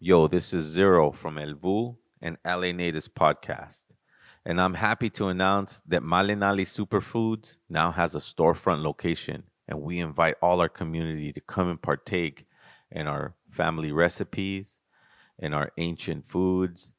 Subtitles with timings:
[0.00, 3.82] Yo, this is Zero from El Vu and LA Natives Podcast.
[4.44, 9.42] And I'm happy to announce that Malinali Superfoods now has a storefront location.
[9.66, 12.46] And we invite all our community to come and partake
[12.92, 14.78] in our family recipes,
[15.36, 16.92] in our ancient foods,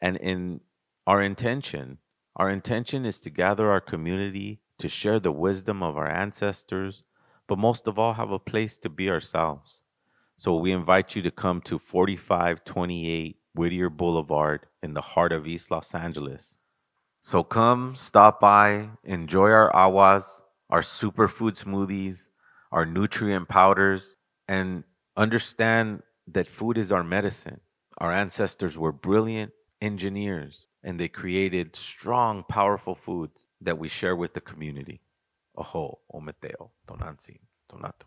[0.00, 0.62] and in
[1.06, 1.98] our intention.
[2.34, 7.02] Our intention is to gather our community to share the wisdom of our ancestors,
[7.46, 9.82] but most of all, have a place to be ourselves.
[10.38, 15.72] So we invite you to come to 4528 Whittier Boulevard in the heart of East
[15.72, 16.58] Los Angeles.
[17.20, 22.28] So come, stop by, enjoy our awas, our superfood smoothies,
[22.70, 24.16] our nutrient powders,
[24.46, 24.84] and
[25.16, 27.60] understand that food is our medicine.
[27.98, 29.50] Our ancestors were brilliant
[29.80, 35.00] engineers and they created strong, powerful foods that we share with the community.
[35.56, 38.06] Oho, ometeo, tonansi, tonato.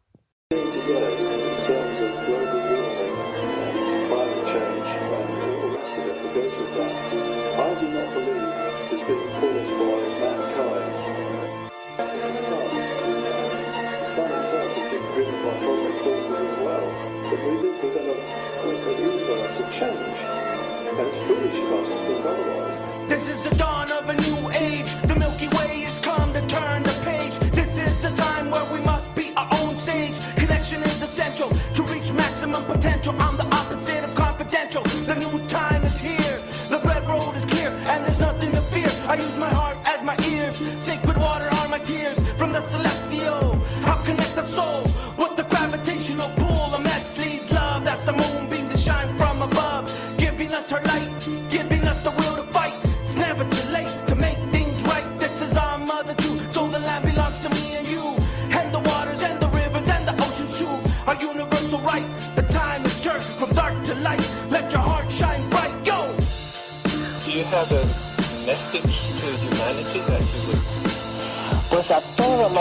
[32.81, 33.15] Potential.
[33.19, 34.81] I'm the opposite of confidential.
[35.05, 35.40] The new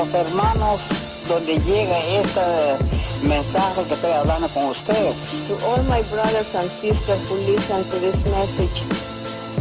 [0.00, 0.81] los hermanos
[1.28, 2.41] donde llega este
[3.22, 5.15] mensaje que estoy hablando con ustedes.
[5.49, 8.83] To all my brothers and sisters who listen to this message,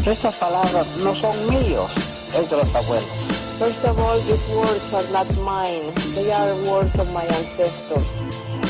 [0.06, 1.92] Estas palabras no son míos,
[2.40, 3.10] es de los abuelos.
[3.60, 5.92] first of all, these words are not mine.
[6.16, 8.06] They are words of my ancestors.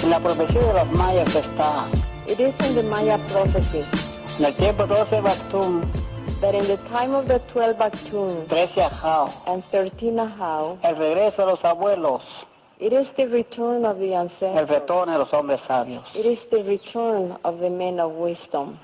[0.04, 1.86] En la profecía de los mayas está,
[2.28, 3.84] It is in the Maya prophecy
[4.40, 5.82] en el tiempo 12 Bactum,
[6.42, 11.38] that in the time of the 12 Baktun 13 Ajao, and 13 Ahau, el regreso
[11.38, 12.24] de los abuelos,
[12.80, 14.70] it is the return of the el ancestors.
[14.70, 16.04] retorno de los hombres sabios.
[16.16, 18.80] It is the return of the men of wisdom.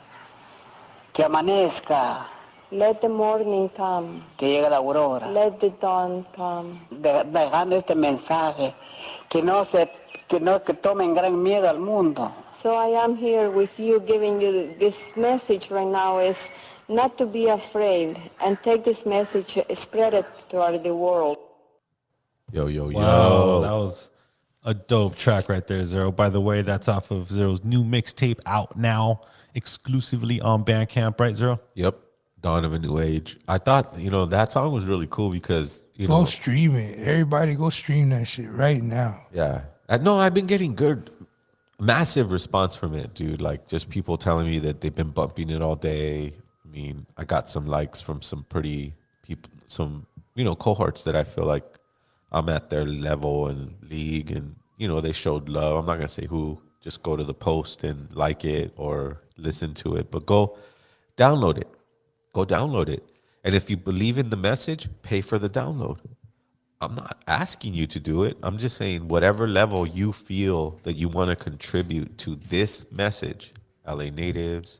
[1.13, 2.25] Que amanezca,
[2.71, 4.21] Let the morning come.
[4.37, 5.29] que llegue la aurora.
[5.31, 6.81] Let the dawn come.
[6.91, 8.73] De- dejando este mensaje,
[9.29, 9.89] que no se,
[10.27, 12.31] que no que tomen gran miedo al mundo.
[12.61, 16.35] So I am here with you giving you this message right now is
[16.87, 21.37] not to be afraid and take this message, spread it throughout the world.
[22.51, 22.99] Yo, yo, yo.
[22.99, 24.11] Wow, that was
[24.63, 26.11] a dope track right there, Zero.
[26.11, 29.21] By the way, that's off of Zero's new mixtape out now,
[29.53, 31.59] exclusively on Bandcamp, right, Zero?
[31.73, 31.99] Yep.
[32.41, 33.37] Dawn of a New Age.
[33.47, 36.75] I thought, you know, that song was really cool because, you Go know, Go stream
[36.75, 36.99] it.
[36.99, 39.25] Everybody go stream that shit right now.
[39.33, 39.61] yeah.
[39.89, 41.09] I, no, I've been getting good,
[41.79, 43.41] massive response from it, dude.
[43.41, 46.33] Like just people telling me that they've been bumping it all day.
[46.75, 51.15] I mean, I got some likes from some pretty people, some, you know, cohorts that
[51.15, 51.63] I feel like
[52.33, 55.77] I'm at their level and league and, you know, they showed love.
[55.77, 56.61] I'm not going to say who.
[56.81, 60.57] Just go to the post and like it or listen to it, but go
[61.17, 61.69] download it.
[62.33, 63.03] Go download it.
[63.45, 65.99] And if you believe in the message, pay for the download.
[66.81, 68.37] I'm not asking you to do it.
[68.43, 73.53] I'm just saying whatever level you feel that you want to contribute to this message,
[73.87, 74.77] LA natives,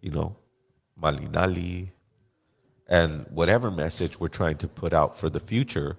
[0.00, 0.36] you know,
[1.00, 1.90] Malinali,
[2.88, 5.96] and whatever message we're trying to put out for the future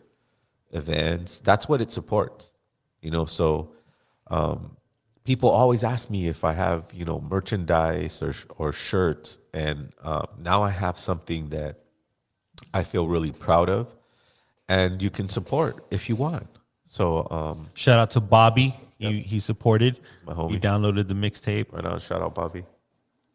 [0.71, 2.55] events, that's what it supports.
[3.01, 3.71] You know, so
[4.27, 4.77] um,
[5.23, 10.25] people always ask me if I have, you know, merchandise or or shirts, and uh,
[10.39, 11.79] now I have something that
[12.73, 13.95] I feel really proud of,
[14.69, 16.47] and you can support if you want.
[16.85, 18.75] So, um, Shout out to Bobby.
[18.99, 19.99] He, he supported.
[20.25, 20.51] my homie.
[20.51, 21.73] He downloaded the mixtape.
[21.73, 22.63] right now, shout out Bobby.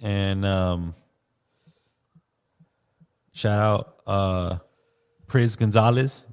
[0.01, 0.95] And um,
[3.39, 4.59] shout out uh,
[5.27, 6.27] Priz Gonzalez.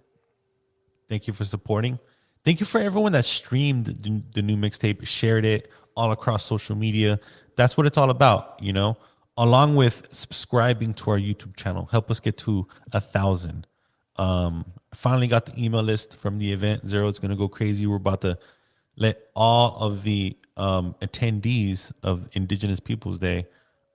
[1.08, 2.00] Thank you for supporting.
[2.44, 6.76] Thank you for everyone that streamed the, the new mixtape, shared it all across social
[6.76, 7.20] media.
[7.56, 8.98] That's what it's all about, you know.
[9.38, 13.68] Along with subscribing to our YouTube channel, help us get to a thousand.
[14.16, 16.88] Um, finally got the email list from the event.
[16.88, 17.86] Zero, it's gonna go crazy.
[17.86, 18.40] We're about to
[18.96, 23.46] let all of the um, attendees of Indigenous Peoples Day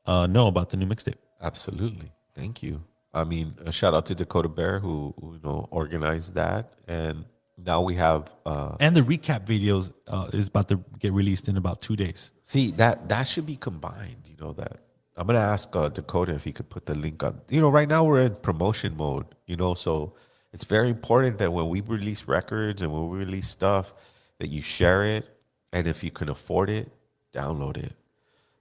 [0.06, 1.14] uh, know about the new mixtape.
[1.40, 2.12] Absolutely.
[2.34, 2.84] Thank you.
[3.12, 7.24] I mean, a shout out to Dakota Bear who, who you know organized that, and
[7.56, 8.34] now we have.
[8.46, 12.32] uh And the recap videos uh, is about to get released in about two days.
[12.42, 14.22] See that that should be combined.
[14.26, 14.80] You know that
[15.16, 17.40] I'm gonna ask uh, Dakota if he could put the link on.
[17.50, 19.26] You know, right now we're in promotion mode.
[19.46, 20.14] You know, so
[20.52, 23.92] it's very important that when we release records and when we release stuff,
[24.38, 25.28] that you share it,
[25.72, 26.90] and if you can afford it,
[27.34, 27.92] download it.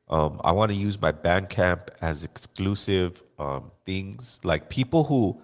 [0.10, 5.40] Um, I want to use my Bandcamp as exclusive um, things, like people who,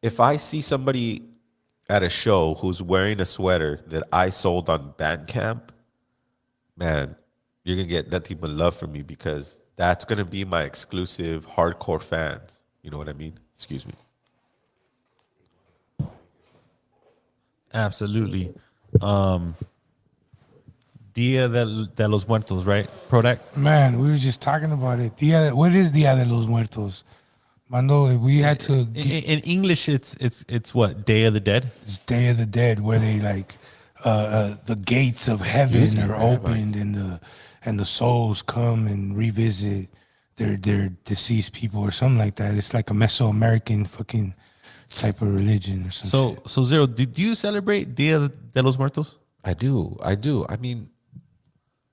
[0.00, 1.24] if I see somebody
[1.88, 5.70] at a show who's wearing a sweater that I sold on Bandcamp,
[6.76, 7.16] man,
[7.64, 12.00] you're gonna get nothing but love from me because that's gonna be my exclusive hardcore
[12.00, 12.62] fans.
[12.82, 13.38] You know what I mean?
[13.54, 13.94] Excuse me.
[17.74, 18.54] Absolutely.
[19.00, 19.56] Um,
[21.14, 22.88] Dia de, de los Muertos, right?
[23.08, 23.38] Prodac?
[23.56, 25.16] Man, we were just talking about it.
[25.16, 27.04] Dia, what is Dia de los Muertos?
[27.68, 31.40] Mando, if we had to In, in English, it's it's it's what Day of the
[31.40, 31.70] Dead.
[31.82, 33.58] It's Day of the Dead, where they like
[34.04, 36.32] uh, uh, the gates of heaven Excuse are Rabbi.
[36.34, 37.20] opened and the
[37.64, 39.88] and the souls come and revisit
[40.36, 42.54] their their deceased people or something like that.
[42.54, 44.34] It's like a Mesoamerican fucking
[44.96, 46.10] type of religion or something.
[46.10, 46.50] So shit.
[46.50, 46.86] so zero.
[46.86, 49.18] Did you celebrate Dia de los Muertos?
[49.44, 49.96] I do.
[50.02, 50.44] I do.
[50.48, 50.90] I mean,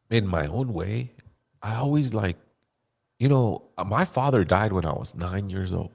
[0.09, 1.12] in my own way,
[1.62, 2.38] I always like,
[3.19, 5.92] you know, uh, my father died when I was nine years old.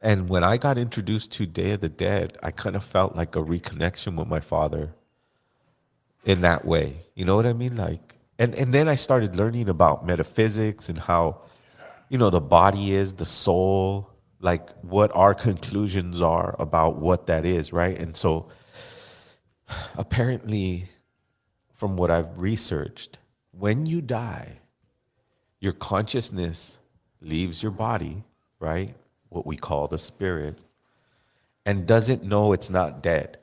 [0.00, 3.36] And when I got introduced to Day of the Dead, I kind of felt like
[3.36, 4.94] a reconnection with my father
[6.24, 6.96] in that way.
[7.14, 7.76] You know what I mean?
[7.76, 11.42] Like, and, and then I started learning about metaphysics and how,
[12.08, 14.10] you know, the body is, the soul,
[14.40, 17.96] like what our conclusions are about what that is, right?
[17.96, 18.48] And so,
[19.96, 20.88] apparently,
[21.82, 23.18] from what I've researched,
[23.50, 24.60] when you die,
[25.58, 26.78] your consciousness
[27.20, 28.22] leaves your body,
[28.60, 28.94] right?
[29.30, 30.60] What we call the spirit,
[31.66, 33.38] and doesn't know it's not dead.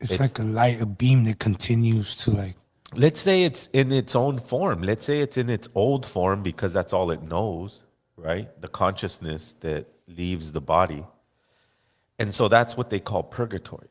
[0.00, 2.56] it's, it's- like a light, a beam that continues to like.
[2.92, 4.82] Let's say it's in its own form.
[4.82, 7.84] Let's say it's in its old form because that's all it knows,
[8.16, 8.48] right?
[8.60, 11.04] The consciousness that leaves the body.
[12.18, 13.90] And so that's what they call purgatory,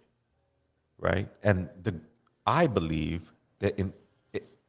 [0.97, 1.29] right?
[1.41, 2.01] And the
[2.49, 3.93] I believe that in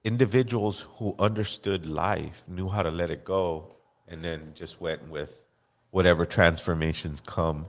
[0.04, 3.74] individuals who understood life knew how to let it go
[4.06, 5.46] and then just went with
[5.90, 7.66] whatever transformations come.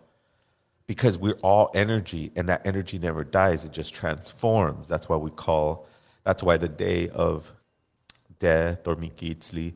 [0.85, 4.89] Because we're all energy and that energy never dies it just transforms.
[4.89, 5.87] That's why we call
[6.25, 7.53] that's why the day of
[8.37, 9.75] death or Miquiztli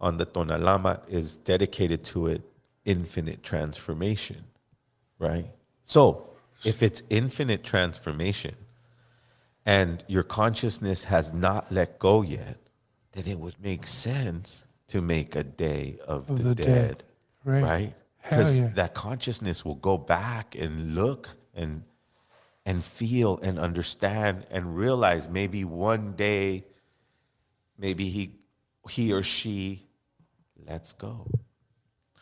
[0.00, 2.40] on the tonalamatl is dedicated to it
[2.86, 4.44] infinite transformation
[5.18, 5.50] right?
[5.82, 6.30] So
[6.64, 8.54] if it's infinite transformation
[9.66, 12.58] and your consciousness has not let go yet
[13.12, 17.04] then it would make sense to make a day of, Of the, the dead, dead.
[17.44, 17.62] Right.
[17.62, 18.68] right because yeah.
[18.74, 21.84] that consciousness will go back and look and
[22.66, 26.64] and feel and understand and realize maybe one day
[27.78, 28.34] maybe he
[28.88, 29.86] he or she
[30.66, 31.26] lets go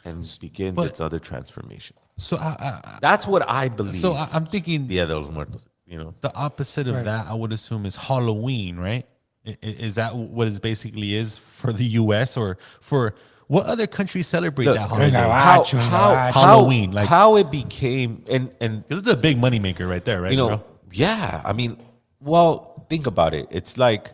[0.05, 4.29] and begins But- its other transformation So I, I, that's what i believe so I,
[4.33, 7.27] I'm thinking Dia de los Muertos, you know the opposite of that.
[7.27, 9.05] I would assume is Halloween, right?
[9.47, 12.37] I- i- Is that what it basically is for the U.S.
[12.37, 13.15] or for
[13.49, 15.11] what other countries celebrate Look, that holiday?
[15.11, 19.87] How, how, how, Halloween, like- how it became and and This is a big moneymaker
[19.89, 20.31] right there, right?
[20.33, 20.65] you know bro?
[20.93, 21.77] yeah i mean
[22.21, 24.13] well think about it it's like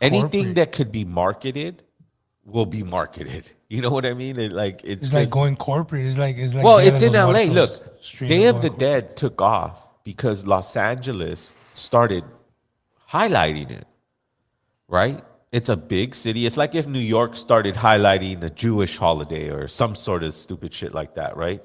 [0.00, 1.82] anything that could be marketed
[2.44, 6.04] will be marketed you know what i mean it, like it's, It's like going corporate.
[6.06, 6.62] It's like it's like.
[6.64, 10.46] well it's in la look straight day up of the going dead took off because
[10.46, 11.40] los angeles
[11.72, 12.24] started
[13.16, 13.86] highlighting it
[14.98, 15.20] right?
[15.52, 16.46] It's a big city.
[16.46, 20.72] It's like if new york started highlighting a jewish holiday or some sort of stupid
[20.78, 21.62] shit like that right?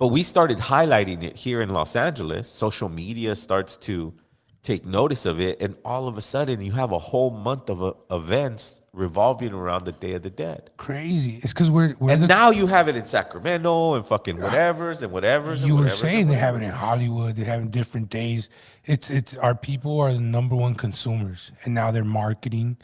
[0.00, 2.48] But we started highlighting it here in Los Angeles.
[2.48, 4.14] Social media starts to
[4.62, 7.82] take notice of it, and all of a sudden, you have a whole month of
[7.82, 10.70] uh, events revolving around the Day of the Dead.
[10.76, 11.40] crazy.
[11.42, 15.00] It's because we're we're And the, now you have it in Sacramento and fucking whatevers
[15.02, 15.58] and whatevers.
[15.58, 17.36] and you were whatevers saying and they have it in Hollywood.
[17.36, 18.48] They have it different days.
[18.84, 22.76] It's it's our people are the number one consumers, and now they're marketing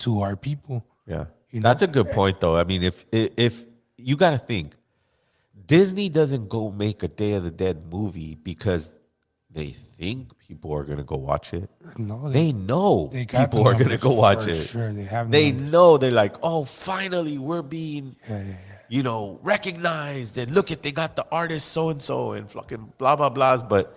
[0.00, 0.86] to our people.
[1.06, 1.68] Yeah, You know?
[1.68, 2.56] that's a good point, though.
[2.56, 3.64] I mean, if if, if
[3.96, 4.74] you got to think,
[5.66, 8.98] Disney doesn't go make a Day of the Dead movie because
[9.54, 11.70] they think people are gonna go watch it.
[11.96, 14.64] No, They know they people are gonna go watch it.
[14.66, 15.30] Sure, they have.
[15.30, 15.72] They numbers.
[15.72, 18.54] know they're like, oh, finally we're being, Yeah, yeah, yeah.
[18.88, 20.36] you know, recognized.
[20.38, 23.66] And look at they got the artist so and so and fucking blah blah blahs.
[23.66, 23.96] But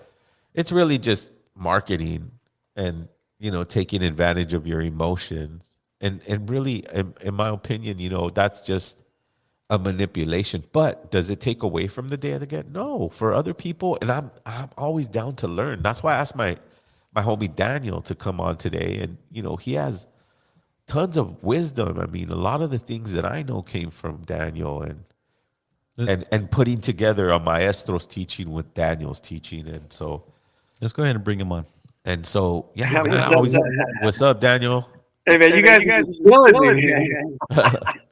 [0.54, 2.32] it's really just marketing
[2.76, 3.08] and
[3.40, 8.10] you know taking advantage of your emotions and and really in, in my opinion you
[8.10, 9.02] know that's just
[9.70, 13.34] a manipulation but does it take away from the day of the dead no for
[13.34, 16.56] other people and i'm i'm always down to learn that's why i asked my
[17.14, 20.08] my homie daniel to come on today and you know he has
[20.88, 24.18] tons of wisdom i mean a lot of the things that i know came from
[24.26, 25.04] daniel and
[25.98, 30.24] and and putting together a maestro's teaching with daniel's teaching and so
[30.80, 31.66] Let's go ahead and bring him on.
[32.06, 33.86] and so yeah, Yeah, man, what's I up, always- Daniel?
[34.04, 34.90] what's up daniel
[35.26, 37.38] Hey man, you guys, you guys killing me.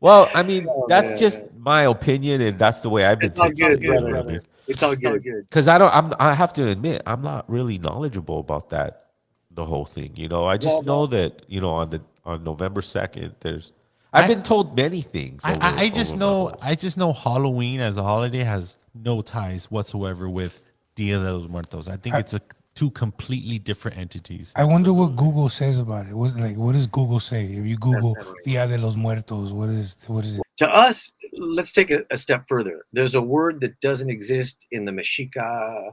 [0.00, 1.18] Well, I mean, Oh, that's man.
[1.18, 4.10] just my opinion, and that's the way I've been It's all taking good, it, brother.
[4.10, 4.42] brother.
[4.66, 5.22] It's all good.
[5.22, 9.06] Because I don't, I'm, I have to admit, I'm not really knowledgeable about that,
[9.50, 10.12] the whole thing.
[10.16, 13.72] You know, I just Well, know that you know on the on November second, there's.
[14.12, 15.42] I've I- been told many things.
[15.44, 19.22] I, over- I, I just know I just know Halloween as a holiday has no
[19.22, 20.62] ties whatsoever with
[20.94, 21.88] Dia de los Muertos.
[21.88, 22.40] I think I- it's a
[22.80, 24.54] two completely different entities.
[24.56, 26.14] I wonder what Google says about it.
[26.14, 27.44] What's like what does Google say?
[27.44, 28.40] If you Google Definitely.
[28.46, 30.42] Dia de los Muertos, what is what is it?
[30.62, 32.86] To us, let's take a, a step further.
[32.94, 35.92] There's a word that doesn't exist in the Mexica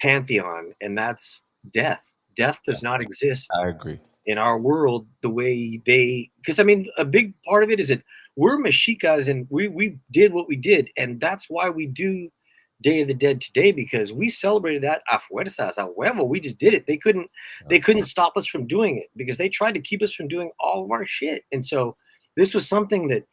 [0.00, 2.02] pantheon, and that's death.
[2.38, 4.00] Death does not exist I agree.
[4.24, 7.88] in our world the way they because I mean a big part of it is
[7.88, 8.02] that
[8.34, 12.30] we're Mexicas and we we did what we did, and that's why we do
[12.82, 16.28] Day of the Dead today because we celebrated that a fuerzas, a huevo.
[16.28, 16.86] We just did it.
[16.86, 17.30] They couldn't
[17.68, 20.50] they couldn't stop us from doing it because they tried to keep us from doing
[20.60, 21.44] all of our shit.
[21.52, 21.96] And so
[22.36, 23.24] this was something that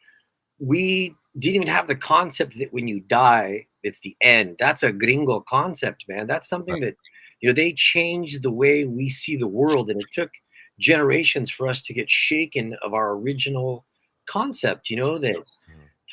[0.58, 4.56] we didn't even have the concept that when you die, it's the end.
[4.58, 6.26] That's a gringo concept, man.
[6.26, 6.96] That's something that
[7.40, 10.30] you know they changed the way we see the world, and it took
[10.78, 13.84] generations for us to get shaken of our original
[14.26, 14.90] concept.
[14.90, 15.36] You know that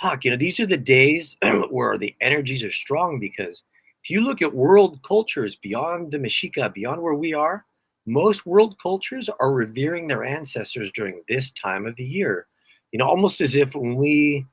[0.02, 0.26] fuck.
[0.26, 1.38] You know these are the days
[1.70, 3.64] where the energies are strong because
[4.04, 7.66] if you look at world cultures beyond the Mexica, beyond where we are,
[8.06, 12.48] most world cultures are revering their ancestors during this time of the year.
[12.92, 14.46] You know, almost as if when we,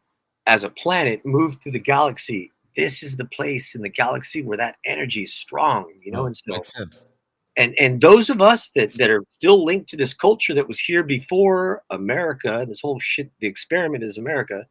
[0.47, 4.57] as a planet, move through the galaxy, this is the place in the galaxy where
[4.59, 5.93] that energy is strong.
[6.03, 7.09] You know, and so makes sense.
[7.57, 10.81] and and those of us that that are still linked to this culture that was
[10.81, 14.67] here before America, this whole shit, the experiment is America,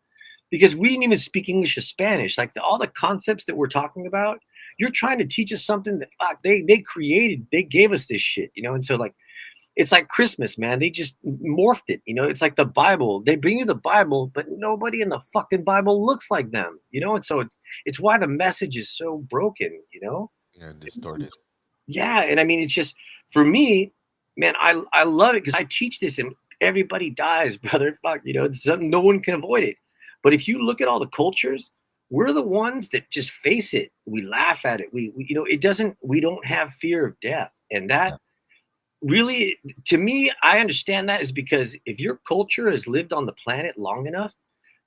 [0.53, 2.37] because we didn't even speak English or Spanish.
[2.37, 4.39] Like the, all the concepts that we're talking about,
[4.77, 8.21] you're trying to teach us something that fuck they they created, they gave us this
[8.21, 8.73] shit, you know.
[8.75, 9.15] And so like,
[9.75, 10.77] it's like Christmas, man.
[10.77, 12.25] They just morphed it, you know.
[12.25, 13.21] It's like the Bible.
[13.21, 17.01] They bring you the Bible, but nobody in the fucking Bible looks like them, you
[17.01, 17.15] know.
[17.15, 20.29] And so it's it's why the message is so broken, you know
[20.59, 21.31] Yeah, distorted.
[21.87, 22.95] yeah and i mean it's just
[23.31, 23.91] for me
[24.37, 28.33] man i i love it because i teach this and everybody dies brother fuck you
[28.33, 28.47] know
[28.79, 29.75] no one can avoid it
[30.23, 31.71] but if you look at all the cultures
[32.09, 33.91] we're the ones that just face it.
[34.05, 34.93] We laugh at it.
[34.93, 37.51] We, we you know it doesn't we don't have fear of death.
[37.71, 38.19] And that
[39.03, 43.33] really to me i understand that is because if your culture has lived on the
[43.33, 44.33] planet long enough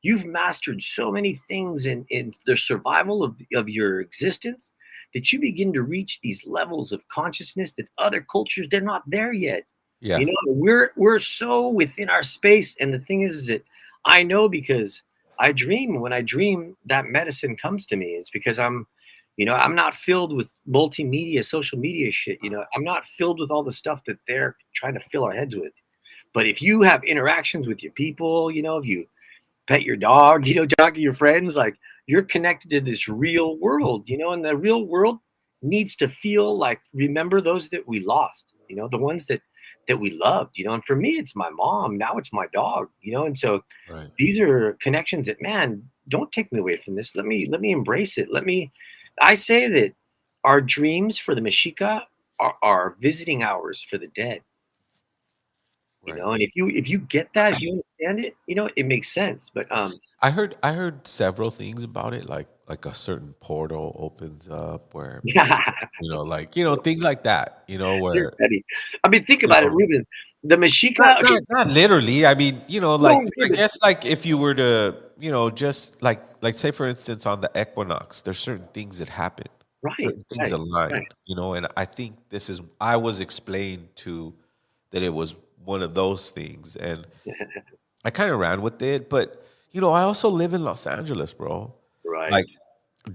[0.02, 4.72] you've mastered so many things in in the survival of, of your existence
[5.14, 9.32] that you begin to reach these levels of consciousness that other cultures they're not there
[9.32, 9.64] yet.
[10.00, 10.18] Yeah.
[10.18, 12.76] you know we're we're so within our space.
[12.80, 13.64] And the thing is, is that
[14.04, 15.02] i know because
[15.38, 18.14] i dream when i dream that medicine comes to me.
[18.14, 18.86] It's because i'm
[19.36, 22.64] you know i'm not filled with multimedia social media shit you know?
[22.74, 25.72] I'm not filled with all the stuff that they're trying to fill our heads with.
[26.34, 29.06] But if you have interactions with your people you know if you
[29.66, 31.76] pet your dog you know talk to your friends like
[32.06, 34.32] you're connected to this real world you know?
[34.32, 35.18] And the real world
[35.62, 38.88] needs to feel like remember those that we lost you know?
[38.88, 39.42] The ones that
[39.88, 42.88] that we loved you know and for me it's my mom now it's my dog
[43.00, 44.10] you know and so Right.
[44.18, 47.16] these are connections that man don't take me away from this.
[47.16, 48.30] Let me let me embrace it.
[48.30, 48.72] Let me
[49.20, 49.92] i say that
[50.44, 52.02] our dreams for the mexica
[52.38, 54.42] are, are visiting hours for the dead
[56.06, 56.22] you Right.
[56.22, 58.86] know and if you if you get that if you understand it you know it
[58.86, 62.94] makes sense but um I heard I heard several things about it, like like a
[62.94, 65.34] certain portal opens up where you
[66.02, 67.64] know, like you know, things like that.
[67.68, 68.32] You know, where
[69.04, 70.06] i mean think about it ruben
[70.42, 72.24] the mexica not, not, not literally.
[72.24, 76.02] I mean, you know, like I guess like if you were to, you know, just
[76.02, 79.46] like like say for instance on the equinox, there's certain things that happen.
[79.82, 81.14] right, certain things right, aligned, right.
[81.26, 84.34] you know, and I think this is I was explained to
[84.90, 85.36] that it was
[85.66, 87.06] one of those things, and
[88.04, 89.10] I kind of ran with it.
[89.10, 91.74] But you know, I also live in Los Angeles, bro.
[92.04, 92.46] right Like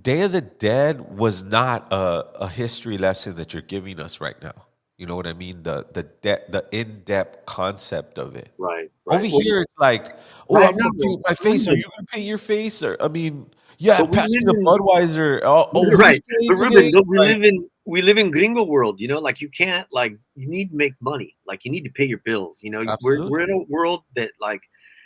[0.02, 4.40] Day of the Dead was not a, a history lesson that you're giving us right
[4.42, 4.68] now.
[4.98, 5.64] You know what I mean?
[5.64, 8.50] The the de- the in depth concept of it.
[8.60, 9.16] right, right.
[9.16, 10.16] Over Well, here, it's like,
[10.50, 11.68] oh, Right I'm gonna paint my face.
[11.68, 12.84] Are you gonna paint your face?
[12.84, 15.42] Or I mean, yeah, pass me the Budweiser.
[15.44, 19.42] Oh, right but ruben we live in we live in gringo world, you know, like
[19.42, 22.60] you can't like you need to make money, like you need to pay your bills.
[22.62, 24.62] You know, we're we're in a world that like,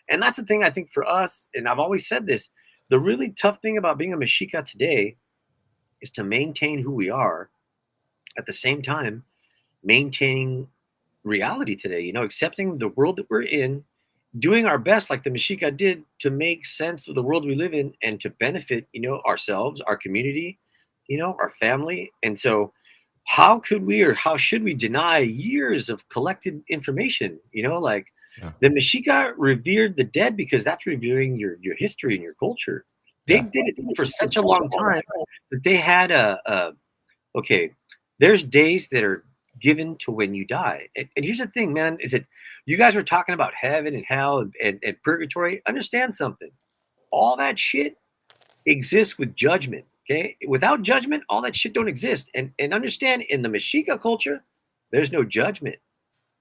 [0.10, 2.50] and that's the thing I think for us, and I've always said this:
[2.90, 5.18] the really tough thing about being a Mexica today
[6.02, 7.50] is to maintain who we are,
[8.38, 9.24] at the same time
[9.84, 10.68] maintaining
[11.24, 12.02] reality today.
[12.02, 13.86] You know, accepting the world that we're in,
[14.38, 17.74] doing our best, like the Mexica did, to make sense of the world we live
[17.74, 20.60] in and to benefit, you know, ourselves, our community,
[21.08, 22.12] you know, our family.
[22.24, 22.74] And so,
[23.26, 27.40] how could we or how should we deny years of collected information?
[27.52, 28.08] You know, like
[28.38, 28.52] Yeah.
[28.60, 32.86] the Mexica revered the dead because that's revering your your history and your culture.
[33.28, 33.50] They Yeah.
[33.52, 35.02] did it for such a long time
[35.52, 36.74] that they had a, a
[37.38, 37.72] okay.
[38.20, 39.26] There's days that are
[39.60, 40.88] given to when you die.
[40.96, 42.26] And, and here's the thing, man, is that
[42.66, 45.62] you guys were talking about heaven and hell and, and, and purgatory.
[45.68, 46.52] Understand something.
[47.12, 47.96] All that shit
[48.66, 49.86] exists with judgment.
[50.10, 50.38] Okay.
[50.48, 52.30] Without judgment, all that shit don't exist.
[52.36, 54.44] And and understand in the Mexica culture,
[54.92, 55.78] there's no judgment.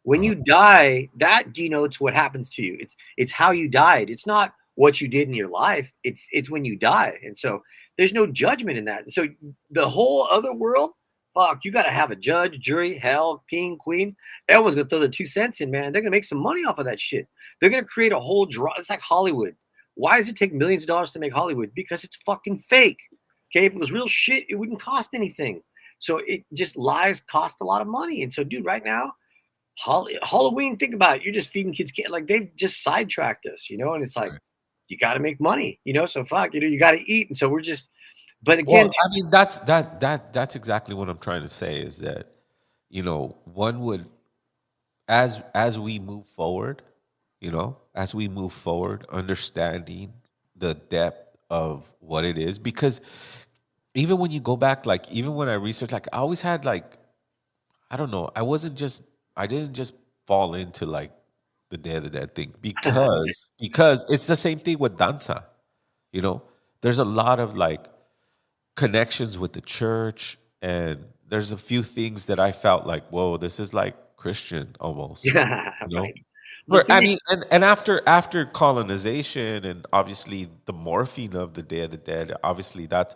[0.02, 0.42] When you uh-huh.
[0.44, 2.76] die, that denotes what happens to you.
[2.78, 4.10] It's it's how you died.
[4.10, 5.90] It's not what you did in your life.
[6.02, 7.18] It's it's when you die.
[7.24, 7.62] And so
[7.96, 9.04] there's no judgment in that.
[9.04, 9.26] And so
[9.70, 10.90] the whole other world,
[11.32, 14.16] fuck, you got to have a judge, jury, hell, king, queen.
[14.48, 15.92] Everyone's gonna throw their two cents in, man.
[15.92, 17.28] They're gonna make some money off of that shit.
[17.60, 18.72] They're gonna create a whole draw.
[18.76, 19.56] It's like Hollywood.
[19.94, 21.70] Why does it take millions of dollars to make Hollywood?
[21.74, 22.98] Because it's fucking fake.
[23.54, 25.62] Okay, if it was real shit, it wouldn't cost anything.
[25.98, 28.22] So it just lies cost a lot of money.
[28.22, 29.14] And so, dude, right now,
[29.78, 31.22] Halloween, think about it.
[31.22, 32.10] You're just feeding kids candy.
[32.10, 33.94] Like they've just sidetracked us, you know.
[33.94, 34.40] And it's like Right.
[34.88, 36.06] you got to make money, you know.
[36.06, 37.28] So fuck, you know, you got to eat.
[37.28, 37.90] And so we're just.
[38.42, 41.80] But again, Well, I mean, that's that that that's exactly what I'm trying to say
[41.80, 42.28] is that
[42.90, 44.06] you know one would
[45.08, 46.82] as as we move forward,
[47.40, 50.12] you know, as we move forward, understanding
[50.56, 53.00] the depth of what it is because
[53.94, 56.98] even when you go back, like even when I researched, like I always had like
[57.90, 59.02] I don't know, I wasn't just
[59.36, 59.94] I didn't just
[60.26, 61.12] fall into like
[61.70, 65.46] the Day of the Dead thing because because it's the same thing with danza,
[66.12, 66.42] you know.
[66.80, 67.86] There's a lot of like
[68.76, 73.58] connections with the church and there's a few things that I felt like, whoa, this
[73.58, 75.24] is like Christian almost.
[75.34, 76.02] yeah, you know?
[76.02, 76.20] right.
[76.66, 81.80] The I mean, and, and after after colonization and obviously the morphine of the Day
[81.80, 83.14] of the Dead, obviously that's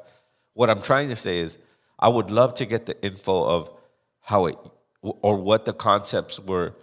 [0.59, 1.59] what I'm trying to say is
[2.01, 3.71] I would love to get the info of
[4.23, 4.57] how it
[5.03, 6.75] or what the concepts were.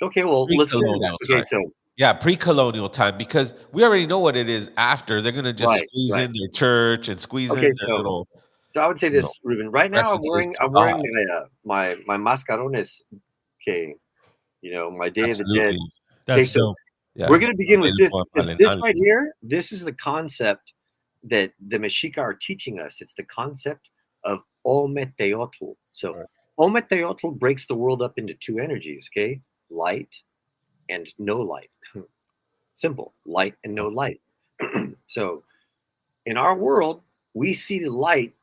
[0.00, 0.70] Okay, well, let's.
[0.70, 1.44] Pre-colonial Okay, time.
[1.44, 1.58] so
[1.96, 5.20] Yeah, pre-colonial time because we already know what it is after.
[5.20, 6.24] They're gonna just Right, squeeze right.
[6.26, 8.28] in their church and squeeze Okay, in their so- little.
[8.68, 9.70] So I would say this, know, Ruben.
[9.70, 11.04] Right now, I'm wearing I'm wearing God.
[11.12, 13.02] my uh, my my mascarones.
[13.60, 13.94] Okay,
[14.60, 15.74] you know my Day of the Dead.
[15.74, 15.78] Absolutely.
[16.26, 16.74] That's so-
[17.16, 17.28] Yeah.
[17.30, 18.12] We're gonna begin with this.
[18.34, 19.34] This, this right here.
[19.42, 20.72] This is the concept
[21.26, 23.00] that the Mexica are teaching us.
[23.00, 23.90] It's the concept
[24.24, 25.76] of Ometeotl.
[25.92, 26.26] So Right.
[26.58, 29.10] Ometeotl breaks the world up into two energies.
[29.12, 30.22] Okay, light
[30.88, 31.70] and no light.
[32.74, 34.20] Simple, light and no light.
[35.06, 35.42] so
[36.24, 37.02] in our world,
[37.34, 38.34] we see the light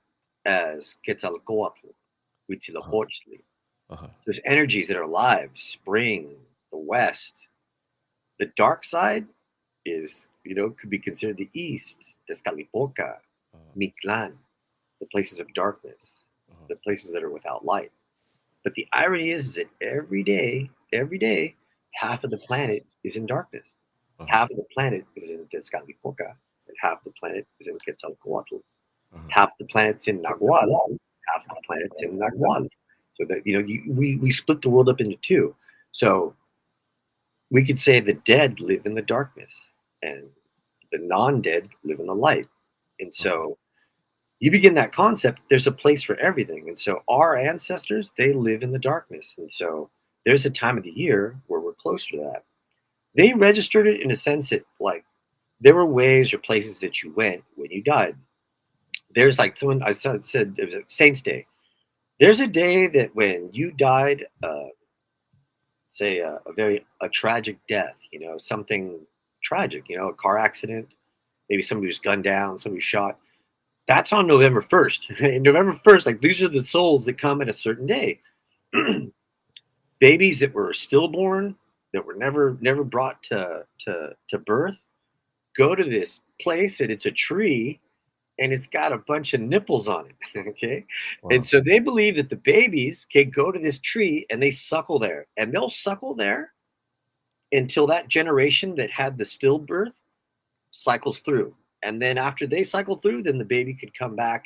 [0.45, 1.93] as Quetzalcoatl,
[2.49, 3.41] Huitzilopochtli.
[3.89, 4.07] Uh-huh.
[4.25, 6.35] There's energies that are alive, spring,
[6.71, 7.47] the west.
[8.39, 9.25] The dark side
[9.85, 13.17] is, you know, could be considered the east, Tezcatlipoca,
[13.53, 14.33] Uh, Mictlan,
[14.99, 16.15] the places of darkness,
[16.49, 16.65] Uh-huh.
[16.69, 17.91] the places that are without light.
[18.63, 21.55] But the irony is, is that every day, every day,
[21.93, 23.75] half of the planet is in darkness.
[24.19, 24.27] Uh-huh.
[24.29, 26.29] Half of the planet is in Tezcatlipoca,
[26.67, 28.55] and half the planet is in Quetzalcoatl.
[29.13, 29.27] Uh-huh.
[29.29, 32.67] Half the planet's in Nagual, half the planet's in Nagual.
[33.15, 35.55] So that you know, you, we we split the world up into two.
[35.91, 36.35] So
[37.51, 39.53] we could say the dead live in the darkness,
[40.01, 40.23] and
[40.93, 42.47] the non-dead live in the light.
[42.99, 43.57] And so
[44.39, 45.41] you begin that concept.
[45.49, 49.51] There's a place for everything, and so our ancestors they live in the darkness, and
[49.51, 49.89] so
[50.25, 52.43] there's a time of the year where we're closer to that.
[53.15, 55.03] They registered it in a sense that like
[55.59, 58.15] there were ways or places that you went when you died.
[59.15, 61.45] There's like someone I said it was a Saints Day.
[62.19, 64.67] There's a day that when you died, uh,
[65.87, 68.99] say a, a very a tragic death, you know, something
[69.43, 70.93] tragic, you know, a car accident,
[71.49, 73.19] maybe somebody was gunned down, somebody was shot.
[73.87, 75.41] That's on November 1st.
[75.41, 78.21] November 1st, like these are the souls that come at a certain day.
[79.99, 81.55] Babies that were stillborn,
[81.93, 84.79] that were never never brought to to to birth,
[85.55, 87.79] go to this place and it's a tree
[88.39, 90.47] and it's got a bunch of nipples on it.
[90.47, 90.85] okay.
[91.21, 91.29] Wow.
[91.35, 94.99] And so they believe that the babies can go to this tree and they suckle
[94.99, 96.53] there, and they'll suckle there
[97.53, 99.93] until that generation that had the stillbirth
[100.71, 101.55] cycles through.
[101.83, 104.45] And then after they cycle through, then the baby could come back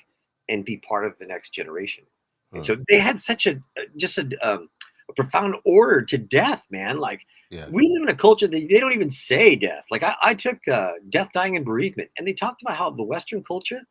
[0.50, 2.04] and be part of the next generation.
[2.54, 3.60] And so they had such a
[3.98, 4.70] just a, um,
[5.10, 6.98] a profound order to death, man.
[7.00, 7.68] Like Yeah.
[7.70, 9.86] we live in a culture that they don't even say death.
[9.92, 13.04] Like I, I took uh, death, dying, and bereavement, and they talked about how the
[13.04, 13.82] Western culture,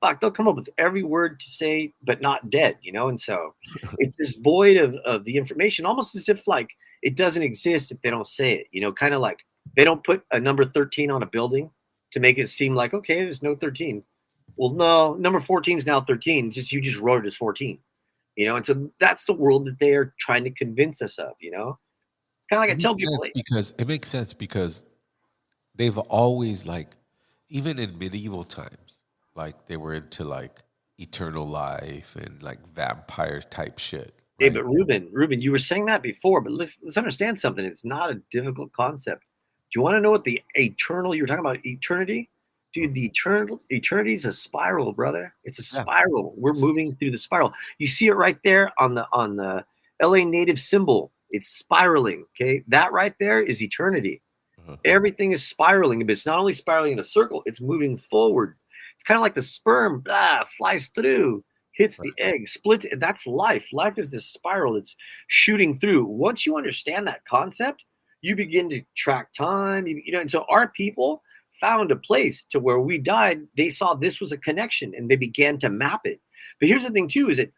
[0.00, 3.08] fuck, they'll come up with every word to say, but not dead, you know.
[3.08, 3.54] And so
[3.98, 6.70] it's this void of of the information, almost as if like
[7.02, 9.44] it doesn't exist if they don't say it, you know, kind of like
[9.76, 11.70] they don't put a number thirteen on a building
[12.12, 14.02] to make it seem like okay, there's no thirteen.
[14.56, 16.50] Well, no, number 14 is now 13.
[16.50, 17.78] Just you just wrote it as 14.
[18.36, 21.32] You know, and so that's the world that they are trying to convince us of,
[21.40, 21.78] you know?
[22.38, 24.84] It's kind of like I tell people sense because it makes sense because
[25.74, 26.96] they've always like
[27.48, 30.60] even in medieval times like they were into like
[30.98, 34.54] eternal life and like vampire type shit Hey, right?
[34.54, 37.64] but Ruben, Ruben, you were saying that before, but let's let's understand something.
[37.64, 39.22] It's not a difficult concept.
[39.70, 42.30] Do you want to know what the eternal you were talking about eternity?
[42.72, 45.34] Dude, the eternal eternity is a spiral, brother.
[45.44, 45.82] It's a Yeah.
[45.82, 46.34] spiral.
[46.36, 47.52] We're moving through the spiral.
[47.78, 49.64] You see it right there on the on the
[50.00, 51.12] LA native symbol.
[51.30, 52.24] It's spiraling.
[52.34, 52.64] Okay.
[52.68, 54.22] That right there is eternity.
[54.66, 54.78] Mhm.
[54.84, 58.56] Everything is spiraling, but it's not only spiraling in a circle, it's moving forward.
[58.94, 61.44] It's kind of like the sperm ah, flies through,
[61.80, 62.84] hits the egg, splits.
[62.84, 63.66] and That's life.
[63.72, 64.96] Life is this spiral that's
[65.28, 66.04] shooting through.
[66.04, 67.84] Once you understand that concept,
[68.20, 69.86] you begin to track time.
[69.86, 71.22] You, you know, and so our people
[71.58, 73.46] found a place to where we died.
[73.56, 76.20] They saw this was a connection and they began to map it.
[76.58, 77.50] But here's the thing, too, is that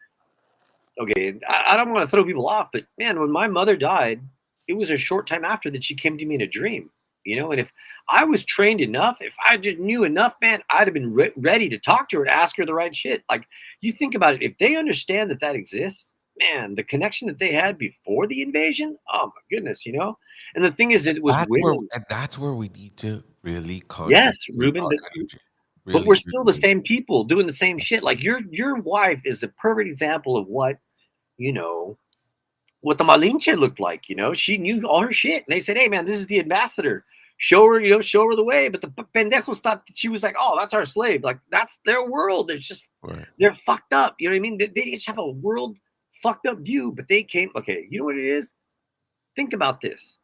[1.00, 4.20] okay, I, I don't want to throw people off, but man, when my mother died,
[4.68, 6.90] it was a short time after that she came to me in a dream.
[7.24, 7.70] You know, and if
[8.08, 11.68] I was trained enough, if I just knew enough, man, I'd have been re- ready
[11.68, 13.22] to talk to her and ask her the right shit.
[13.30, 13.46] Like,
[13.80, 17.52] you think about it, if they understand that that exists, man, the connection that they
[17.52, 20.18] had before the invasion, oh my goodness, you know.
[20.54, 23.82] And the thing is, it was that's where, women, that's where we need to really
[24.08, 25.38] Yes, Ruben, but- energy.
[25.87, 28.02] but we're still the same people doing the same shit.
[28.02, 30.78] Like your your wife is a perfect example of what
[31.38, 31.98] you know
[32.82, 34.08] what the Malinche looked like.
[34.08, 36.38] You know, she knew all her shit, and they said, "Hey, man, this is the
[36.40, 37.04] ambassador.
[37.38, 40.36] Show her, you know, show her the way." But the pendejos thought she was like,
[40.38, 42.50] "Oh, that's our slave." Like that's their world.
[42.50, 43.26] It's just Right.
[43.38, 44.14] they're fucked up.
[44.18, 44.58] You know what I mean?
[44.58, 45.78] They, they just have a world
[46.12, 46.92] fucked up view.
[46.92, 47.50] But they came.
[47.56, 48.52] Okay, you know what it is?
[49.34, 50.18] Think about this.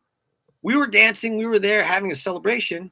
[0.62, 1.36] We were dancing.
[1.38, 2.90] We were there having a celebration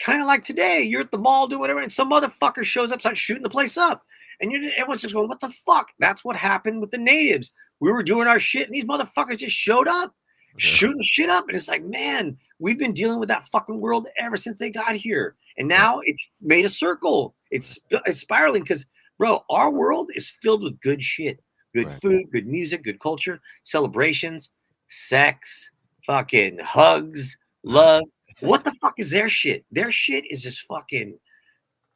[0.00, 3.00] kind of like today, you're at the mall doing whatever, and some motherfucker shows up,
[3.00, 4.04] starts shooting the place up,
[4.40, 7.52] and you're everyone's just going, "What the fuck?" That's what happened with the natives.
[7.80, 10.58] We were doing our shit, and these motherfuckers just showed up, uh-huh.
[10.58, 14.36] shooting shit up, and it's like, man, we've been dealing with that fucking world ever
[14.36, 17.34] since they got here, and now it's made a circle.
[17.50, 18.86] It's it's spiraling because,
[19.18, 21.40] bro, our world is filled with good shit,
[21.74, 22.00] good Right.
[22.00, 24.50] food, good music, good culture, celebrations,
[24.88, 25.70] sex,
[26.06, 28.02] fucking hugs, love.
[28.40, 29.64] What the fuck is their shit?
[29.70, 31.18] Their shit is just fucking.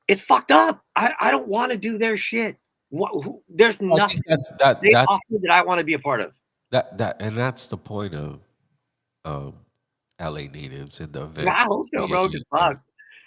[0.07, 0.85] It's fucked up.
[0.97, 2.57] I, I don't want to do their shit.
[2.90, 5.98] What, who, there's I nothing that's that they that's that I want to be a
[5.98, 6.33] part of.
[6.70, 8.40] that that and that's the point of
[9.24, 9.55] um
[10.20, 11.44] LA natives in the events.
[11.44, 12.29] Yeah, I hope so, bro.
[12.29, 12.81] Just fuck.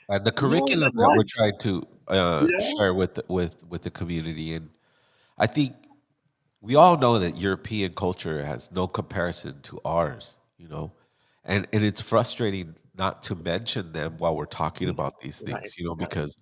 [0.09, 2.65] and the curriculum like that we're trying to uh, Yeah.
[2.75, 4.69] share with the, with with the community, and
[5.37, 5.73] I think
[6.59, 10.91] we all know that European culture has no comparison to ours, you know,
[11.45, 15.77] and and it's frustrating not to mention them while we're talking about these things, Right,
[15.77, 16.37] you know, because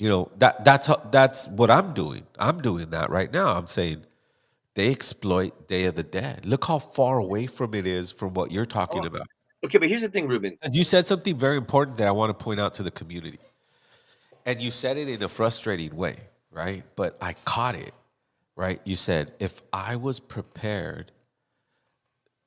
[0.00, 2.26] you know that that's how, that's what I'm doing.
[2.38, 3.54] I'm doing that right now.
[3.54, 4.06] I'm saying
[4.74, 6.46] they exploit Day of the Dead.
[6.46, 9.08] Look how far away from it is from what you're talking Oh.
[9.08, 9.26] about.
[9.62, 10.52] Okay, but here's the thing, Ruben.
[10.52, 13.38] Because you said something very important that I want to point out to the community.
[14.46, 16.16] And you said it in a frustrating way,
[16.50, 16.82] right?
[16.96, 17.92] But I caught it,
[18.56, 18.80] right?
[18.84, 21.12] You said, if I was prepared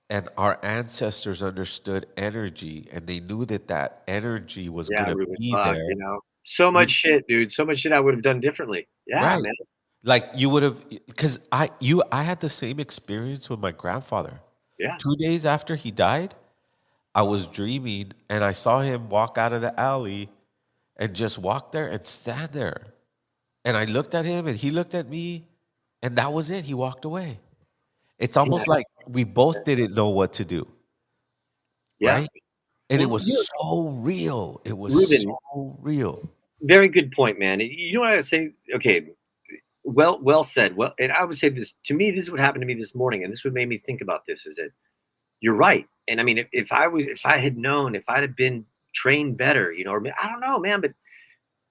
[0.10, 5.26] and our ancestors understood energy and they knew that that energy was Yeah, going to
[5.40, 6.74] be there, you know, so mm-hmm.
[6.74, 7.52] much shit, dude.
[7.52, 8.88] So much shit I would have done differently.
[9.08, 9.42] Yeah, Right.
[9.42, 9.54] man.
[10.04, 14.42] like you would have, because I, you, I had the same experience with my grandfather.
[14.78, 14.98] Yeah.
[14.98, 16.36] Two days after he died,
[17.16, 20.30] I was dreaming and I saw him walk out of the alley
[20.98, 22.88] and just walk there and stand there.
[23.66, 25.48] And I looked at him and he looked at me
[26.02, 26.66] and that was it.
[26.66, 27.40] He walked away.
[28.20, 30.68] It's almost like we both didn't know what to do.
[32.00, 32.20] Yeah.
[32.20, 32.30] Right?
[32.90, 34.62] And it was so real.
[34.66, 36.30] It was Ruben, so real.
[36.62, 37.60] very good point, man.
[37.60, 38.54] You know what I say?
[38.74, 39.08] Okay,
[39.84, 40.76] well, well said.
[40.76, 42.12] Well, and I would say this to me.
[42.12, 44.26] This is what happened to me this morning, and this would make me think about
[44.28, 44.46] this.
[44.46, 44.70] Is that
[45.40, 45.88] you're right?
[46.08, 48.66] And I mean, if, if I was, if I had known, if I'd have been
[48.94, 50.82] trained better, you know, or I don't know, man.
[50.82, 50.94] But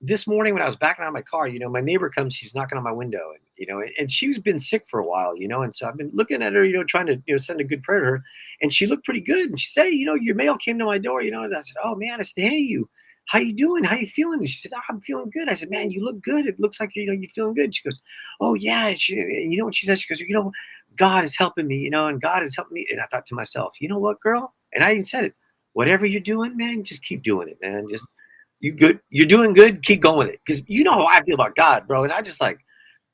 [0.05, 2.35] this morning when I was backing out of my car, you know, my neighbor comes,
[2.35, 5.37] she's knocking on my window, and you know, and, she's been sick for a while,
[5.37, 7.39] you know, and so I've been looking at her, you know, trying to you know
[7.39, 8.25] send a good prayer to her,
[8.61, 10.85] and she looked pretty good, and she said, "Hey, you know, your mail came to
[10.85, 12.89] my door, you know, and I said, oh man, I said, hey, you.
[13.27, 13.85] how you doing?
[13.85, 14.41] How you feeling?
[14.41, 15.49] And she said, "Oh, I'm feeling good.
[15.49, 16.47] I said, man, you look good.
[16.47, 17.75] It looks like you know you're feeling good.
[17.75, 18.01] She goes,
[18.41, 18.89] oh yeah.
[18.89, 20.01] And she, and you know what she said?
[20.01, 20.51] She goes, you know,
[20.97, 22.89] God is helping me, you know, and God is helping me.
[22.91, 24.55] And I thought to myself, you know what, girl?
[24.75, 25.35] And I even said it.
[25.75, 27.87] Whatever you're doing, man, just keep doing it, man.
[27.91, 28.05] Just
[28.63, 29.01] you good.
[29.11, 29.83] You're doing good.
[29.83, 30.41] Keep going with it.
[30.47, 32.05] Because you know how I feel about God, bro.
[32.05, 32.61] And I just like,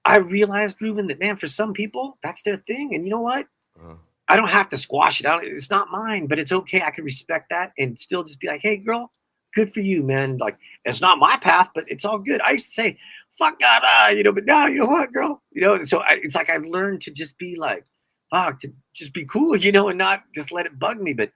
[0.05, 2.95] I realized, Ruben, that man, for some people, that's their thing.
[2.95, 3.47] And you know what?
[3.81, 3.95] Uh-huh.
[4.29, 5.43] I don't have to squash it out.
[5.43, 6.83] It's not mine, but it's okay.
[6.83, 9.11] I can respect that and still just be like, hey, girl,
[9.55, 10.37] good for you, man.
[10.37, 12.43] Like, it's not my path, but it's all good.
[12.43, 12.99] I used to say,
[13.33, 15.43] fuck God, ah, you know, but now, you know what, girl?
[15.53, 17.87] You know, so I, it's like I've learned to just be like,
[18.31, 21.15] fuck, to just be cool, you know, and not just let it bug me.
[21.15, 21.33] But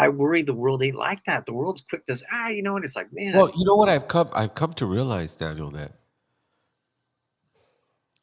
[0.00, 1.44] I worry the world ain't like that.
[1.44, 3.76] The world's quick to, say, ah, you know, and it's like, man, Well, you know
[3.76, 5.92] what I've come I've come to realize, Daniel, that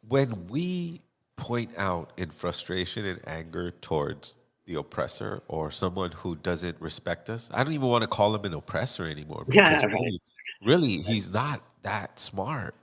[0.07, 1.03] when we
[1.35, 7.51] point out in frustration and anger towards the oppressor or someone who doesn't respect us,
[7.53, 9.45] I don't even want to call him an oppressor anymore.
[9.51, 9.93] Yeah, right.
[9.93, 10.21] really,
[10.65, 12.73] really, he's not that smart.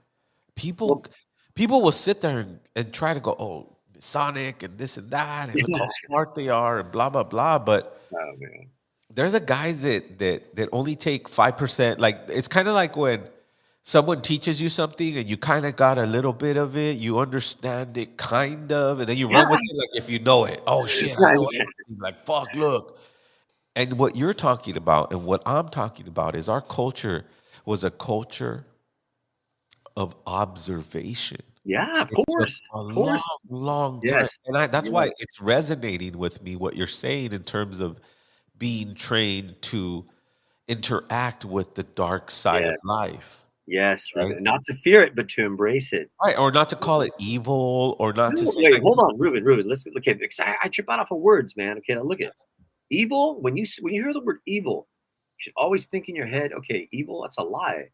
[0.55, 1.05] People
[1.57, 5.49] people will sit there and, and try to go, oh, Sonic and this and that,
[5.49, 7.59] and look how smart they are, and blah blah blah.
[7.59, 8.37] But oh.
[9.13, 12.01] They're the guys that that that only take five percent.
[12.01, 13.23] Like it's kind of like when
[13.83, 17.19] someone teaches you something and you kind of got a little bit of it, you
[17.19, 20.61] understand it kind of, and then you run with it like if you know it.
[20.67, 21.65] Oh shit, I know yeah.
[21.99, 22.99] Like fuck, look.
[23.77, 27.25] And what you're talking about and what I'm talking about is our culture
[27.67, 28.65] was a culture
[29.97, 31.41] of observation.
[31.65, 32.61] Yeah, of course.
[32.75, 33.23] a Of long, course.
[33.49, 34.21] long time.
[34.21, 34.39] Yes.
[34.47, 38.01] And I, that's You're why it's resonating with me what you're saying in terms of
[38.59, 40.05] being trained to
[40.69, 42.71] interact with the dark side Yeah.
[42.71, 43.41] of life.
[43.67, 44.41] Yes, Right.
[44.43, 46.11] Not to fear it, but to embrace it.
[46.23, 46.39] Right.
[46.39, 49.69] Or not to call it evil or not to No, wait, hold on, Ruben, Ruben.
[49.69, 51.79] Let's look at because I, I trip out off of words, man.
[51.79, 52.35] Okay, now look at
[52.91, 53.41] evil.
[53.41, 54.87] When you when you hear the word evil,
[55.39, 57.89] you should always think in your head, okay, evil, that's a lie.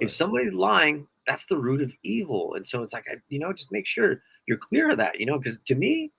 [0.00, 2.54] If somebody's lying, that's the root of evil.
[2.54, 5.26] And so it's like, I, you know, just make sure you're clear of that, you
[5.26, 6.12] know, because to me,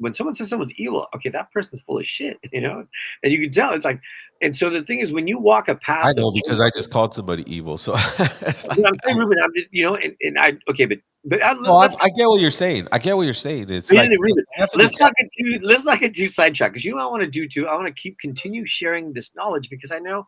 [0.00, 2.86] when someone says someone's evil, okay, that person's full of shit, you know,
[3.22, 4.00] and you can tell it's like,
[4.42, 6.90] and so the thing is, when you walk a path, I know because I just
[6.90, 7.76] called somebody evil.
[7.76, 10.56] So it's like, You know I'm saying, Ruben, I'm just, you know, and, and I,
[10.70, 12.88] okay, but, but I, no, I, I get what you're saying.
[12.90, 13.68] I get what you're saying.
[13.68, 16.28] It's like Ruben, you have to be let's not get too let's not get too
[16.28, 17.68] sidetracked because you know what I want to do too.
[17.68, 20.26] I want to keep continue sharing this knowledge because I know,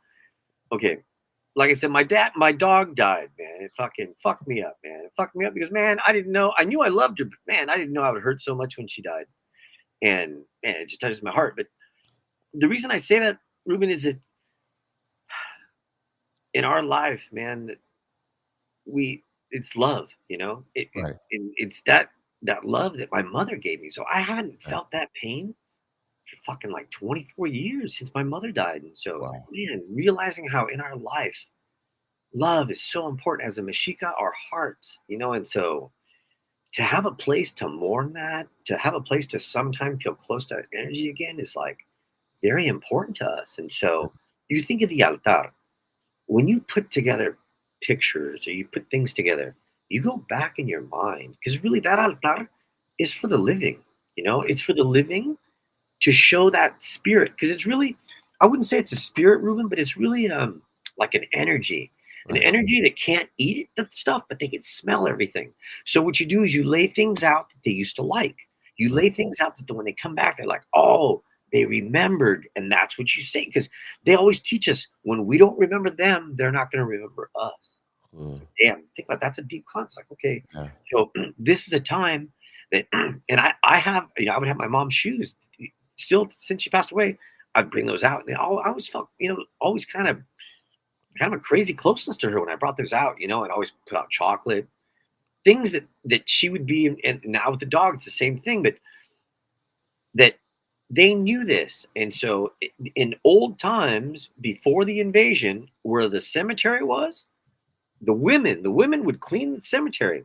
[0.71, 0.99] okay,
[1.55, 3.63] like I said, my dad, my dog died, man.
[3.63, 5.01] It fucking fucked me up, man.
[5.05, 6.53] It fucked me up because man, I didn't know.
[6.59, 8.77] I knew I loved her, but man, I didn't know I would hurt so much
[8.79, 9.27] when she died,
[10.03, 11.55] and man, it just touches my heart.
[11.57, 11.67] But
[12.55, 14.19] the reason I say that, Ruben, is that
[16.55, 17.77] in our life, man,
[18.87, 20.65] we it's love, you know.
[20.75, 21.17] It, it- Right.
[21.31, 22.11] and it's that
[22.43, 23.91] that love that my mother gave me.
[23.91, 24.71] So I haven't Right.
[24.71, 25.55] felt that pain
[26.29, 28.83] for fucking like 24 years since my mother died.
[28.83, 31.39] And so, like, man, realizing how in our life,
[32.35, 35.93] love is so important as a Mexica, our hearts, you know, and so
[36.75, 40.47] to have a place to mourn that, to have a place to sometime feel close
[40.47, 41.79] to energy again is like
[42.43, 43.59] very important to us.
[43.59, 44.13] And so
[44.49, 45.53] you think of the altar,
[46.27, 47.37] when you put together
[47.83, 49.55] pictures or you put things together,
[49.89, 52.49] you go back in your mind because really that altar
[52.99, 53.79] is for the living,
[54.17, 55.37] you know, it's for the living
[56.01, 57.97] to show that spirit because it's really,
[58.41, 60.63] I wouldn't say it's a spirit, Ruben, but it's really um
[60.99, 61.91] like an energy,
[62.29, 65.53] an energy that can't eat it that stuff, but they can smell everything.
[65.85, 68.37] So what you do is you lay things out that they used to like.
[68.77, 72.73] You lay things out that when they come back, they're like, oh, they remembered, and
[72.73, 73.69] that's what you say because
[74.05, 77.77] they always teach us when we don't remember them, they're not going to remember us.
[78.17, 80.11] Mm, Damn, think about that's a deep concept.
[80.13, 80.69] Okay, Yeah.
[80.85, 82.33] so this is a time
[82.73, 85.35] that, and I, I have, you know, I would have my mom's shoes
[85.97, 87.19] still since she passed away.
[87.55, 90.23] I'd bring those out, and I always felt, you know, always kind of,
[91.19, 93.21] kind of a crazy closeness to her when I brought those out.
[93.21, 94.67] You know, I'd always put out chocolate,
[95.45, 98.63] things that that she would be, and now with the dog, it's the same thing,
[98.63, 98.77] but
[100.15, 100.39] that
[100.91, 101.87] they knew this.
[101.97, 102.53] And so
[102.95, 107.27] in old times, before the invasion, where the cemetery was,
[108.03, 110.25] the women, the women would clean the cemetery.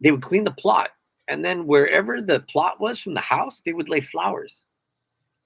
[0.00, 0.90] They would clean the plot.
[1.28, 4.52] And then wherever the plot was from the house, they would lay flowers.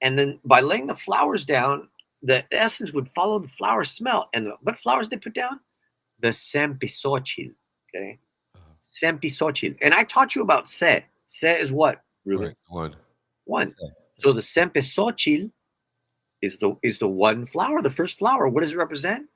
[0.03, 1.89] And then by laying the flowers down,
[2.23, 4.29] the essence would follow the flower smell.
[4.35, 5.61] And the, what flowers they put down?
[6.21, 7.55] The cempasúchil.
[7.95, 8.19] Okay.
[8.55, 8.73] Uh-huh.
[8.85, 9.77] Cempasúchil.
[9.81, 11.05] And I taught you about se.
[11.29, 12.49] Se is what, Ruben?
[12.49, 12.57] right.
[12.69, 12.97] One.
[13.45, 13.69] One.
[13.69, 13.87] Se.
[14.15, 15.51] So the cempasúchil
[16.43, 18.49] is the is the one flower, the first flower.
[18.49, 19.27] What does it represent?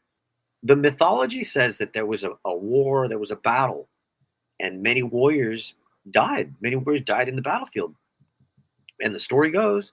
[0.62, 3.88] The mythology says that there was a, a war, there was a battle,
[4.60, 5.74] and many warriors
[6.10, 6.54] died.
[6.60, 7.94] Many warriors died in the battlefield.
[9.00, 9.92] And the story goes,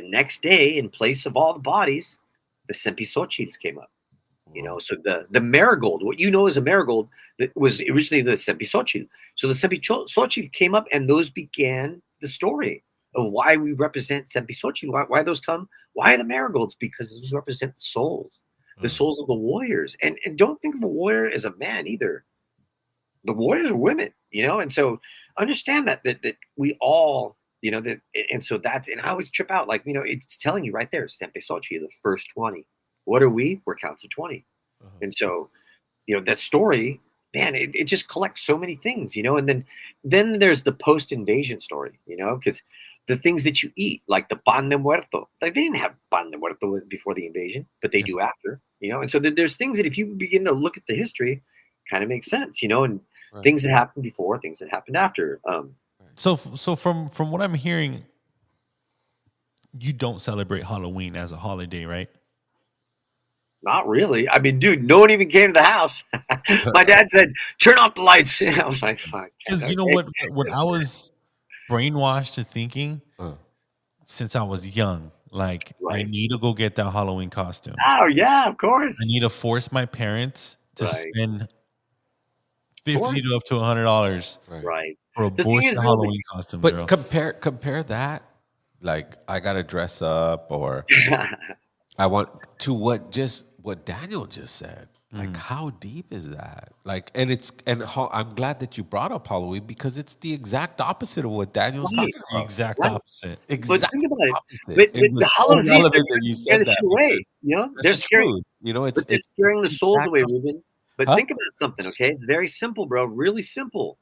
[0.00, 2.18] the next day, in place of all the bodies,
[2.68, 3.90] the cempasúchils came up.
[4.54, 7.08] You know, so the the marigold, what you know as a marigold,
[7.38, 9.06] that was originally the Sempisochi.
[9.34, 12.82] So the Sempisochi came up, and those began the story
[13.14, 14.88] of why we represent Sempisochi.
[14.88, 15.68] Why, why those come?
[15.92, 16.74] Why the marigolds?
[16.74, 18.40] Because those represent the souls,
[18.80, 18.96] the Mm.
[18.98, 19.96] souls of the warriors.
[20.02, 22.24] And and don't think of a warrior as a man either.
[23.24, 25.00] The warriors are women, you know, and so
[25.36, 29.30] understand that that that we all, you know, that and so that's and I always
[29.30, 32.66] trip out like you know it's telling you right there, Cempasúchil, the first twenty.
[33.04, 33.60] What are we?
[33.66, 34.44] We're counts of 20
[34.82, 34.98] Uh-huh.
[35.02, 35.48] and so
[36.06, 37.00] you know that story
[37.34, 39.64] man it, it just collects so many things you know and then
[40.04, 42.62] then there's the post invasion story you know because
[43.08, 46.30] the things that you eat like the pan de muerto like they didn't have pan
[46.30, 49.56] de muerto before the invasion but they do after you know and so there- there's
[49.56, 51.42] things that if you begin to look at the history
[51.90, 53.00] kind of makes sense you know and
[53.32, 53.42] Right.
[53.44, 55.74] things that happened before things that happened after um
[56.18, 58.04] So so from from what I'm hearing,
[59.78, 62.08] you don't celebrate Halloween as a holiday, right?
[63.60, 66.04] not really i mean dude no one even came to the house
[66.74, 69.94] my dad said turn off the lights i was like fuck Because you know okay.
[69.94, 70.06] what?
[70.30, 71.10] When I was
[71.68, 73.32] brainwashed to thinking Uh.
[74.04, 77.74] since I was young, like I need to go get that Halloween costume.
[77.84, 80.94] oh yeah of course I need to force my parents to Right.
[81.12, 81.48] spend
[82.84, 86.60] fifty to up to hundred dollars right for a The bullshit is, though, Halloween costume.
[86.60, 86.86] But girl.
[86.86, 88.22] compare compare that,
[88.80, 90.86] like I gotta dress up, or
[91.98, 92.28] I want
[92.60, 94.88] to what just what Daniel just said.
[95.10, 95.36] Like, mm.
[95.36, 96.68] how deep is that?
[96.84, 100.34] Like, and it's and ho- I'm glad that you brought up Halloween because it's the
[100.34, 101.96] exact opposite of what Daniel's Right.
[101.96, 102.92] talking It's the exact Right.
[102.92, 103.38] opposite.
[103.48, 104.60] but think about it opposite.
[104.66, 106.76] but, It but the was so Halloween, relevant they're that you said the that.
[106.76, 107.24] shit away.
[107.42, 108.44] You know, That's they're the scaring, truth.
[108.62, 110.42] You know, it's but they're it's scaring the soul exact away, opposite.
[110.44, 110.62] Ruben.
[110.98, 111.16] But Huh?
[111.16, 112.10] think about something, okay?
[112.10, 113.06] It's very simple, bro.
[113.06, 113.98] Really simple.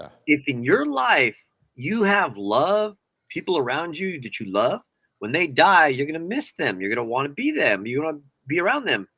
[0.00, 0.08] Yeah.
[0.26, 1.36] If in your life
[1.74, 2.96] you have love,
[3.28, 4.80] people around you that you love,
[5.18, 6.80] when they die, you're gonna miss them.
[6.80, 7.86] You're gonna want to be them.
[7.86, 9.08] You're gonna be around them.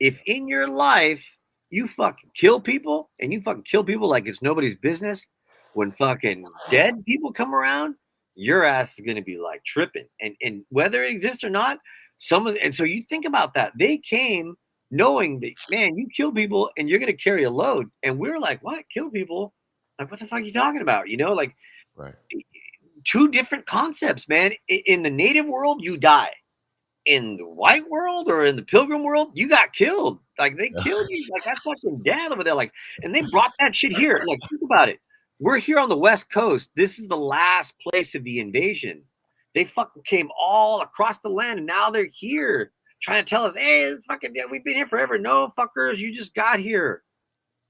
[0.00, 1.24] If in your life
[1.70, 5.28] you fucking kill people and you fucking kill people like it's nobody's business,
[5.74, 7.94] when fucking dead people come around,
[8.34, 10.06] your ass is gonna be like tripping.
[10.20, 11.78] And and whether it exists or not,
[12.18, 13.72] someone and so you think about that.
[13.78, 14.56] They came
[14.90, 17.88] knowing that man, you kill people and you're gonna carry a load.
[18.02, 18.84] And we're like, what?
[18.92, 19.54] Kill people?
[19.98, 21.08] Like, what the fuck are you talking about?
[21.08, 21.54] You know, like
[21.94, 22.14] Right.
[23.04, 24.52] two different concepts, man.
[24.68, 26.30] In the native world, you die.
[27.06, 30.18] In the white world or in the pilgrim world, you got killed.
[30.38, 31.26] Like they killed you.
[31.32, 32.54] Like that's fucking dad over there.
[32.54, 34.20] Like, and they brought that shit here.
[34.26, 34.98] Like, think about it.
[35.38, 36.70] We're here on the west coast.
[36.76, 39.02] This is the last place of the invasion.
[39.54, 43.54] They fucking came all across the land, and now they're here trying to tell us,
[43.56, 47.02] "Hey, it's fucking yeah, we've been here forever." No, fuckers, you just got here.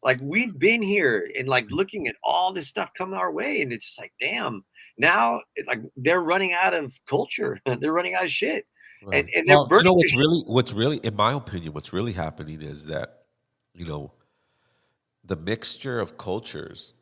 [0.06, 1.74] Like we've been here and like mm-hmm.
[1.74, 4.64] looking at all this stuff coming our way, and it's just like, damn.
[4.96, 7.60] Now, like they're running out of culture.
[7.80, 8.66] they're running out of shit.
[9.04, 9.28] Right.
[9.34, 12.62] and they're well, you know what's really what's really in my opinion what's really happening
[12.62, 13.24] is that
[13.74, 14.12] you know
[15.22, 16.94] the mixture of cultures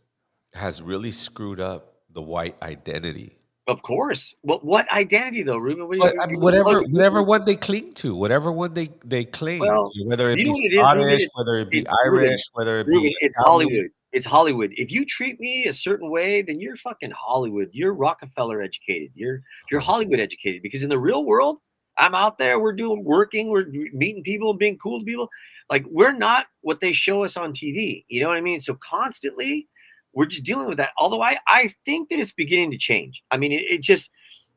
[0.54, 4.34] has really screwed up the white identity Of course.
[4.42, 5.88] Well, what identity though, Ruben?
[5.88, 8.74] What do But, you- I mean, whatever what- whatever one they cling to whatever what
[8.74, 10.84] they they claim Well, whether it be know what it is, Ruben?
[10.84, 12.24] scottish It's- whether it be it's Ruben.
[12.28, 13.68] irish whether it Ruben, be it's Italian.
[13.70, 13.90] Hollywood.
[14.12, 14.72] It's Hollywood.
[14.76, 17.70] If you treat me a certain way, then you're fucking Hollywood.
[17.72, 19.10] You're Rockefeller educated.
[19.14, 20.60] You're you're Hollywood educated.
[20.62, 21.58] Because in the real world,
[21.96, 22.60] I'm out there.
[22.60, 23.48] We're doing working.
[23.48, 25.30] We're meeting people, and being cool to people.
[25.70, 28.04] Like we're not what they show us on TV.
[28.08, 28.60] You know what I mean?
[28.60, 29.68] So constantly,
[30.14, 30.90] we're just dealing with that.
[30.98, 33.22] Although I I think that it's beginning to change.
[33.30, 34.10] I mean, it, it just.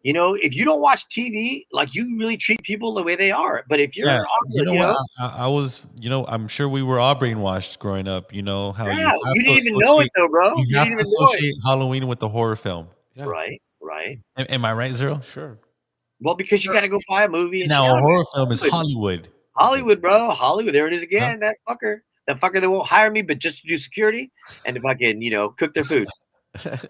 [0.04, 3.32] You know, if you don't watch TV, like you really treat people the way they
[3.32, 3.65] are.
[3.67, 4.88] But if you're, Yeah, on- you know you what?
[4.93, 8.32] know, I, I- I was, you know, I'm sure we were all brainwashed growing up.
[8.34, 10.50] You know how yeah, you, have you didn't even know it though, bro.
[10.56, 11.30] You, You have didn't to even know it.
[11.34, 12.88] associate Halloween with the horror film.
[13.15, 13.26] Yeah.
[13.26, 14.20] Right, right.
[14.38, 15.20] Am, am I right, Zero?
[15.22, 15.58] sure
[16.22, 17.62] Well, because you got to go buy a movie.
[17.63, 18.72] And Now a horror film is Hollywood.
[18.76, 19.30] Hollywood.
[19.56, 20.30] Hollywood, bro.
[20.30, 20.74] Hollywood.
[20.76, 21.39] There it is again.
[21.41, 21.98] That fucker.
[22.28, 24.32] That fucker that won't hire me, but just to do security
[24.66, 26.08] and to fucking, you know, cook their food.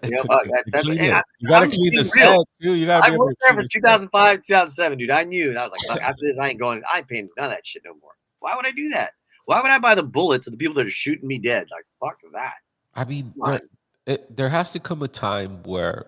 [0.02, 1.12] You know, uh, that, that's, Clean and it.
[1.12, 2.44] I, you gotta I'm clean the real.
[2.62, 5.10] too you gotta I worked there for 2005, 2007, dude.
[5.10, 5.50] I knew.
[5.50, 7.50] And I was like, fuck, after this, I ain't going, I ain't paying none of
[7.50, 8.12] that shit no more.
[8.38, 9.12] Why would I do that?
[9.44, 11.66] Why would I buy the bullets of the people that are shooting me dead?
[11.70, 12.54] Like, fuck that.
[12.94, 13.60] i mean there,
[14.06, 16.06] it, there has to come a time where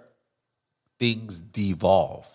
[0.99, 2.27] things devolve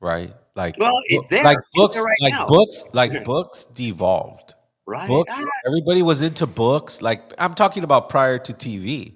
[0.00, 1.44] right like Well, it's there.
[1.44, 2.46] like books there right like now.
[2.46, 3.22] books like Yeah.
[3.22, 4.54] books devolved
[4.88, 5.06] Right.
[5.06, 9.12] books Ah, everybody was into books like i'm talking about prior to tv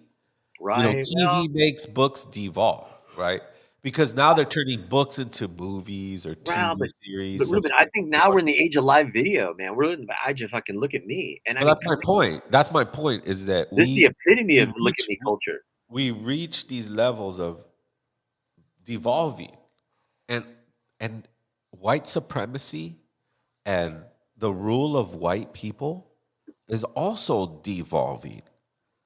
[0.60, 1.02] right.
[1.08, 3.40] you know tv makes books devolve right
[3.82, 8.08] because now they're turning books into movies or tv but- series But Ruben, I think
[8.10, 9.74] now we're in the age of live video, man.
[9.74, 11.40] We're in the age of fucking look at me.
[11.46, 14.04] And I well, mean, that's my point that's my point is that this is the
[14.12, 15.58] epitome of we look at me culture.
[15.88, 17.64] we reach these levels of
[18.84, 19.56] devolving
[20.28, 20.44] and
[21.00, 21.26] and
[21.70, 22.96] white supremacy
[23.66, 24.02] and
[24.42, 26.10] the rule of white people
[26.66, 28.42] is also devolving.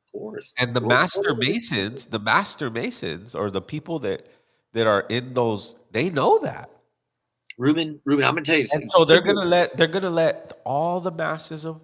[0.07, 0.55] Of course.
[0.59, 4.27] And the master masons, the master masons, or the people that
[4.73, 6.71] that are in those, they know that.
[7.59, 11.01] Ruben, Ruben, I'm gonna tell you And so they're gonna let they're gonna let all
[11.01, 11.83] the masses of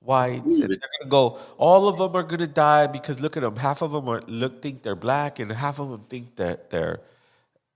[0.00, 3.56] whites and they're gonna go all of them are gonna die because look at them
[3.56, 7.00] half of them are look think they're black and half of them think that they're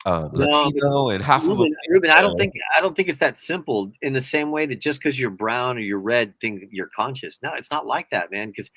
[0.06, 3.08] No, Latino and half of them Ruben, Ruben, I don't uh, think I don't think
[3.08, 3.92] it's that simple.
[4.00, 7.40] In the same way that just because you're brown or you're red, think you're conscious.
[7.42, 8.48] No, it's not like that, man.
[8.48, 8.70] Because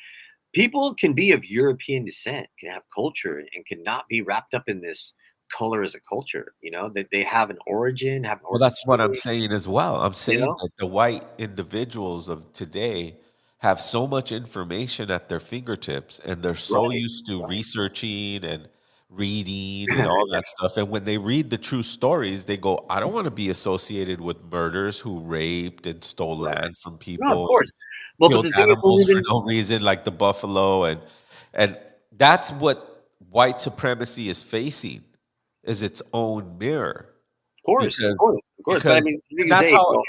[0.53, 4.82] people can be of European descent, can have culture, and cannot be wrapped up in
[4.82, 5.13] this
[5.51, 6.53] color as a culture.
[6.61, 9.67] You know that they have an origin, have an Well, that's what I'm saying as
[9.67, 10.01] well.
[10.01, 10.55] I'm saying know?
[10.61, 13.17] that the white individuals of today
[13.59, 17.49] have so much information at their fingertips and they're so Right, used to right.
[17.49, 18.67] researching and
[19.12, 20.78] reading and all that stuff.
[20.78, 24.22] And when they read the true stories, they go, I don't want to be associated
[24.22, 27.28] with murderers who raped and stole land from people.
[27.28, 27.70] No, of course.
[28.18, 31.01] Well, killed animals for no reason, like the buffalo, and
[31.53, 31.78] and
[32.18, 35.03] that's what white supremacy is facing,
[35.64, 37.07] is its own mirror.
[37.57, 38.84] of course, because- of course, of course.
[38.84, 40.03] But I mean, the thing is, that's hey, how-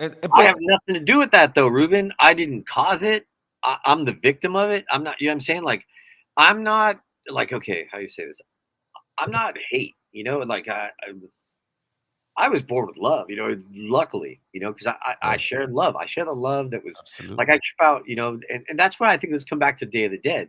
[0.00, 2.12] And, and- I have nothing to do with that though, Ruben.
[2.18, 3.26] I didn't cause it.
[3.62, 4.84] I, I'm the victim of it.
[4.90, 5.62] I'm not, you know what I'm saying?
[5.62, 5.84] Like,
[6.36, 7.00] I'm not
[7.30, 8.40] like, okay, how you say this?
[9.18, 11.30] I'm not hate, you know, like I, I, was-
[12.36, 15.72] I was born with love, you know, luckily, you know, because I, I, I shared
[15.72, 15.96] love.
[15.96, 17.36] I share the love that was absolutely.
[17.36, 19.76] like I trip out, you know, and, and that's why I think let's come back
[19.78, 20.48] to Day of the Dead.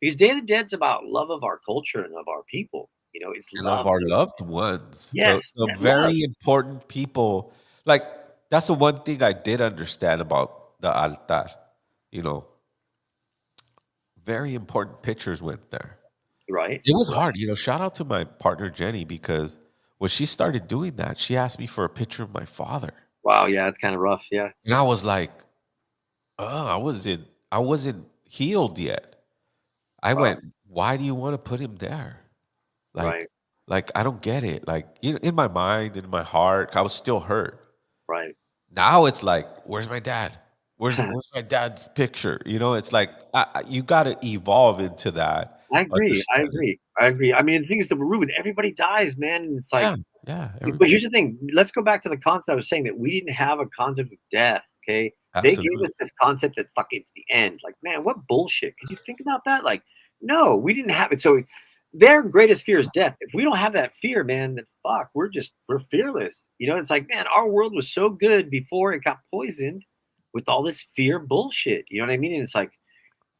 [0.00, 2.90] Because Day of the Dead's about love of our culture and of our people.
[3.14, 3.80] You know, it's love.
[3.80, 5.10] of our loved ones.
[5.12, 6.22] the- Yes, the, and very love.
[6.24, 7.54] important people.
[7.86, 8.04] Like
[8.50, 11.46] that's the one thing I did understand about the altar.
[12.12, 12.46] You know,
[14.22, 15.96] very important pictures went there.
[16.50, 16.80] Right?
[16.84, 17.54] It was hard, you know.
[17.54, 19.58] Shout out to my partner Jenny because
[19.98, 22.92] when she started doing that, she asked me for a picture of my father,
[23.22, 24.26] Wow, yeah, it's kind of rough.
[24.30, 24.50] Yeah.
[24.64, 25.30] and I was like,
[26.38, 29.16] "Oh, I wasn't, I wasn't healed yet."
[30.02, 30.22] I Wow.
[30.22, 32.20] went, "Why do you want to put him there?"
[32.94, 33.28] Like, right,
[33.66, 34.66] like I don't get it.
[34.66, 37.60] Like you know, in my mind, in my heart, I was still hurt.
[38.08, 38.34] right.
[38.72, 40.38] Now it's like, where's my dad?
[40.76, 42.40] Where's where's my dad's picture?
[42.46, 45.59] You know, it's like I, I- you got to evolve into that.
[45.72, 46.22] I agree.
[46.34, 46.80] I agree.
[46.98, 47.32] I agree.
[47.32, 49.44] I mean, the thing is, the Ruben, everybody dies, man.
[49.44, 49.96] And it's like,
[50.26, 50.72] yeah, yeah.
[50.78, 51.38] but here's the thing.
[51.52, 54.12] Let's go back to the concept I was saying that we didn't have a concept
[54.12, 54.62] of death.
[54.84, 55.12] Okay.
[55.42, 57.60] They gave us this concept that fuck it's the end.
[57.62, 58.74] Like, man, what bullshit.
[58.78, 59.64] Could you think about that?
[59.64, 59.82] Like,
[60.20, 61.20] no, we didn't have it.
[61.20, 61.42] So
[61.92, 63.16] their greatest fear is death.
[63.20, 66.44] If we don't have that fear, man, then fuck, we're just we're fearless.
[66.58, 69.84] You know, it's like, man, our world was so good before it got poisoned
[70.32, 71.86] with all this fear bullshit.
[71.90, 72.34] You know what I mean?
[72.34, 72.72] And it's like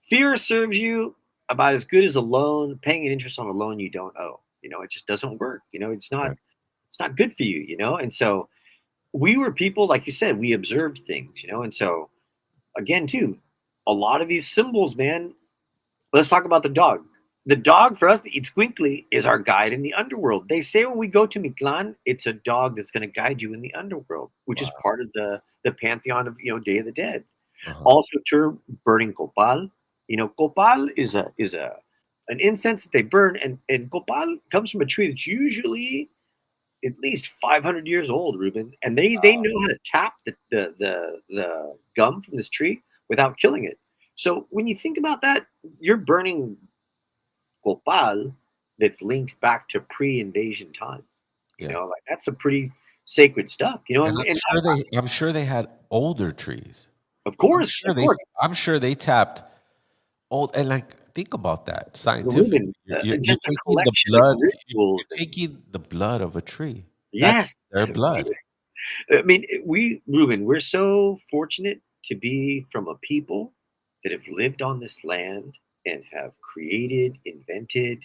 [0.03, 1.17] fear serves you
[1.51, 4.41] about as good as a loan, paying an interest on a loan you don't owe.
[4.63, 5.63] You know, it just doesn't work.
[5.73, 6.39] You know, it's not Right.
[6.89, 7.97] it's not good for you, you know?
[7.97, 8.49] And so
[9.13, 12.11] we were people, like you said, we observed things, you know, and so
[12.79, 13.39] again, too,
[13.87, 15.35] a lot of these symbols, man.
[16.13, 17.05] Let's talk about the dog.
[17.47, 20.49] The dog for us, the Itzcuintli, is our guide in the underworld.
[20.49, 23.55] They say when we go to Mictlan, it's a dog that's going to guide you
[23.55, 26.85] in the underworld, which is part of the the pantheon of you know Day of
[26.87, 27.25] the Dead.
[27.67, 27.83] Uh-huh.
[27.85, 29.71] Also, to burning copal.
[30.11, 31.77] You know, copal is a is a
[32.27, 36.11] an incense that they burn, and and copal comes from a tree that's usually
[36.85, 38.73] at least 500 years old, Ruben.
[38.83, 42.83] And they they know how to tap the the the, the gum from this tree
[43.09, 43.79] without killing it.
[44.17, 45.47] So when you think about that,
[45.79, 46.57] you're burning
[47.63, 48.35] copal
[48.81, 51.05] that's linked back to pre-invasion times.
[51.59, 51.75] You Yeah.
[51.75, 52.73] know, like that's a pretty
[53.05, 53.83] sacred stuff.
[53.89, 56.91] You know, And and, I'm and sure they, I'm sure they had older trees.
[57.27, 58.19] of I'm course, sure of they, course.
[58.41, 59.45] I'm sure they tapped
[60.31, 62.73] old and like think about that scientifically.
[62.85, 64.37] You're, you're, just you're taking the blood.
[64.69, 66.85] You're, taking the blood of a tree.
[67.13, 68.29] Yes, their blood.
[69.11, 73.53] I mean, we, Ruben, we're so fortunate to be from a people
[74.03, 75.55] that have lived on this land
[75.87, 77.99] and have created, invented,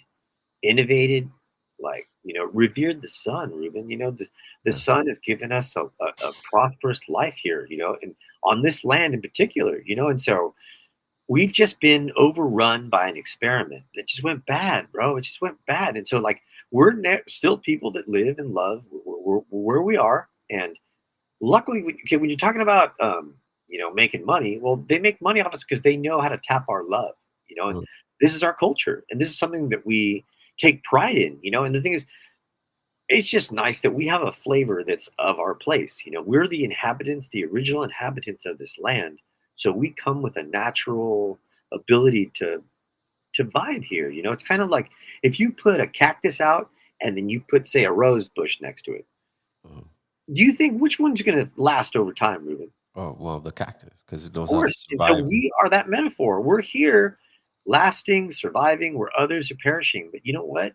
[0.62, 1.30] innovated,
[1.78, 3.88] like, you know, revered the sun, Ruben.
[3.88, 4.26] You know, the,
[4.64, 8.14] the sun has given us a, a, a prosperous life here, you know, and
[8.44, 10.54] on this land in particular, you know, and so
[11.28, 15.16] we've just been overrun by an experiment that just went bad, bro.
[15.16, 15.96] It just went bad.
[15.96, 19.96] And so, like, we're ne- still people that live and love where, where, where we
[19.96, 20.28] are.
[20.50, 20.76] And
[21.40, 23.34] luckily, when, okay, when you're talking about, um,
[23.68, 26.38] you know, making money, well, they make money off us because they know how to
[26.38, 27.14] tap our love,
[27.48, 27.84] you know, and Mm.
[28.20, 29.04] this is our culture.
[29.10, 30.24] And this is something that we
[30.58, 31.64] take pride in, you know.
[31.64, 32.06] And the thing is,
[33.08, 36.04] it's just nice that we have a flavor that's of our place.
[36.04, 39.20] You know, we're the inhabitants, the original inhabitants of this land.
[39.56, 41.38] So we come with a natural
[41.72, 42.62] ability to
[43.34, 44.08] to vibe here.
[44.08, 44.88] You know, it's kind of like
[45.22, 46.70] if you put a cactus out
[47.02, 49.06] and then you put, say, a rose bush next to it.
[49.66, 49.84] Mhm.
[50.32, 52.72] Do you think which one's going to last over time, Ruben?
[52.94, 54.86] Oh well, the cactus because it knows Of how to course.
[54.90, 56.40] And so we are that metaphor.
[56.40, 57.18] We're here
[57.66, 60.08] lasting, surviving, where others are perishing.
[60.10, 60.72] But you know what?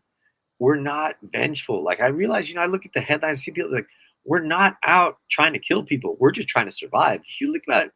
[0.60, 1.84] We're not vengeful.
[1.84, 3.88] Like I realize, you know, I look at the headlines, see people like,
[4.24, 6.16] we're not out trying to kill people.
[6.20, 7.22] We're just trying to survive.
[7.26, 7.92] If you look at it,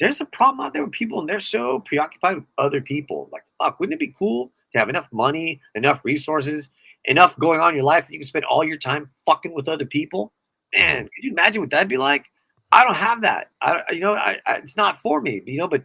[0.00, 3.28] there's a problem out there with people and they're so preoccupied with other people.
[3.32, 6.70] Like, fuck, wouldn't it be cool to have enough money, enough resources,
[7.04, 9.68] enough going on in your life that you can spend all your time fucking with
[9.68, 10.32] other people?
[10.74, 12.26] Man, could you imagine what that'd be like?
[12.72, 13.50] I don't have that.
[13.60, 15.42] I, you know, I, I, it's not for me.
[15.46, 15.84] You know, but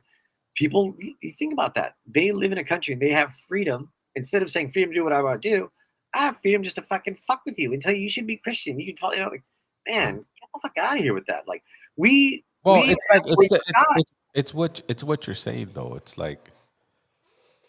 [0.55, 1.95] people, you think about that.
[2.07, 3.91] They live in a country and they have freedom.
[4.15, 5.71] Instead of saying freedom to do what I want to do,
[6.15, 8.37] I have freedom just to fucking fuck with you and tell you you should be
[8.37, 8.79] Christian.
[8.79, 9.43] You can follow, you know, like,
[9.87, 11.47] man, get the fuck out of here with that.
[11.47, 11.63] Like,
[11.95, 15.69] we, Well, we it's like it's, the, it's, it's it's what it's what you're saying
[15.73, 15.93] though.
[15.95, 16.49] It's like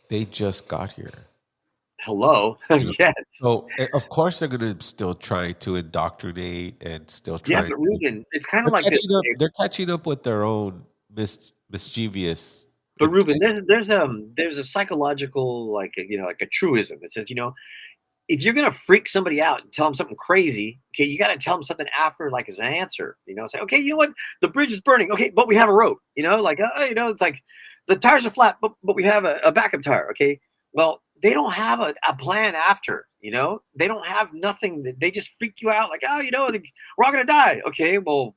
[0.08, 1.10] they just got here.
[2.00, 2.58] hello,
[2.98, 3.14] yes.
[3.28, 7.56] So eh, of course they're gonna still try to indoctrinate and still try.
[7.56, 9.22] yeah, but to, Ruben, it's kind of like catching up.
[9.38, 10.84] They're catching up with their own
[11.14, 12.66] mis, mischievous.
[12.98, 17.12] But Ruben, there's there's um there's a psychological like you know like a truism that
[17.12, 17.54] says you know
[18.30, 21.36] if you're gonna freak somebody out and tell them something crazy, okay, you got to
[21.36, 23.16] tell them something after like as an answer.
[23.26, 25.10] You know, say okay, you know what, the bridge is burning.
[25.12, 25.98] Okay, but we have a rope.
[26.14, 27.42] You know, like uh, you know, it's like
[27.88, 30.08] the tires are flat, but but we have a, a backup tire.
[30.12, 30.40] Okay,
[30.72, 33.06] well they don't have a, a plan after.
[33.20, 34.84] You know, they don't have nothing.
[34.84, 36.48] that- They just freak you out like oh you know
[36.96, 37.60] we're all gonna die.
[37.66, 38.36] Okay, well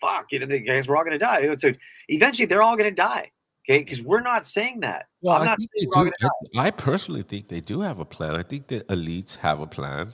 [0.00, 1.40] fuck, you know, the guys we're all gonna die.
[1.40, 1.72] You know, so
[2.08, 3.32] eventually they're all gonna die.
[3.68, 5.08] Okay, because we're not saying that.
[5.22, 6.28] Well, I'm I think saying they do.
[6.60, 8.36] I, I personally think they do have a plan.
[8.36, 10.12] I think the elites have a plan.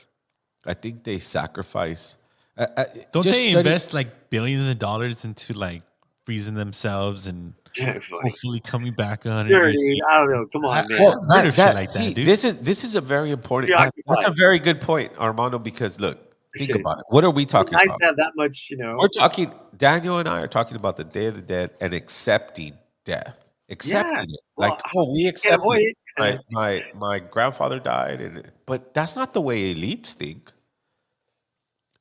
[0.64, 2.16] I think they sacrifice.
[2.56, 5.82] I, I, Don't they study- invest like billions of dollars into like
[6.24, 9.48] freezing themselves and Yeah, hopefully coming back on?
[9.48, 9.98] sure, dude.
[10.10, 10.46] I don't know.
[10.52, 11.00] Come on, man.
[11.02, 12.26] Well, that- that- like that, see, dude.
[12.26, 13.72] This is this is a very important.
[13.76, 15.58] that- that's a very good point, Armando.
[15.58, 17.04] Because look, think about it.
[17.08, 17.98] What are we talking nice about?
[18.00, 18.96] to have that much, you know.
[18.98, 19.52] We're talking.
[19.76, 22.74] Daniel and I are talking about the Day of the Dead and accepting
[23.04, 23.41] death,
[23.72, 24.40] accepting it.
[24.56, 25.80] well, Like, oh, we accept it.
[25.80, 25.96] it.
[26.18, 30.52] My my my grandfather died, and but that's not the way elites think.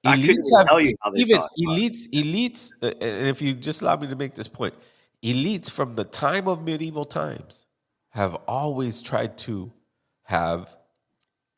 [0.05, 3.81] I Elites have tell you how they even elites elites uh, and if you just
[3.81, 4.73] allow me to make this point
[5.23, 7.67] elites from the time of medieval times
[8.09, 9.71] have always tried to
[10.23, 10.75] have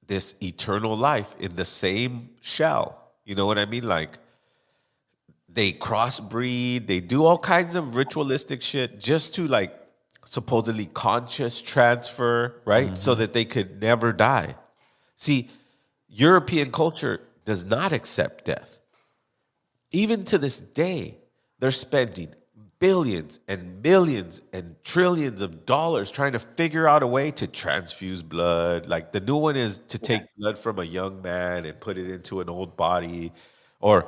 [0.08, 4.20] this eternal life in the same shell you know what i mean like
[5.48, 9.74] they crossbreed they do all kinds of ritualistic shit just to like
[10.34, 12.98] supposedly conscious transfer right?
[12.98, 13.22] So mm-hmm.
[13.22, 14.56] that they could never die.
[15.16, 15.50] See
[16.08, 18.80] european culture does not accept death.
[19.92, 21.18] Even to this day,
[21.60, 22.34] they're spending
[22.80, 28.22] billions and millions and trillions of dollars trying to figure out a way to transfuse
[28.22, 28.88] blood.
[28.88, 32.10] Like the new one is to take blood from a young man and put it
[32.10, 33.32] into an old body,
[33.80, 34.08] or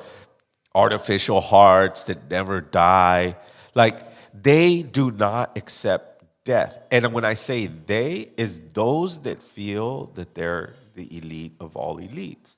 [0.73, 3.37] artificial hearts that never die.
[3.75, 6.14] Like they do not accept
[6.45, 6.79] death.
[6.91, 11.97] And when I say they, is those that feel that they're the elite of all
[11.97, 12.57] elites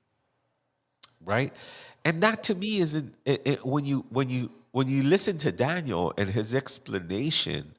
[1.27, 1.53] right
[2.05, 5.37] and that to me is an, it, it, when you when you when you listen
[5.37, 7.73] to daniel and his explanation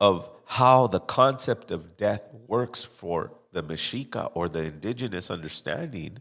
[0.00, 6.18] of how the concept of death works for the Mexica or the indigenous understanding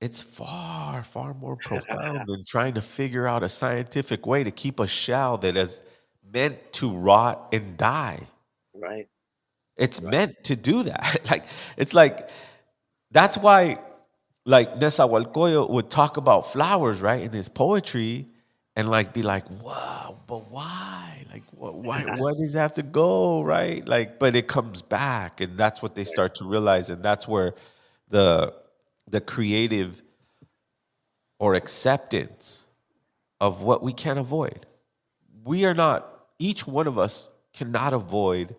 [0.00, 4.80] it's far far more profound than trying to figure out a scientific way to keep
[4.80, 5.82] a shell that is
[6.32, 8.26] meant to rot and die
[8.74, 9.08] Right.
[9.76, 11.20] it's meant to do that.
[11.30, 11.44] like
[11.76, 12.28] it's like
[13.10, 13.78] that's why
[14.44, 18.28] like Nezahualcóyotl would talk about flowers, right, in his poetry,
[18.76, 21.24] and like be like, "Wow, but why?
[21.32, 21.74] Like, what?
[21.74, 22.02] Why?
[22.16, 23.42] Why does it have to go?
[23.42, 23.86] Right?
[23.88, 27.54] Like, but it comes back, and that's what they start to realize, and that's where
[28.10, 28.54] the
[29.10, 30.02] the creative
[31.38, 32.66] or acceptance
[33.40, 34.66] of what we can't avoid.
[35.44, 36.11] We are not.
[36.42, 38.56] Each one of us cannot avoid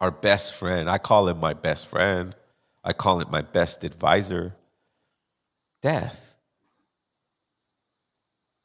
[0.00, 0.88] our best friend.
[0.88, 2.36] I call him my best friend.
[2.84, 4.54] I call it my best advisor.
[5.82, 6.36] Death.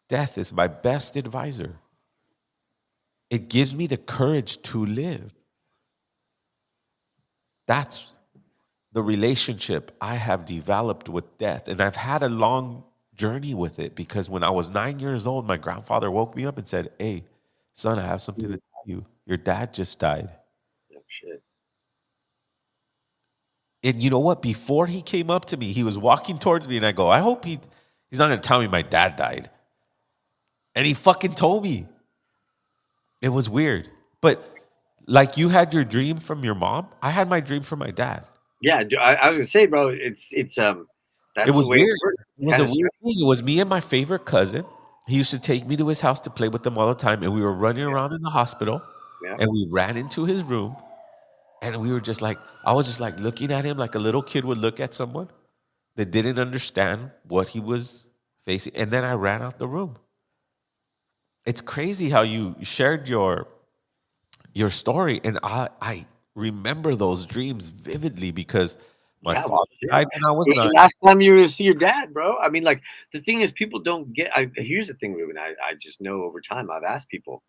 [0.07, 1.79] Death is my best advisor.
[3.31, 5.33] It gives me the courage to live.
[7.65, 8.05] That's
[8.91, 11.67] the relationship I have developed with death.
[11.69, 12.83] And I've had a long
[13.15, 16.57] journey with it because when I was nine years old, my grandfather woke me up
[16.57, 17.23] and said, Hey,
[17.73, 19.03] son, I have something to tell you.
[19.25, 20.29] Your dad just died.
[20.95, 21.41] Oh, shit.
[23.83, 24.41] And you know what?
[24.41, 27.19] Before he came up to me, he was walking towards me, and I go, I
[27.19, 27.59] hope he
[28.09, 29.49] he's not gonna tell me my dad died.
[30.75, 31.87] And he fucking told me.
[33.21, 33.89] It was weird.
[34.21, 34.55] But
[35.07, 38.25] like you had your dream from your mom, I had my dream from my dad.
[38.61, 40.87] Yeah, I was gonna say, bro, it's it's um
[41.35, 41.97] that's It was weird.
[42.37, 43.21] It was a weird thing.
[43.21, 44.65] It was me and my favorite cousin.
[45.07, 47.23] He used to take me to his house to play with them all the time,
[47.23, 48.81] and we were running around in the hospital,
[49.23, 49.37] Yeah.
[49.39, 50.75] and we ran into his room,
[51.61, 54.21] and we were just like, I was just like looking at him like a little
[54.23, 55.29] kid would look at someone
[55.95, 58.07] that didn't understand what he was
[58.43, 59.95] facing, and then I ran out the room.
[61.45, 63.47] It's crazy how you shared your
[64.53, 66.05] your story, and I I
[66.35, 68.77] remember those dreams vividly because
[69.25, 69.89] my Yeah, father shit.
[69.89, 72.37] died when I was When's the last time you were to see your dad, bro?
[72.37, 74.31] I mean, like the thing is, people don't get.
[74.35, 75.37] I here's the thing, Ruben.
[75.37, 76.69] I, I just know over time.
[76.71, 77.43] I've asked people,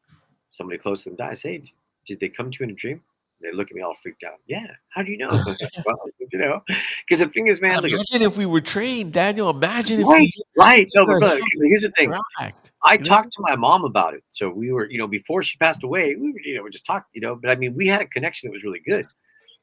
[0.51, 1.43] somebody close to them dies.
[1.43, 1.63] Hey,
[2.07, 3.03] did they come to you in a dream?
[3.43, 4.39] They look at me all freaked out.
[4.47, 4.67] Yeah.
[4.89, 5.31] How do you know?
[5.85, 5.99] well,
[6.33, 6.63] you know,
[7.07, 7.83] because the thing is, man.
[7.83, 9.51] Look, Imagine if we were trained, Daniel.
[9.51, 10.89] Imagine if right, we right.
[10.95, 12.13] No, but look, here's the thing.
[12.39, 12.73] Correct.
[12.85, 13.05] I You know?
[13.05, 14.23] talked to my mom about it.
[14.31, 16.87] So we were, you know, before she passed away, we were, you know, we just
[16.87, 19.07] talked, you know, but I mean, we had a connection that was really good.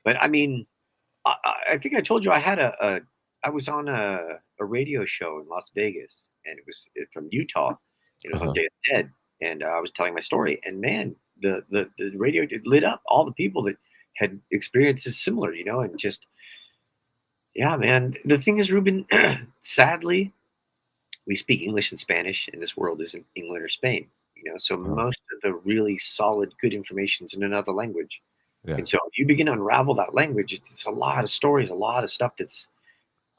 [0.04, 0.68] But I mean,
[1.26, 1.36] I,
[1.72, 3.02] I- think I told you I had a, a
[3.46, 7.28] I was on a, a radio show in Las Vegas and it was uh, from
[7.32, 7.76] Utah.
[8.24, 8.50] It was Uh-huh.
[8.50, 9.10] on Day of the Dead.
[9.42, 12.84] And uh, I was telling my story and man, the, the, the radio it lit
[12.86, 13.78] up all the people that
[14.16, 16.26] had experiences similar, you know, and just,
[17.56, 18.16] yeah, man.
[18.26, 19.06] The thing is, Ruben,
[19.60, 20.32] sadly,
[21.28, 24.08] we speak English and Spanish, and this world isn't England or Spain.
[24.36, 24.96] You know, so Uh-huh.
[24.96, 28.22] most of the really solid, good information is in another language.
[28.66, 28.76] Yeah.
[28.76, 32.04] And so you begin to unravel that language, it's a lot of stories, a lot
[32.04, 32.68] of stuff that's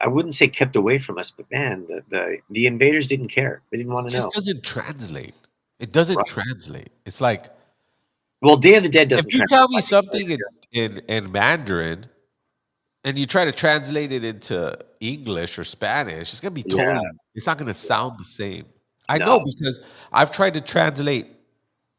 [0.01, 3.61] I wouldn't say kept away from us, but man, the the, the invaders didn't care.
[3.71, 4.23] They didn't want It to know.
[4.25, 5.33] just doesn't translate.
[5.79, 6.27] It doesn't Right.
[6.27, 6.89] translate.
[7.05, 7.45] It's like
[8.41, 9.27] Well, Day of the Dead doesn't.
[9.27, 10.39] if you tell me something in,
[10.73, 12.05] in in Mandarin
[13.03, 16.85] and you try to translate it into English or Spanish, it's gonna be Yeah.
[16.93, 17.07] totally.
[17.33, 18.65] It's not gonna sound the same.
[19.07, 19.79] I know because
[20.11, 21.27] I've tried to translate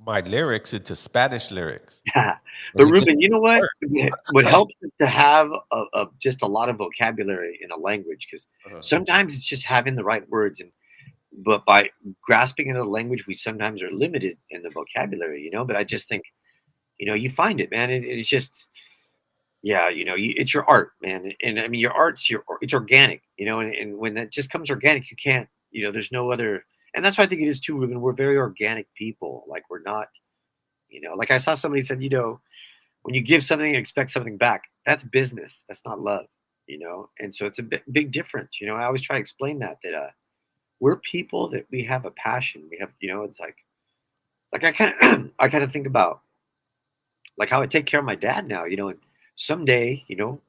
[0.06, 2.02] my lyrics into Spanish lyrics.
[2.14, 2.36] Yeah.
[2.74, 3.62] but just Ruben, you know what?
[4.30, 8.28] What helps is to have a, a, just a lot of vocabulary in a language
[8.30, 8.80] because Uh-huh.
[8.80, 10.70] sometimes it's just having the right words and
[11.44, 11.90] but by
[12.22, 16.08] grasping another language we sometimes are limited in the vocabulary you know but i just
[16.08, 16.24] think
[16.98, 18.70] you know you find it man it, it's just
[19.62, 22.72] yeah you know you, it's your art man and i mean your art's your it's
[22.72, 26.12] organic you know and, and when that just comes organic you can't you know there's
[26.12, 26.64] no other
[26.96, 30.08] and that's why i think it is too we're very organic people like we're not
[30.88, 32.40] you know like i saw somebody said you know
[33.02, 36.26] when you give something and expect something back that's business that's not love
[36.66, 39.20] you know and so it's a big, big difference you know i always try to
[39.20, 40.10] explain that that uh
[40.80, 43.56] we're people that we have a passion we have you know it's like
[44.52, 46.20] like i kind of i kind of think about
[47.38, 48.98] like how i take care of my dad now you know and
[49.36, 50.40] someday you know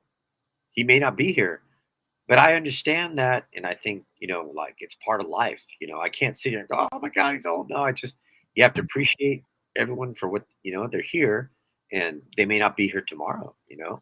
[0.71, 1.61] he may not be here
[2.27, 5.87] but i understand that and i think you know like it's part of life you
[5.87, 7.69] know i can't sit here and go oh my god he's old.
[7.69, 8.17] No i just
[8.55, 9.43] you have to appreciate
[9.75, 11.51] everyone for what you know they're here
[11.91, 14.01] and they may not be here tomorrow you know?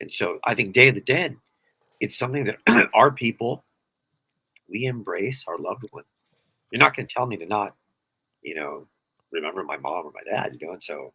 [0.00, 1.36] And so i think day of the dead
[2.00, 3.64] it's something that our people
[4.68, 6.06] we embrace our loved ones.
[6.70, 7.76] You're not going to tell me to not
[8.42, 8.86] you know
[9.32, 10.72] remember my mom or my dad you know?
[10.72, 11.12] And so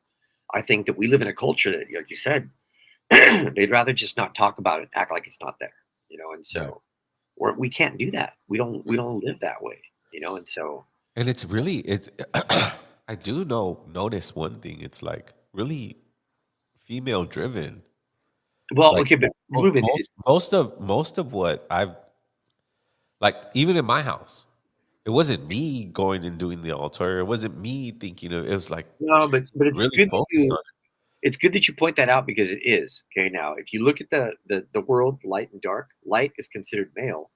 [0.54, 2.50] i think that we live in a culture that like you said
[3.10, 5.74] they'd rather just not talk about it act like it's not there
[6.10, 6.34] you know?
[6.34, 6.82] And so
[7.58, 9.80] We can't do that we don't we don't live that way
[10.12, 10.86] you know and so
[11.16, 12.10] And it's really it's
[13.10, 14.82] I do know notice one thing.
[14.82, 15.98] It's like really
[16.78, 17.82] female driven.
[18.74, 21.96] well Like, okay but Ruben, most, most of most of what I've
[23.20, 24.48] like even in my house,
[25.06, 27.20] it wasn't me going and doing the altar.
[27.20, 30.26] It wasn't me thinking of it was like no but but it's really good that
[30.32, 30.64] you, on
[31.22, 34.02] it's good that you point that out because it is okay now if you look
[34.02, 37.30] at the the, the world light and dark light is considered male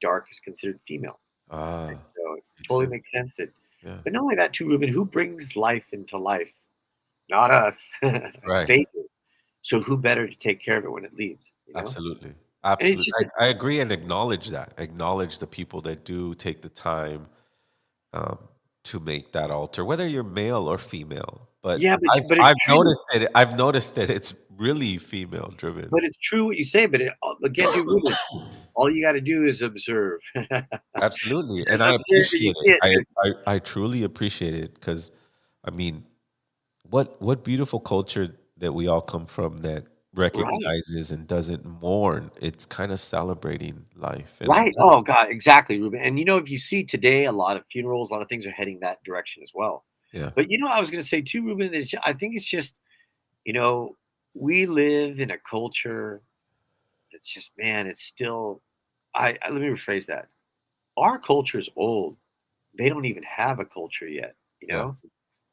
[0.00, 1.20] dark is considered female.
[1.50, 2.90] Ah, so it makes totally sense.
[2.90, 3.50] makes sense that
[3.82, 3.98] Yeah.
[4.04, 6.52] but not only that too ruben who brings life into life
[7.28, 8.66] not us Right.
[8.66, 9.06] they do
[9.62, 11.80] so who better to take care of it when it leaves you know?
[11.80, 12.34] Absolutely.
[12.64, 13.04] Absolutely.
[13.04, 14.72] just- I, I agree and acknowledge that.
[14.78, 17.26] Acknowledge the people that do take the time
[18.12, 18.38] um,
[18.84, 21.48] to make that altar, whether you're male or female.
[21.62, 25.88] But Yeah, but- I've, but I've noticed that I've noticed that it's really female driven.
[25.90, 28.14] but it's true what you say but it, uh, again too ruben
[28.74, 30.20] all you got to do is observe
[31.00, 32.78] Absolutely, and I you appreciate it.
[32.84, 33.06] it.
[33.18, 35.10] I, I I truly appreciate it because,
[35.64, 36.04] I mean,
[36.90, 39.84] what what beautiful culture that we all come from that
[40.14, 42.30] recognizes and doesn't mourn.
[42.40, 44.36] It's kind of celebrating life.
[44.40, 44.72] And Right.
[44.78, 46.00] Oh God, exactly, Ruben.
[46.00, 48.46] And you know, if you see today, a lot of funerals, a lot of things
[48.46, 49.84] are heading that direction as well.
[50.12, 50.30] Yeah.
[50.34, 51.70] But you know, I was going to say too, Ruben.
[51.72, 52.78] That it's- I think it's just,
[53.44, 53.96] you know,
[54.34, 56.22] we live in a culture
[57.12, 58.62] that's just, man, it's still.
[59.14, 60.28] I, I let me rephrase that.
[60.96, 62.16] Our culture is old.
[62.78, 64.36] They don't even have a culture yet.
[64.60, 64.76] You Yeah.
[64.78, 64.96] know.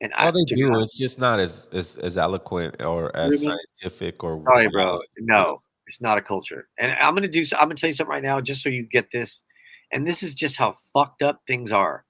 [0.01, 0.67] And I Well, they to be do.
[0.73, 3.57] honest- It's just not as as, as eloquent or as Really?
[3.81, 5.01] scientific or Sorry, bro.
[5.19, 6.69] No, it's not a culture.
[6.77, 7.43] And I'm gonna do.
[7.57, 9.43] I'm gonna tell you something right now, just so you get this.
[9.91, 12.05] and this is just how fucked up things are.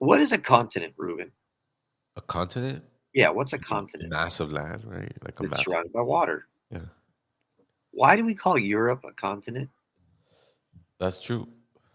[0.00, 1.30] What is a continent, Ruben?
[2.16, 2.82] A continent,
[3.12, 4.10] Yeah, what's a continent?
[4.10, 5.12] massive land, right?
[5.22, 5.64] Like a It's massive.
[5.68, 6.46] surrounded by water.
[6.70, 6.86] Yeah,
[7.92, 9.68] Why do we call Europe a continent?
[10.98, 11.46] that's true.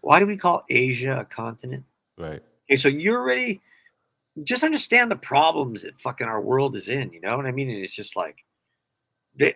[0.02, 1.84] Why do we call Asia a continent?
[2.16, 2.42] Right.
[2.68, 3.60] Okay, so you're already
[4.44, 7.12] just understand the problems that fucking our world is in.
[7.12, 7.70] You know what I mean?
[7.70, 8.36] And it's just like
[9.34, 9.54] they,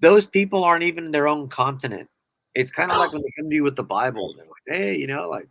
[0.00, 2.08] those people aren't even their own continent.
[2.54, 4.96] It's kind of like when they come to you with the Bible, they're like, "Hey,
[4.96, 5.48] you know, like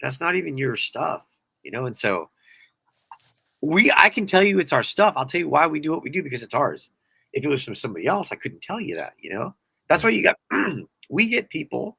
[0.00, 1.26] that's not even your stuff,"
[1.62, 1.86] you know.
[1.86, 2.30] And so
[3.60, 5.14] we, I can tell you it's our stuff.
[5.16, 6.90] I'll tell you why we do what we do because it's ours.
[7.32, 9.14] If it was from somebody else, I couldn't tell you that.
[9.18, 9.54] You know,
[9.88, 10.38] that's why you got
[11.10, 11.96] we get people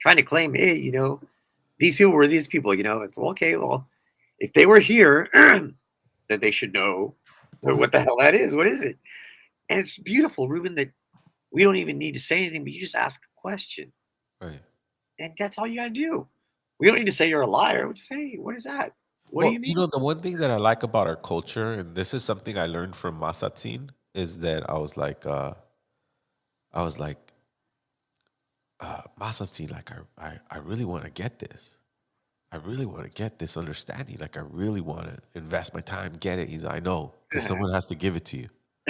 [0.00, 1.20] trying to claim, hey, you know,
[1.78, 2.74] these people were these people.
[2.74, 3.56] You know, it's well, okay.
[3.56, 3.86] Well,
[4.38, 5.74] if they were here, then
[6.28, 7.14] they should know
[7.60, 8.54] what the hell that is.
[8.54, 8.98] What is it?
[9.68, 10.90] And it's beautiful, Ruben, that
[11.50, 13.92] we don't even need to say anything, but you just ask a question.
[14.40, 14.60] Right.
[15.18, 16.26] And that's all you got to do.
[16.84, 17.88] We don't need to say you're a liar.
[17.88, 18.92] We just say, hey, what is that?
[19.30, 19.70] What well, do you mean?
[19.70, 22.58] You know, the one thing that I like about our culture, and this is something
[22.58, 25.54] I learned from Masatin, is that I was like, uh,
[26.74, 27.32] I was like,
[28.80, 31.78] uh, Masatin, like I, I, I really want to get this.
[32.52, 34.18] I really want to get this understanding.
[34.20, 36.50] Like I really want to invest my time, get it.
[36.50, 38.48] He's, like, I know, because someone has to give it to you.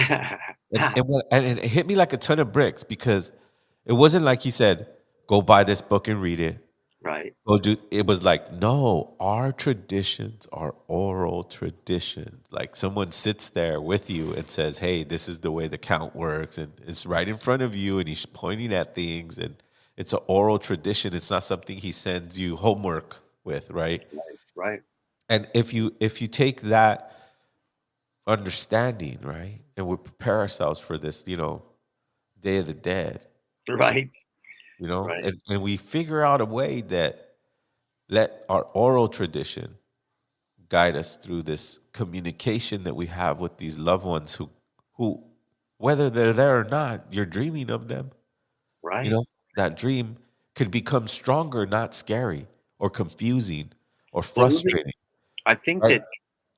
[0.09, 0.41] And,
[0.97, 3.31] and, what- and it hit me like a ton of bricks because
[3.87, 4.89] it wasn't like he said,
[5.29, 6.64] "Go buy this book and read it."
[7.05, 7.35] Right.
[7.47, 12.47] Oh, dude, it was like, no, our traditions are oral traditions.
[12.51, 16.17] Like someone sits there with you and says, hey, this is the way the count
[16.17, 16.57] works.
[16.57, 19.39] And it's right in front of you and he's pointing at things.
[19.39, 19.57] And
[19.99, 21.15] it's an oral tradition.
[21.15, 24.03] It's not something he sends you homework with, right?
[24.13, 24.21] Right.
[24.57, 24.83] Right.
[25.29, 27.13] And if you if you take that
[28.27, 31.63] understanding, right, and we prepare ourselves for this, you know,
[32.41, 33.27] Day of the Dead,
[33.69, 34.11] Right.
[34.85, 35.25] You know Right.
[35.27, 37.13] and, and we figure out a way that
[38.11, 39.69] let our oral tradition
[40.69, 44.51] guide us through this communication that we have with these loved ones who
[44.99, 45.09] who
[45.79, 48.11] whether they're there or not you're dreaming of them
[48.83, 49.05] Right.
[49.07, 49.25] you know
[49.57, 50.17] that dream
[50.55, 52.47] could become stronger not scary
[52.79, 53.73] or confusing
[54.13, 54.93] or frustrating
[55.47, 56.03] I think Right.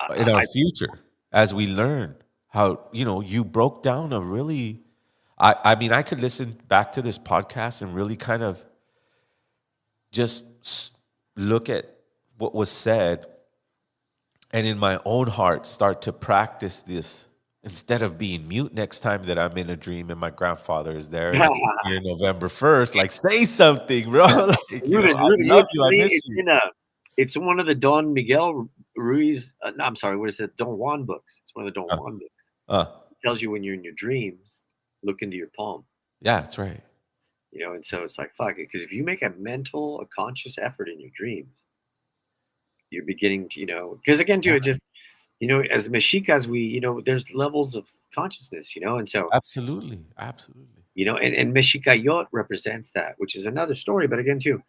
[0.09, 0.95] that in our I- future
[1.33, 2.17] as we learn
[2.49, 4.86] how you know you broke down a really
[5.39, 8.65] I, I mean i could listen back to this podcast and really kind of
[10.13, 10.95] just
[11.37, 11.85] look at
[12.39, 13.27] what was said
[14.53, 17.27] and in my own heart start to practice this
[17.65, 21.11] instead of being mute next time that i'm in a dream and my grandfather is
[21.11, 21.33] there
[21.85, 25.23] here november 1st like say something bro like, you know, Ruben, I
[25.55, 26.61] love it's you i miss you in a,
[27.17, 29.55] it's one of the Don Miguel Ruiz.
[29.63, 30.55] Uh, no, I'm sorry, what is it?
[30.59, 31.41] Don Juan books.
[31.43, 31.97] It's one of the Don Uh.
[31.97, 32.51] Juan books.
[32.69, 34.63] uh, It tells you when you're in your dreams,
[35.07, 35.85] look into your palm.
[36.21, 36.83] yeah that's right
[37.53, 40.07] You know, and so it's like fuck it, because if you make a mental, a
[40.07, 41.67] conscious effort in your dreams,
[42.91, 44.85] you're beginning to, you know, because again, too, it just,
[45.41, 49.29] you know, as Mexicas, we, you know, there's levels of consciousness, you know, and so
[49.33, 54.09] absolutely absolutely you know, and, and Mexicayotl represents that, which is another story.
[54.09, 54.63] But again, too,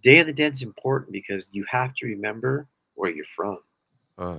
[0.00, 3.58] Day of the Dead is important because you have to remember where you're from
[4.16, 4.38] uh.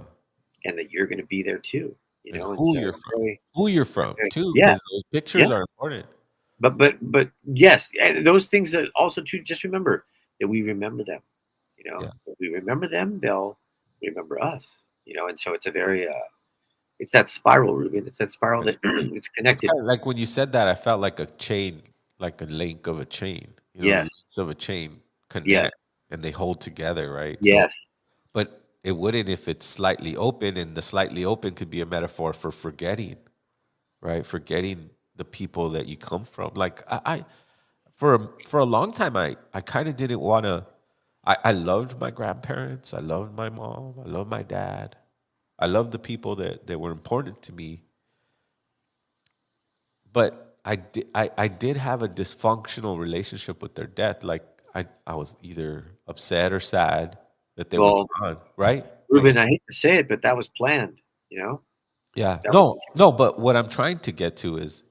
[0.65, 1.95] and that you're going to be there too.
[2.23, 3.37] You know, who so you're from.
[3.53, 4.73] who you're from too Yeah.
[4.73, 5.55] those pictures Yeah.
[5.55, 6.05] are important
[6.59, 9.41] But but but yes, and those things are also too.
[9.43, 10.05] Just remember
[10.39, 11.21] that we remember them.
[11.77, 12.11] You know, Yeah.
[12.27, 13.57] if we remember them, they'll
[14.01, 14.77] remember us.
[15.05, 16.27] You know, and so it's a very uh,
[16.99, 18.07] it's that spiral, Ruben.
[18.07, 18.77] It's that spiral that
[19.17, 19.67] it's connected.
[19.69, 21.81] Kinda like when you said that i felt like a chain
[22.19, 24.37] like a link of a chain you know, Yes.
[24.37, 25.75] of a chain connect
[26.11, 27.75] and they hold together right So- Yes,
[28.33, 32.33] but it wouldn't if it's slightly open and the slightly open could be a metaphor
[32.33, 33.17] for forgetting
[34.03, 34.25] right?
[34.25, 36.51] Forgetting the people that you come from.
[36.55, 37.25] Like i, I
[37.93, 40.65] for a, for a long time i i kind of didn't want to
[41.25, 44.97] I, I loved my grandparents i loved my mom i loved my dad
[45.59, 47.83] i loved the people that that were important to me.
[50.11, 54.23] But I did, I, I did have a dysfunctional relationship with their death.
[54.23, 54.43] Like
[54.75, 57.17] I, I was either upset or sad
[57.55, 58.85] that they Well, were gone, right?
[59.09, 59.37] Ruben.
[59.37, 60.99] I hate to say it, but that was planned.
[61.29, 61.61] You know.
[62.15, 62.39] Yeah.
[62.43, 64.83] that No, was- no, but what I'm trying to get to is,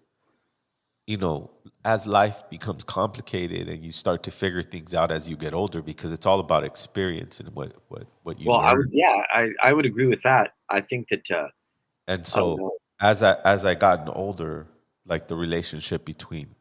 [1.06, 1.50] you know,
[1.84, 5.82] as life becomes complicated and you start to figure things out as you get older,
[5.82, 9.50] because it's all about experience and what what what you well, I would, yeah, I,
[9.62, 10.52] I would agree with that.
[10.68, 11.48] I think that uh,
[12.06, 12.72] and so know.
[13.00, 14.68] as I as I gotten older,
[15.04, 16.54] like the relationship between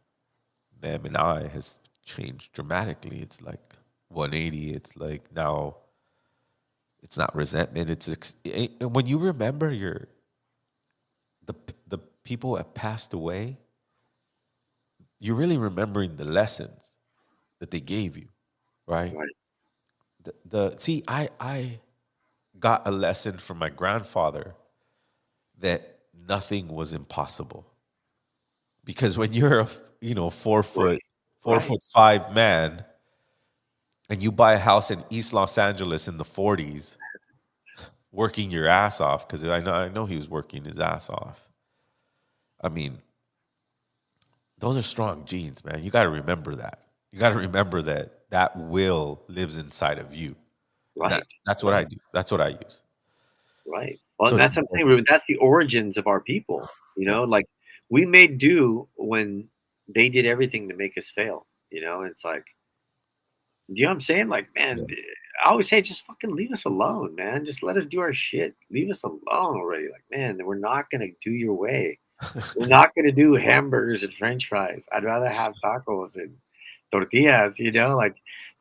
[0.79, 3.19] them and I has changed dramatically.
[3.19, 3.75] It's like
[4.09, 4.73] 180.
[4.73, 5.77] It's like now
[7.03, 7.89] it's not resentment.
[7.89, 10.07] It's ex- it- when you remember your
[11.45, 11.53] the
[11.87, 13.57] the people that passed away,
[15.19, 16.95] you're really remembering the lessons
[17.59, 18.29] that they gave you.
[18.87, 19.15] right?
[19.15, 19.29] Right.
[20.23, 21.79] The, the see, I I
[22.59, 24.55] got a lesson from my grandfather
[25.59, 27.65] that nothing was impossible.
[28.83, 29.67] Because when you're a
[30.01, 31.01] you know four foot
[31.41, 31.65] four Right.
[31.65, 32.85] foot five man,
[34.11, 36.97] and you buy a house in East Los Angeles in the 40s,
[38.11, 41.49] working your ass off, because I know I know he was working his ass off.
[42.61, 42.97] I mean,
[44.59, 45.81] those are strong genes, man.
[45.81, 46.79] You got to remember that.
[47.13, 50.35] You got to remember that that will lives inside of you.
[50.97, 51.09] Right.
[51.11, 51.97] that- that's what I do.
[52.13, 52.83] That's what I use.
[53.65, 53.97] Right.
[54.19, 55.05] Well, So that's it's what I'm saying, Ruben.
[55.07, 56.69] That's the origins of our people.
[56.97, 57.45] You know, like
[57.89, 59.47] we made do when
[59.87, 61.47] they did everything to make us fail.
[61.69, 62.45] You know, it's like,
[63.77, 64.29] you know what I'm saying?
[64.29, 64.85] Like, man,
[65.43, 67.45] I always say, just fucking leave us alone, man.
[67.45, 68.55] Just let us do our shit.
[68.69, 69.89] Leave us alone already.
[69.89, 71.99] Like, man, we're not gonna do your way.
[72.55, 74.85] we're not gonna do hamburgers and French fries.
[74.91, 76.35] I'd rather have tacos and
[76.91, 77.59] tortillas.
[77.59, 78.15] You know, like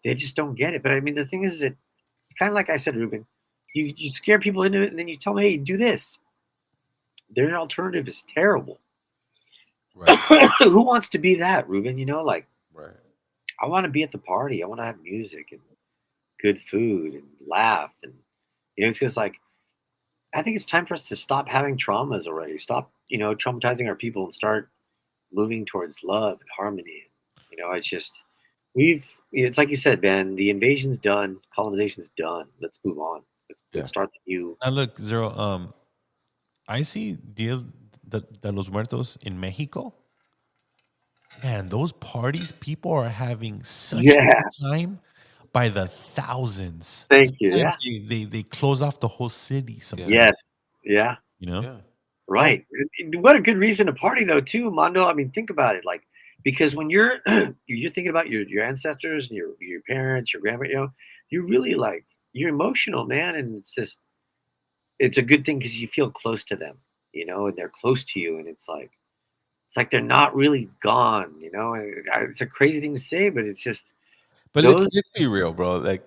[0.05, 0.83] they just don't get it.
[0.83, 1.75] But I mean, the thing is that
[2.25, 3.27] it's kind of like I said, Ruben
[3.75, 6.19] you, you scare people into it and then you tell them, hey, do this.
[7.31, 8.81] Their alternative is terrible.
[9.95, 10.19] Right.
[10.59, 11.99] Who wants to be that, Ruben?
[11.99, 12.91] You know, like right.
[13.61, 14.63] I want to be at the party.
[14.63, 15.61] I want to have music and
[16.41, 17.93] good food and laugh.
[18.03, 18.15] And,
[18.77, 19.35] you know, it's just like,
[20.35, 22.57] I think it's time for us to stop having traumas already.
[22.59, 24.71] Stop, you know, traumatizing our people and start
[25.33, 27.03] moving towards love and harmony.
[27.51, 28.23] You know, it's just,
[28.75, 32.47] we've, it's like you said, Ben, the invasion's done, colonization's done.
[32.63, 33.23] Let's move on.
[33.49, 34.57] Let's, let's start the new.
[34.65, 35.37] Now look, zero.
[35.37, 35.75] Um,
[36.69, 37.63] I see Dia
[38.09, 39.93] de, de los Muertos in Mexico.
[41.43, 44.27] Man, those parties, people are having such Yeah.
[44.27, 45.01] a good time
[45.53, 47.07] by the thousands.
[47.11, 49.81] Thank you, Sometimes They, they they close off the whole city.
[49.81, 50.37] Sometimes, Yes.
[50.85, 51.17] Yeah.
[51.39, 51.61] you know.
[51.63, 51.77] Yeah.
[52.29, 52.65] Right.
[53.15, 55.07] What a good reason to party though, too, Mondo.
[55.07, 55.85] I mean, think about it.
[55.85, 56.03] Like,
[56.45, 57.19] because when you're
[57.67, 60.93] you're thinking about your your ancestors and your your parents, your grandparents, you know,
[61.31, 63.99] you're really like you're emotional, man, and it's just
[65.01, 66.77] it's a good thing because you feel close to them,
[67.13, 68.91] you know, and they're close to you, and it's like
[69.71, 71.75] it's like they're not really gone, you know.
[71.75, 73.95] It's a crazy thing to say, but it's just
[74.53, 75.77] But Those- let's, let's be real, bro.
[75.77, 76.05] Like,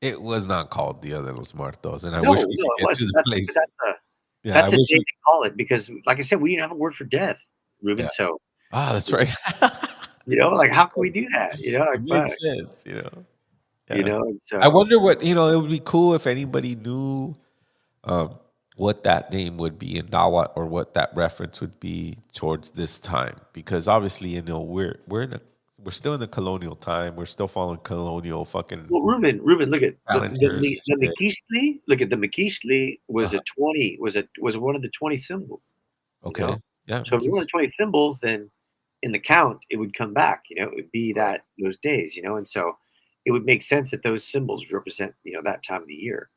[0.00, 2.58] it was not called Dia de los Muertos, and I no, wish no, we it
[2.58, 3.46] could get to the That's, place.
[3.54, 3.94] that's a
[4.42, 6.50] Yeah, that's I a wish day we- to call it because, like I said, we
[6.50, 7.38] didn't have a word for death,
[7.82, 8.06] Ruben.
[8.06, 8.10] Yeah.
[8.14, 8.40] So
[8.72, 9.32] ah, that's right.
[10.26, 11.56] you know, like how can we do that?
[11.60, 13.24] You know, like, it makes sense, you know.
[13.94, 14.34] you know.
[14.44, 15.46] So I wonder what you know.
[15.46, 17.36] It would be cool if anybody knew
[18.02, 18.34] um,
[18.78, 23.00] what that name would be in Nahuatl or what that reference would be towards this
[23.00, 25.40] time, because obviously, you know, we're we're in a
[25.82, 27.16] we're still in the colonial time.
[27.16, 28.86] We're still following colonial fucking.
[28.88, 31.80] Well, Ruben, Ruben, look at the, the, the, the.
[31.88, 33.40] Look at the Miquiztli was Uh-huh.
[33.40, 33.98] a twenty.
[34.00, 35.72] Was a was one of the twenty symbols.
[36.24, 36.58] Okay, know?
[36.86, 37.02] yeah.
[37.04, 38.48] So if it was twenty symbols, then
[39.02, 40.44] in the count it would come back.
[40.50, 42.16] You know, it would be that those days.
[42.16, 42.78] You know, and so
[43.24, 46.30] it would make sense that those symbols represent you know that time of the year.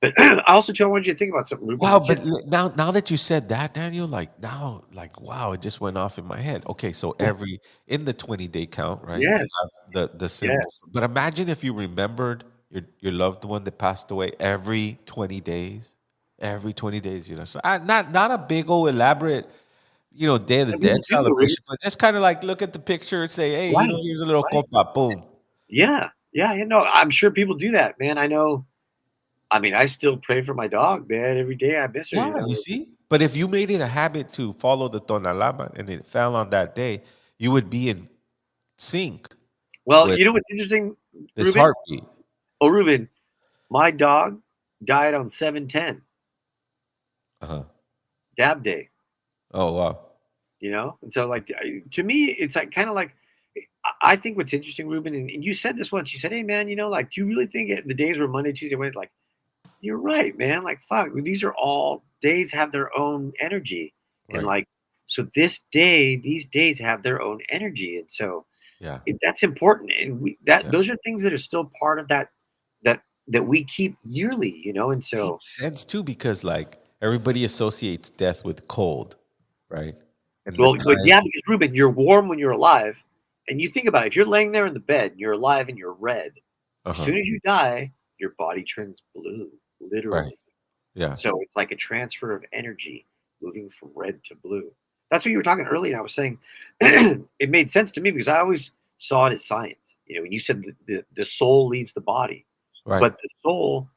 [0.00, 1.66] But I also too, I wanted you to think about something.
[1.66, 1.78] Ruben.
[1.88, 5.80] Wow, but now now that you said that, Daniel, like now, like wow, it just
[5.80, 6.64] went off in my head.
[6.68, 9.20] Okay, so every in the twenty day count, right?
[9.20, 9.48] Yes.
[9.92, 10.80] The the symbols.
[10.92, 15.94] But imagine if you remembered your your loved one that passed away every twenty days.
[16.38, 17.46] Every twenty days, you know.
[17.46, 19.48] So I, not not a big old elaborate,
[20.12, 22.60] you know, Day of the I mean, Dead celebration, but just kind of like look
[22.60, 24.66] at the picture and say, hey, you know, Right, here's a little right.
[24.70, 25.24] copa, boom.
[25.68, 28.18] Yeah, yeah, you know, I'm sure people do that, man.
[28.18, 28.66] I know.
[29.56, 31.38] I mean, I still pray for my dog, man.
[31.38, 32.18] Every day I miss her.
[32.18, 32.46] Yeah, you know?
[32.46, 32.88] you see.
[33.08, 36.50] But if you made it a habit to follow the tonalamatl and it fell on
[36.50, 37.02] that day,
[37.38, 38.08] you would be in
[38.76, 39.34] sync.
[39.86, 40.94] Well, you know what's interesting,
[41.34, 41.60] This Ruben?
[41.60, 42.04] heartbeat.
[42.60, 43.08] Oh, Ruben,
[43.70, 44.40] my dog
[44.84, 46.02] died on seven ten
[47.40, 47.62] Uh-huh.
[48.36, 48.90] Dab Day.
[49.54, 50.00] Oh wow.
[50.60, 51.46] You know, and so like
[51.92, 53.14] to me, it's like kind of like
[54.02, 56.12] I- think what's interesting, Ruben, and, and you said this once.
[56.12, 58.52] You said, "Hey, man, you know, like, do you really think the days were Monday,
[58.52, 59.12] Tuesday, Wednesday?" Like,
[59.86, 60.64] you're right, man.
[60.64, 63.94] Like, fuck, these are all days have their own energy,
[64.30, 64.68] and like,
[65.06, 68.44] so this day, these days have their own energy, and so
[68.80, 69.00] Yeah.
[69.06, 70.70] it, that's important and we that Yeah.
[70.70, 72.30] those are things that are still part of that
[72.82, 77.44] that that we keep yearly you know and so Makes sense too because like everybody
[77.44, 79.16] associates death with cold,
[79.70, 79.94] right?
[80.46, 82.96] And well but yeah because ruben you're warm when you're alive
[83.48, 85.68] and you think about it if you're laying there in the bed and you're alive
[85.68, 86.32] and you're red
[86.86, 89.50] as uh-huh, soon as you die your body turns blue
[89.80, 90.36] literally
[90.94, 91.14] yeah.
[91.14, 93.06] so it's like a transfer of energy
[93.42, 94.70] moving from red to blue
[95.10, 96.38] that's what you were talking earlier and i was saying
[96.80, 100.32] it made sense to me because i always saw it as science you know when
[100.32, 102.44] you said the, the, the soul leaves the body
[102.88, 103.00] Right.
[103.00, 103.88] but the soul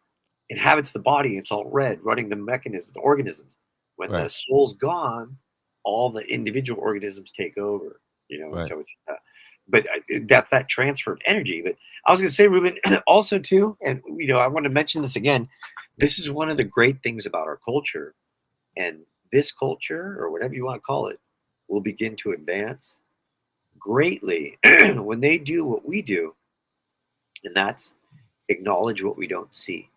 [0.50, 3.58] inhabits the body it's all red running the mechanism the organisms
[3.98, 5.38] when the soul's gone
[5.84, 8.68] all the individual organisms take over you know Right.
[8.68, 9.14] so it's uh,
[9.70, 9.88] but
[10.24, 11.62] that's that transfer of energy.
[11.62, 14.70] But I was going to say, Ruben, also too, and you know, I want to
[14.72, 15.48] mention this again.
[15.98, 18.16] This is one of the great things about our culture,
[18.78, 19.00] and
[19.32, 21.20] this culture, or whatever you want to call it,
[21.68, 22.98] will begin to advance
[23.78, 24.58] greatly
[24.96, 26.36] when they do what we do,
[27.44, 27.94] and that's
[28.50, 29.90] acknowledge what we don't see.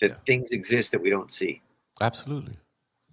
[0.00, 0.16] That Yeah.
[0.26, 1.62] things exist that we don't see
[2.00, 2.56] Absolutely.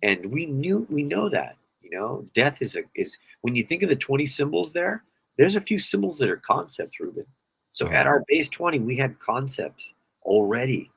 [0.01, 1.55] and we knew we know that
[1.89, 5.03] you know death is a is when you think of the 20 symbols there
[5.37, 7.25] there's a few symbols that are concepts ruben
[7.73, 7.95] so Uh-huh.
[7.95, 10.91] at our base 20 we had concepts already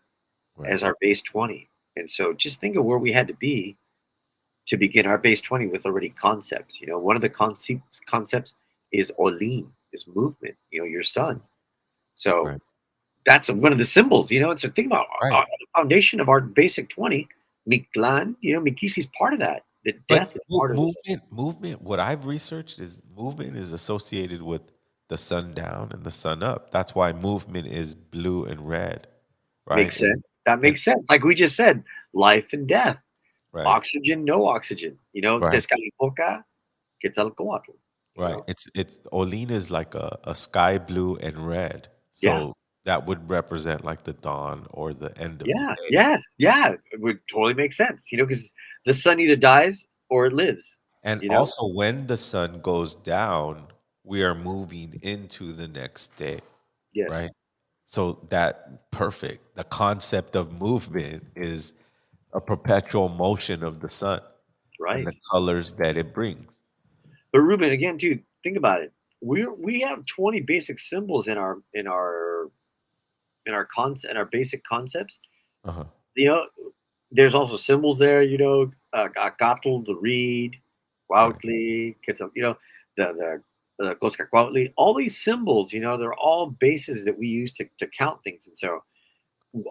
[0.57, 0.71] Right.
[0.71, 3.77] as our base 20 and so just think of where we had to be
[4.67, 8.55] to begin our base 20 with already concepts you know one of the concepts concepts
[8.93, 11.41] is Olin is movement you know your son
[12.17, 12.61] so Right.
[13.25, 15.33] that's one of the symbols you know and so think about Right.
[15.33, 17.29] our, the foundation of our basic 20
[17.69, 19.65] Mictlan, you know, Miquiztli's part of that.
[19.85, 20.81] The death But is mo- part of it.
[20.81, 21.83] movement, movement.
[21.83, 24.73] What I've researched is movement is associated with
[25.09, 26.71] the sun down and the sun up.
[26.71, 29.09] That's why movement is blue and red.
[29.67, 29.77] Right.
[29.77, 30.21] Makes sense.
[30.47, 31.05] That makes sense.
[31.11, 32.99] Like we just said, life and death,
[33.53, 33.67] Right.
[33.67, 34.99] oxygen, no oxygen.
[35.13, 35.53] You know, Right.
[35.55, 36.45] Tezcatlipoca,
[37.01, 37.73] Quetzalcoatl.
[38.17, 38.33] Right.
[38.37, 38.45] know?
[38.47, 41.89] It's it's Olin is like a, a sky blue and red.
[42.13, 42.53] So Yeah.
[42.85, 45.55] That would represent like the dawn or the end of Yeah.
[45.77, 45.89] the day.
[45.91, 46.25] Yeah, yes.
[46.39, 46.73] Yeah.
[46.93, 48.11] It would totally make sense.
[48.11, 48.53] You know, because
[48.87, 50.77] the sun either dies or it lives.
[51.05, 51.39] And you know?
[51.39, 53.69] also when the sun goes down,
[54.05, 56.41] we are moving into the next day.
[56.93, 57.09] Yes.
[57.11, 57.31] Right.
[57.87, 59.55] So that perfect.
[59.55, 61.75] The concept of movement is
[62.33, 64.21] a perpetual motion of the sun
[64.81, 64.99] Right.
[64.99, 66.63] and the colors that it brings.
[67.33, 68.93] But Ruben, again, dude, think about it.
[69.21, 72.51] We we have 20 basic symbols in our in our
[73.47, 75.19] in our concept in our basic concepts.
[75.65, 75.85] Uh-huh.
[76.17, 76.47] you know,
[77.13, 80.57] there's also symbols there, you know, uh, Acatl, the reed,
[81.11, 82.57] Cuauhtli, Quetzal, you know,
[82.97, 83.41] the,
[83.79, 87.69] the, the Cozcacuauhtli, all these symbols, you know, they're all bases that we use to,
[87.79, 88.49] to count things.
[88.49, 88.83] And so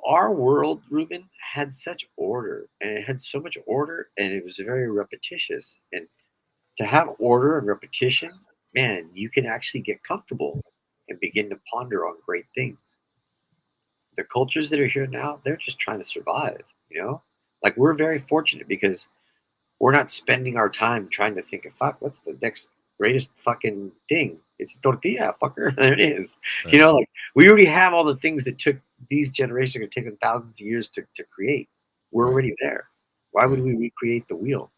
[0.06, 4.58] our world, Ruben, had such order and it had so much order and it was
[4.58, 5.80] very repetitious.
[5.92, 6.08] And
[6.78, 8.30] to have order and repetition,
[8.76, 10.62] man, you can actually get comfortable
[11.10, 12.78] and begin to ponder on great things
[14.18, 17.22] the cultures that are here now, they're just trying to survive, you know?
[17.64, 19.07] Like we're very fortunate because
[19.80, 23.91] we're not spending our time trying to think of fuck, what's the next greatest fucking
[24.09, 24.38] thing?
[24.59, 25.76] It's tortilla, fucker.
[25.78, 26.38] There it is.
[26.68, 28.78] You know, like we already have all the things that took
[29.09, 31.68] these generations are gonna take thousands of years to, to create.
[32.12, 32.32] We're Right.
[32.32, 32.89] already there.
[33.32, 34.72] Why would we recreate the wheel?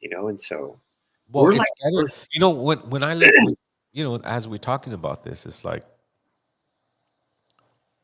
[0.00, 0.80] You know, and so
[1.30, 2.08] Well, it's like- better.
[2.32, 3.30] You know, when when I look,
[3.92, 5.84] you know, as we're talking about this, it's like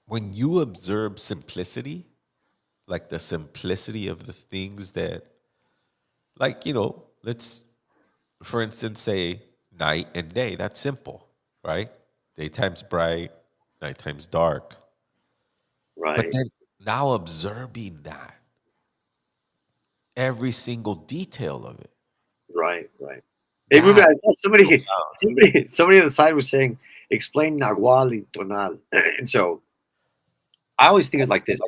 [0.08, 2.06] when you observe simplicity,
[2.86, 5.22] like the simplicity of the things that,
[6.38, 7.64] like you know, let's,
[8.42, 9.42] for instance, say
[9.78, 10.56] night and day.
[10.56, 11.28] That's simple,
[11.62, 11.90] right?
[12.36, 13.32] Daytime's bright,
[13.82, 14.76] nighttime's dark.
[15.96, 16.16] right.
[16.16, 16.50] But then
[16.84, 18.36] now observing that,
[20.16, 21.90] every single detail of it.
[22.54, 23.22] Right, right.
[23.70, 24.82] Hey, Ruben, I saw somebody,
[25.20, 26.78] somebody, somebody on the side was saying,
[27.10, 28.78] explain Nahual y Tonal.
[28.92, 29.60] And so
[30.78, 31.60] I always think of it like this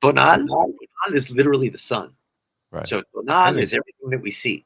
[0.00, 0.74] Tonal, Tonal
[1.12, 2.12] is literally the sun.
[2.70, 2.86] Right.
[2.86, 3.62] So Tonal Really?
[3.62, 4.64] is everything that we see,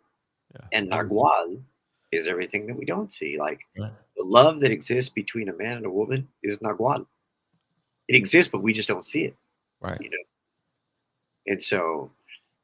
[0.54, 0.66] Yeah.
[0.72, 1.62] and Nagual
[2.10, 3.38] is everything that we don't see.
[3.38, 3.92] Like Right.
[4.16, 7.06] the love that exists between a man and a woman is Nagual.
[8.08, 9.36] It exists, but we just don't see it,
[9.80, 10.00] Right.
[10.00, 10.16] you know.
[11.46, 12.10] And so,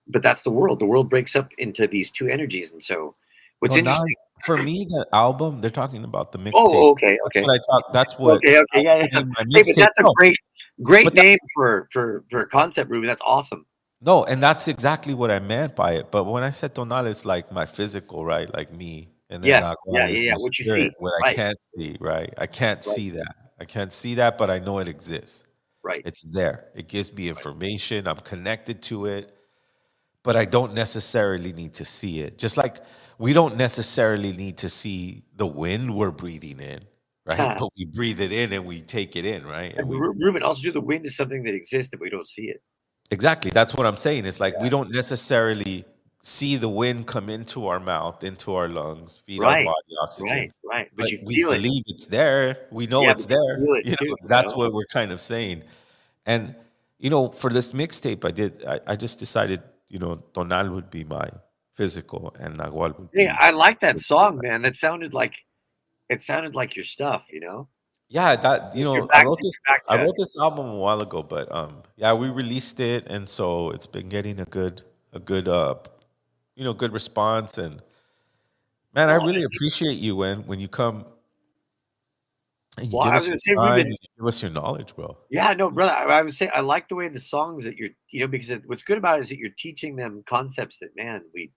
[0.07, 0.81] but that's the world.
[0.81, 2.73] The world breaks up into these two energies.
[2.73, 3.15] And so,
[3.61, 4.15] what's Well, now, interesting.
[4.45, 6.53] for me, the album they're talking about the oh, mixtape.
[6.55, 7.43] Oh, okay, That's okay.
[7.43, 7.93] what I talk.
[7.93, 8.37] That's what.
[8.39, 9.07] okay, okay, yeah, yeah.
[9.13, 10.13] I named my Hey, but that's a oh.
[10.15, 10.37] great,
[10.83, 13.07] great But that- name for for for a concept, Ruben.
[13.07, 13.67] That's awesome.
[14.01, 16.11] no, and that's exactly what I meant by it.
[16.11, 18.53] But when I said tonal, it's like my physical, right?
[18.55, 21.97] Like me, and then Yes, yeah, yeah, yeah, what you see, what I can't see,
[22.01, 22.33] right?
[22.39, 22.95] I can't Right.
[22.97, 23.35] see that.
[23.61, 25.45] I can't see that, but I know it exists.
[25.83, 26.03] Right.
[26.05, 26.67] It's there.
[26.77, 28.07] It gives me information.
[28.07, 29.35] I'm connected to it,
[30.23, 32.39] but I don't necessarily need to see it.
[32.39, 32.77] Just like
[33.19, 36.81] we don't necessarily need to see the wind we're breathing in,
[37.29, 37.57] right?
[37.59, 39.71] But we breathe it in and we take it in, right?
[39.71, 42.11] And And we, Ru- Ruben, also, do the wind is something that exists that we
[42.11, 42.63] don't see it.
[43.11, 43.51] exactly.
[43.51, 44.27] That's what I'm saying.
[44.27, 45.85] It's like we don't necessarily
[46.23, 50.29] see the wind come into our mouth, into our lungs, feed Right, our body oxygen.
[50.29, 50.89] Right, right.
[50.97, 51.49] But, But you we it.
[51.49, 52.59] believe it's there.
[52.71, 53.77] We know Yeah, it's but you there.
[53.77, 54.59] it You know, too, you that's know?
[54.59, 55.63] what we're kind of saying.
[56.27, 56.55] And
[56.99, 58.65] you know, for this mixtape, I did.
[58.65, 61.31] I, I just decided, you know, Tonal would be my
[61.75, 63.23] physical, and Nagual would be.
[63.23, 64.63] Hey, I like that song, man.
[64.63, 65.35] That sounded like
[66.09, 67.27] it sounded like your stuff.
[67.31, 67.69] You know.
[68.09, 69.59] yeah, that you know, back I wrote this.
[69.89, 73.71] I wrote this album a while ago, but um, yeah, we released it, and so
[73.71, 74.83] it's been getting a good,
[75.13, 75.77] a good, uh,
[76.57, 77.83] you know, good response, and
[78.95, 81.05] Man, I really appreciate you when when you come
[82.79, 84.27] and you Well, give I us was your gonna say, time Ruben- and you give
[84.27, 85.17] us your knowledge, bro.
[85.31, 85.93] Yeah, no, brother.
[85.93, 88.51] I, I would say I like the way the songs that you're, you know, because
[88.51, 91.53] it, what's good about it is that you're teaching them concepts that, man, we,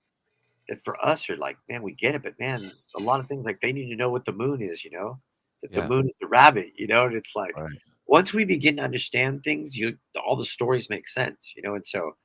[0.71, 3.45] that for us are like, man, we get it, but man, a lot of things
[3.45, 5.21] like they need to know what the moon is, you know,
[5.63, 5.81] that Yeah.
[5.81, 7.79] the moon is the rabbit, you know, and it's like Right.
[8.07, 11.87] once we begin to understand things, you all the stories make sense, you know, and
[11.87, 12.17] so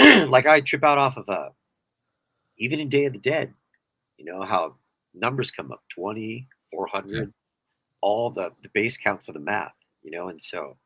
[0.00, 1.50] like I trip out off of a
[2.58, 3.54] even in Day of the Dead,
[4.18, 4.76] you know, how
[5.14, 7.32] numbers come up 20, 400,
[8.02, 10.78] all the the base counts of the math, you know, and so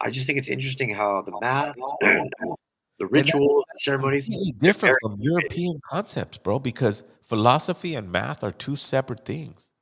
[0.00, 1.76] I just think it's interesting how the math,
[2.98, 5.20] the rituals, and ceremonies, Completely different from.
[5.20, 9.72] European concepts, bro, because philosophy and math are two separate things.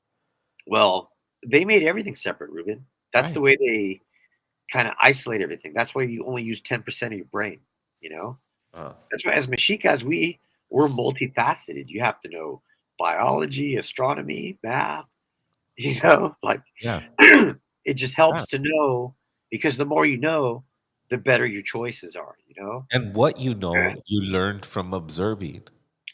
[0.66, 1.12] well,
[1.46, 2.84] they made everything separate, Ruben.
[3.12, 4.00] That's the way they
[4.72, 5.72] kind of isolate everything.
[5.72, 7.60] That's why you only use 10% of your brain,
[8.00, 8.38] you know?
[8.74, 10.38] Uh, That's why as Mexicas, we
[10.70, 11.88] we're multifaceted.
[11.88, 12.62] You have to know
[12.98, 15.06] biology, astronomy, math,
[15.78, 17.02] you know, like yeah.
[17.84, 19.14] it just helps to know
[19.50, 20.64] because the more you know,
[21.09, 22.86] the better your choices are, you know?
[22.92, 25.62] And what you know, you learned from observing.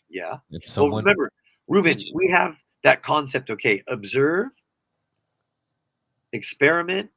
[0.09, 0.39] Yeah.
[0.51, 1.31] It's Well, remember,
[1.69, 3.51] Ruben, we have that concept.
[3.51, 4.51] Okay, observe,
[6.33, 7.11] experiment,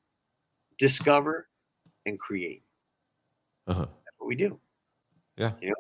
[0.78, 1.47] discover,
[2.05, 2.63] and create.
[3.67, 3.82] Uh-huh.
[3.82, 4.59] That's what we do.
[5.38, 5.51] Yeah.
[5.61, 5.76] You know,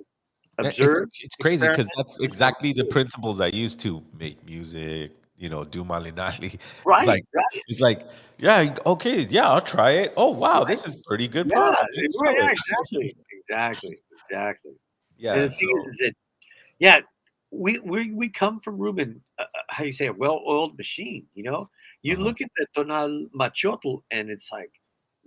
[0.57, 0.97] observe.
[1.03, 5.63] It's, it's crazy because that's exactly the principles I used to make music, you know,
[5.63, 6.59] do Malinali.
[6.85, 7.61] Right, It's like, right.
[7.67, 8.07] it's like,
[8.37, 10.13] yeah, okay, yeah, I'll try it.
[10.17, 11.89] Oh, wow, this is pretty good Yeah, product.
[12.21, 13.97] right, yeah, exactly, exactly,
[14.29, 14.71] exactly.
[15.17, 16.13] Yeah, And the thing is, is that,
[16.79, 17.01] yeah,
[17.51, 19.23] we we we come from Ruben.
[19.39, 21.27] Uh, uh, how you say a well-oiled machine?
[21.35, 21.69] You know,
[22.03, 22.23] you Uh-huh.
[22.25, 24.71] look at the Tonalamatl, and it's like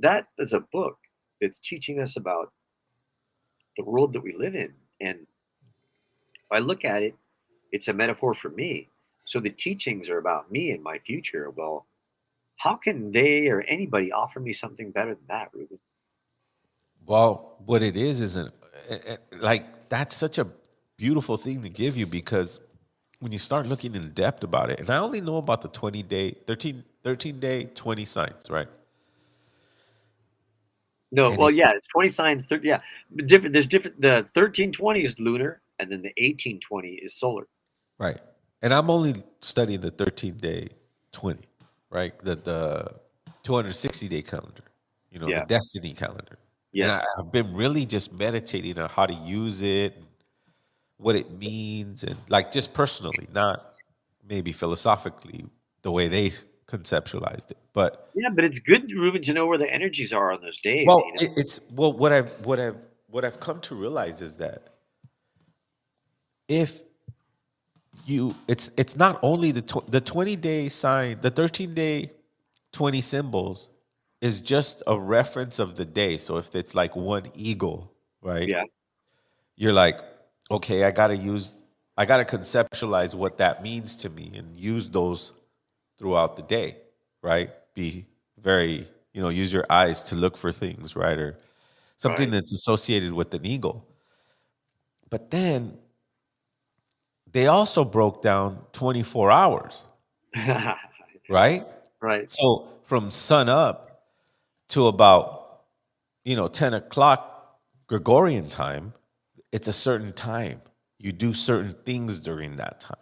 [0.01, 0.99] that is a book
[1.41, 2.53] that's teaching us about
[3.77, 4.75] the world that we live in.
[5.01, 5.27] And
[6.35, 7.15] if I look at it,
[7.73, 8.89] it's a metaphor for me.
[9.29, 11.51] So the teachings are about me and my future.
[11.51, 11.87] Well,
[12.57, 15.79] how can they or anybody offer me something better than that, Ruben?
[17.05, 18.55] Well, what it is isn't
[19.33, 20.47] like that's such a
[20.97, 22.59] beautiful thing to give you because
[23.21, 26.03] when you start looking in depth about it, and I only know about the 20
[26.05, 28.69] day, 13, 13 day, 20 signs, right?
[31.13, 32.47] No, And well, it- yeah, it's 20 signs.
[32.47, 33.53] Thir- yeah, but different.
[33.53, 34.01] There's different.
[34.01, 37.47] The 1320 is lunar, and then the 1820 is solar.
[37.99, 38.19] Right.
[38.63, 40.69] And I'm only studying the 13 day
[41.13, 41.41] 20,
[41.91, 42.19] right?
[42.19, 42.95] The the
[43.45, 44.65] 260 day calendar,
[45.11, 45.41] you know, Yeah.
[45.41, 46.39] the destiny calendar.
[46.73, 49.95] Yeah, I've been really just meditating on how to use it,
[50.99, 53.75] what it means, and like just personally, not
[54.29, 55.47] maybe philosophically
[55.83, 56.31] the way they
[56.67, 57.57] conceptualized it.
[57.73, 60.87] But Yeah, but it's good, Ruben, to know where the energies are on those days.
[60.87, 61.35] well, you know?
[61.37, 64.75] it's well what I've what I've what I've come to realize is that
[66.49, 66.83] if
[68.09, 72.13] you it's it's not only the tw- the 20 day sign the 13 day
[72.73, 73.71] 20 symbols
[74.21, 76.17] is just a reference of the day.
[76.17, 77.93] So if it's like one eagle
[78.23, 78.49] right?
[78.49, 78.65] Yeah.
[79.57, 80.01] you're like
[80.51, 81.63] okay i gotta use
[81.97, 85.33] i gotta conceptualize what that means to me and use those
[85.99, 86.77] throughout the day
[87.23, 87.51] right?
[87.75, 88.07] Be
[88.41, 91.19] very you know use your eyes to look for things right?
[91.19, 91.39] Or
[91.97, 92.33] something Right.
[92.39, 93.87] that's associated with an eagle.
[95.11, 95.79] But then
[97.33, 99.85] they also broke down 24 hours,
[101.29, 101.67] right?
[102.01, 102.31] right.
[102.31, 104.05] So from sun up
[104.71, 105.63] to about,
[106.25, 108.93] you know, 10 o'clock Gregorian time,
[109.53, 110.61] it's a certain time.
[110.99, 112.97] You do certain things during that time.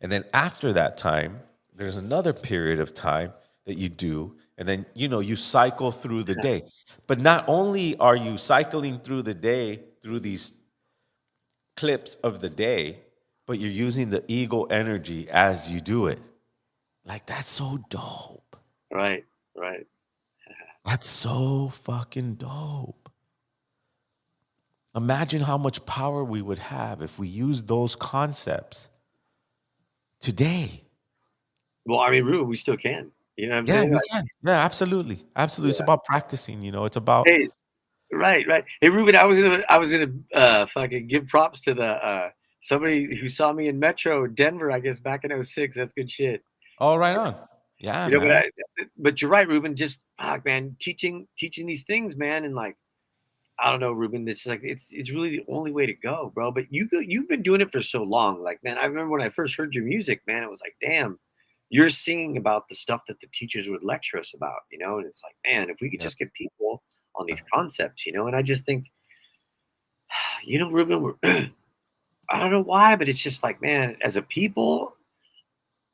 [0.00, 1.40] And then after that time,
[1.74, 3.32] there's another period of time
[3.66, 4.36] that you do.
[4.56, 6.64] And then, you know, you cycle through the day.
[7.06, 10.58] But not only are you cycling through the day through these
[11.76, 13.00] clips of the day,
[13.48, 16.20] but you're using the ego energy as you do it.
[17.04, 18.56] Like that's so dope.
[18.92, 19.24] Right.
[19.56, 19.86] Right.
[20.84, 23.10] That's so fucking dope.
[24.94, 28.88] Imagine how much power we would have if we used those concepts
[30.20, 30.84] today.
[31.84, 33.10] Well, I mean, Ruben, we still can.
[33.36, 33.90] You know what I'm Yeah, saying?
[33.90, 34.24] we can.
[34.44, 35.18] Yeah, absolutely.
[35.36, 35.70] Absolutely.
[35.70, 37.48] It's about practicing, you know, it's about Hey,
[38.12, 38.64] right, right.
[38.80, 42.30] Hey, Ruben, I was gonna, I was gonna uh, fucking give props to the uh,
[42.60, 44.70] somebody who saw me in Metro Denver.
[44.70, 45.76] I guess back in 06.
[45.76, 46.42] That's good shit.
[46.78, 47.36] all right on.
[47.78, 48.06] Yeah.
[48.08, 48.30] you know, but.
[48.32, 48.50] I,
[48.96, 49.76] but you're right, Ruben.
[49.76, 52.76] Just fuck, man, teaching teaching these things, man, and like,
[53.58, 54.24] I don't know, Ruben.
[54.24, 56.50] This is like it's it's really the only way to go, bro.
[56.50, 58.42] But you go, you've been doing it for so long.
[58.42, 60.42] Like, man, I remember when I first heard your music, man.
[60.42, 61.18] It was like, damn,
[61.70, 64.98] you're singing about the stuff that the teachers would lecture us about, you know.
[64.98, 66.06] And it's like, man, if we could Yeah.
[66.06, 66.82] just get people
[67.16, 67.58] on these uh-huh.
[67.60, 68.26] concepts, you know.
[68.26, 68.86] And I just think,
[70.44, 71.14] you know, Ruben, we're,
[72.30, 74.94] I don't know why, but it's just like, man, as a people,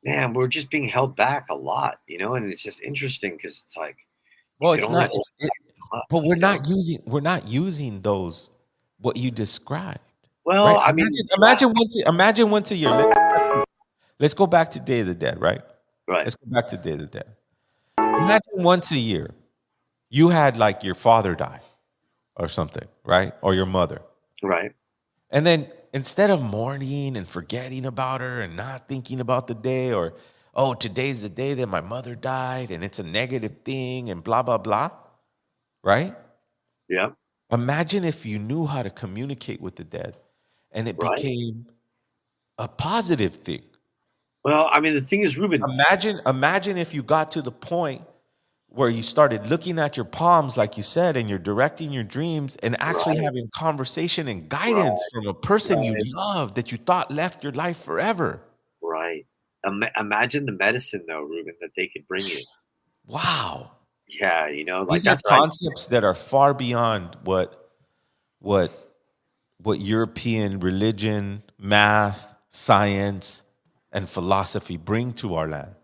[0.05, 3.63] man, we're just being held back a lot, you know, and it's just interesting because
[3.65, 3.97] it's like,
[4.59, 5.11] Well, it's not.
[5.13, 5.51] It's, it,
[5.93, 6.53] up, but we're know?
[6.53, 7.03] not using.
[7.07, 8.51] We're not using those.
[9.01, 10.01] What you described.
[10.45, 10.89] Well, right?
[10.89, 12.03] I mean, imagine, imagine once.
[12.07, 12.91] Imagine once a year.
[12.91, 13.69] Let,
[14.19, 15.41] let's go back to Day of the Dead.
[15.41, 15.61] Right.
[16.09, 17.27] right, Let's go back to Day of the Dead.
[17.99, 19.31] Imagine once a year,
[20.09, 21.61] you had like your father die,
[22.37, 24.01] or something, right, or your mother,
[24.43, 24.73] right,
[25.31, 29.95] and then instead of mourning and forgetting about her and not thinking about the day,
[29.95, 30.15] or
[30.55, 34.43] oh, today's the day that my mother died, and it's a negative thing, and blah
[34.45, 34.91] blah blah,
[35.85, 36.17] right?
[36.89, 37.11] yeah,
[37.53, 40.19] Imagine if you knew how to communicate with the dead
[40.73, 41.11] and it Right.
[41.17, 41.67] became
[42.59, 43.63] a positive thing.
[44.45, 48.03] Well, I mean, the thing is, Ruben, Imagine imagine if you got to the point
[48.75, 52.57] where you started looking at your palms like you said and you're directing your dreams
[52.57, 53.25] and actually Right.
[53.25, 57.79] having conversation and guidance from a person you love that you thought left your life
[57.79, 58.41] forever.
[58.83, 59.27] right.
[59.67, 62.43] Ima- imagine the medicine, though, Ruben, that they could bring you.
[63.07, 63.71] Wow.
[64.09, 67.71] Yeah, you know, like These are concepts that are far beyond what
[68.41, 68.71] what
[69.59, 73.43] what European religion, math, science,
[73.93, 75.75] and philosophy bring to our land.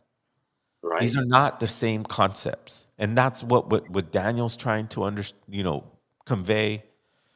[0.83, 1.01] Right.
[1.01, 2.87] These are not the same concepts.
[2.99, 5.85] And that's what, what, what Daniel's trying to under, you know,
[6.25, 6.85] convey,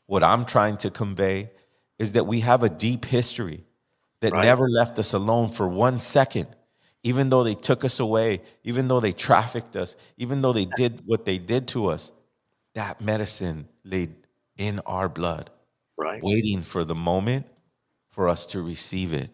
[0.07, 1.51] what I'm trying to convey
[1.99, 3.65] is that we have a deep history
[4.21, 4.45] that Right.
[4.45, 6.49] never left us alone for one second.
[7.03, 11.03] Even though they took us away, even though they trafficked us, even though they did
[11.05, 12.11] what they did to us,
[12.75, 14.15] that medicine laid
[14.57, 15.51] in our blood,
[15.99, 16.23] right.
[16.23, 17.47] waiting for the moment
[18.11, 19.31] for us to receive it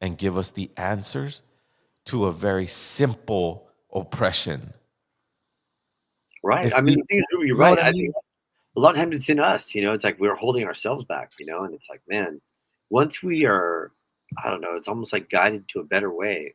[0.00, 1.40] and give us the answers
[2.06, 4.72] to a very simple oppression.
[6.42, 6.66] Right.
[6.66, 7.78] If I mean, we- the thing is, you're you know right.
[7.78, 8.14] I think
[8.76, 9.74] a lot of times it's in us.
[9.74, 11.32] You know, it's like we're holding ourselves back.
[11.38, 12.40] You know, and it's like, man,
[12.90, 13.92] once we are,
[14.42, 16.54] I don't know, it's almost like guided to a better way.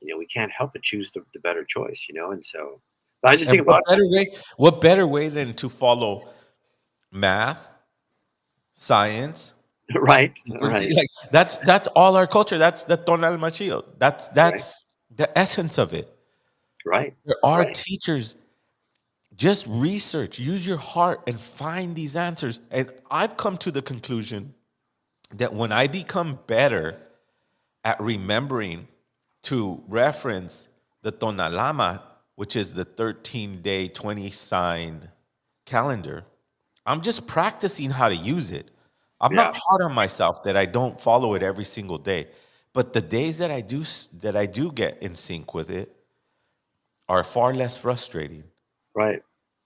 [0.00, 2.06] You know, we can't help but choose the, the better choice.
[2.08, 2.80] You know, and so,
[3.22, 4.32] but I just think what about better way?
[4.56, 6.28] What better way than to follow
[7.10, 7.68] math,
[8.72, 9.54] science?
[9.96, 12.58] right, right, Like that's that's all our culture.
[12.58, 13.84] That's the tonalamatl.
[13.98, 14.84] That's that's
[15.14, 16.14] the essence of it.
[16.86, 17.74] right, There are Right.
[17.74, 18.36] teachers.
[19.34, 22.60] Just research, use your heart, and find these answers.
[22.70, 24.54] And I've come to the conclusion
[25.34, 26.98] that when I become better
[27.84, 28.88] at remembering
[29.44, 30.68] to reference
[31.02, 32.02] the Tonalamatl,
[32.36, 35.08] which is the 13 day, 20 sign
[35.64, 36.24] calendar,
[36.84, 38.70] I'm just practicing how to use it.
[39.22, 42.28] I'm not hard on myself that I don't follow it every single day.
[42.72, 43.84] But the days that I do
[44.14, 45.94] that I do get in sync with it
[47.08, 48.44] are far less frustrating
[48.94, 49.22] right,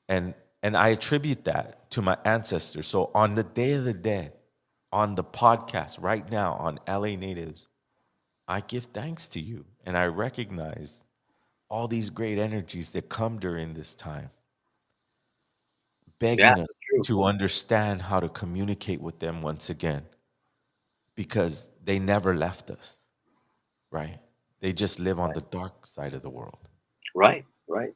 [0.08, 2.86] and and I attribute that to my ancestors.
[2.86, 4.32] So on the Day of the Dead,
[4.92, 7.68] on the podcast right now on LA Natives,
[8.48, 11.04] I give thanks to you and I recognize
[11.68, 14.30] all these great energies that come during this time,
[16.18, 20.04] begging Yeah, us to understand how to communicate with them once again,
[21.14, 23.00] because they never left us,
[23.90, 24.18] right?
[24.60, 26.68] They just live on the dark side of the world.
[27.14, 27.94] right, right.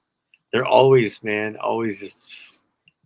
[0.53, 2.19] They're always, man, always just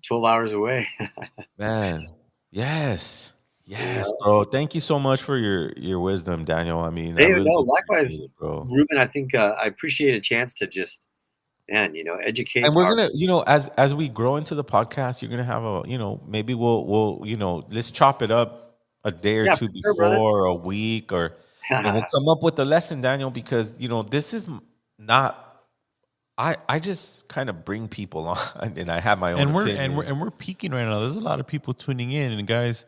[0.06, 0.88] twelve hours away.
[1.58, 2.08] Man,
[2.50, 3.32] yes,
[3.64, 4.42] yes, bro.
[4.44, 6.80] Thank you so much for your your wisdom, Daniel.
[6.80, 8.66] I mean, I really no, likewise, it, bro.
[8.68, 11.06] Ruben, I think uh, I appreciate a chance to just,
[11.68, 12.64] man, you know, educate.
[12.64, 15.44] And we're our- gonna, you know, as as we grow into the podcast, you're gonna
[15.44, 19.38] have a, you know, maybe we'll we'll, you know, let's chop it up a day
[19.38, 20.14] or Yeah, two for sure, brother.
[20.16, 21.36] before, a week, or
[21.70, 24.46] and we'll come up with a lesson, Daniel, because you know this is
[24.98, 25.40] not.
[26.36, 28.38] I I just kind of bring people on,
[28.76, 29.40] and I have my own.
[29.40, 29.84] and we're opinion.
[29.84, 31.00] and we're and we're peaking right now.
[31.00, 32.86] There's a lot of people tuning in, and guys,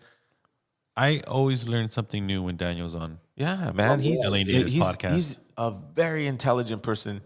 [0.96, 3.20] I always learn something new when Daniel's on.
[3.36, 3.98] Yeah, man.
[3.98, 5.12] Oh, he's, he's, podcast.
[5.12, 7.20] he's a very intelligent person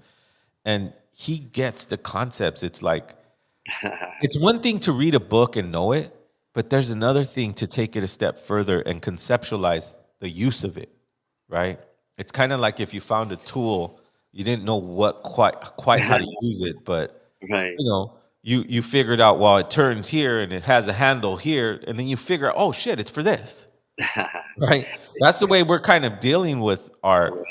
[0.64, 2.62] and he gets the concepts.
[2.62, 3.14] It's like,
[4.22, 6.14] it's one thing to read a book and know it,
[6.54, 10.78] but there's another thing to take it a step further and conceptualize the use of
[10.78, 10.90] it,
[11.48, 11.78] right?
[12.16, 14.00] It's kind of like if you found a tool,
[14.32, 18.64] you didn't know what quite quite how to use it, but right, you know, you
[18.66, 22.06] you figured out well it turns here and it has a handle here, and then
[22.06, 23.66] you figure out, oh shit, it's for this
[24.58, 24.86] right?
[25.20, 27.44] That's the way we're kind of dealing with our.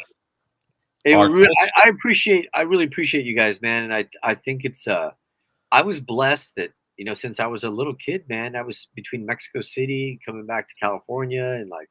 [1.03, 1.69] Hey, our I.
[1.77, 3.85] I appreciate, I really appreciate you guys, man.
[3.85, 5.11] And I, I think it's, uh,
[5.71, 8.89] I was blessed that, you know, since I was a little kid, man, I was
[8.95, 11.89] between Mexico City, coming back to California, and like,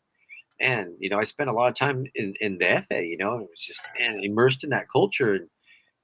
[0.60, 3.34] man, you know, I spent a lot of time in, in the FA, you know,
[3.34, 5.34] and it was just, man, immersed in that culture.
[5.34, 5.48] And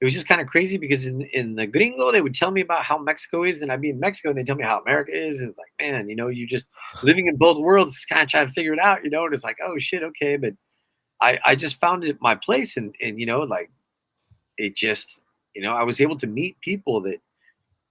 [0.01, 2.61] it was just kind of crazy because in, in the gringo, they would tell me
[2.61, 5.11] about how Mexico is, and I'd be in Mexico and they tell me how America
[5.11, 5.41] is.
[5.41, 6.67] And it's like, man, you know, you just
[7.03, 9.43] living in both worlds, kind of trying to figure it out, you know, and it's
[9.43, 10.37] like, oh shit, okay.
[10.37, 10.53] But
[11.21, 13.71] I I just found it my place, and and you know, like
[14.57, 15.21] it just
[15.55, 17.19] you know, I was able to meet people that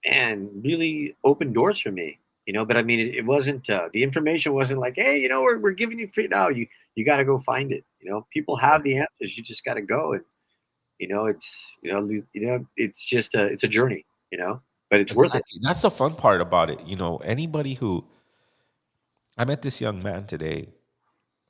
[0.05, 2.19] and really opened doors for me.
[2.45, 5.29] You know, but I mean, it, it wasn't uh, the information wasn't like, hey, you
[5.29, 6.49] know, we're we're giving you free now.
[6.49, 7.83] You you got to go find it.
[7.99, 9.35] You know, people have the answers.
[9.35, 10.23] You just got to go and
[10.99, 14.05] you know, it's you know, you know, it's just a it's a journey.
[14.31, 15.43] You know, but it's worth it.
[15.61, 16.85] That's the fun part about it.
[16.85, 18.05] You know, anybody who
[19.37, 20.69] I met this young man today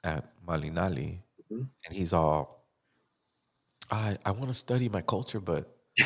[0.04, 1.20] at Malinali,
[1.56, 1.70] Mhm.
[1.88, 2.68] and he's all,
[3.92, 5.68] I I want to study my culture, but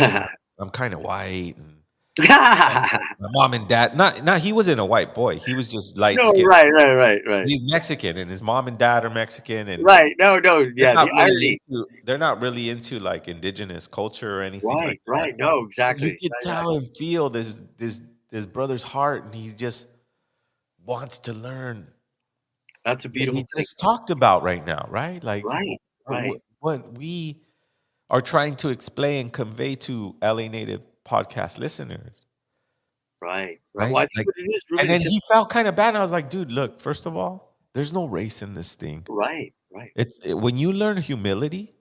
[0.60, 1.78] I'm kind of white, and
[2.20, 3.96] my mom and dad.
[3.96, 5.38] Not not he wasn't a white boy.
[5.38, 8.78] He was just light no, right, right, right, right, He's Mexican, and his mom and
[8.78, 10.14] dad are Mexican, and right.
[10.20, 14.42] No, no, they're yeah, not really into, they're not really into like indigenous culture or
[14.42, 14.70] anything.
[14.70, 15.38] Right, like right.
[15.38, 16.18] No, exactly.
[16.20, 18.02] You can tell and feel this this
[18.32, 19.88] this brother's heart, and he's just
[20.86, 21.88] wants to learn.
[22.90, 25.24] That's a beautiful just talked about right now, right?
[25.24, 26.30] Like Right, right.
[26.30, 27.42] what, what we
[28.10, 32.26] are trying to explain, and convey to LA Native podcast listeners.
[33.22, 33.92] Right, Right?
[33.92, 35.90] Well, Like- what it is, Ruben, And then it's he felt kind of bad.
[35.90, 39.06] And I was like, dude, look, first of all, there's no race in this thing.
[39.10, 41.76] right, right, It's it- when you learn humility,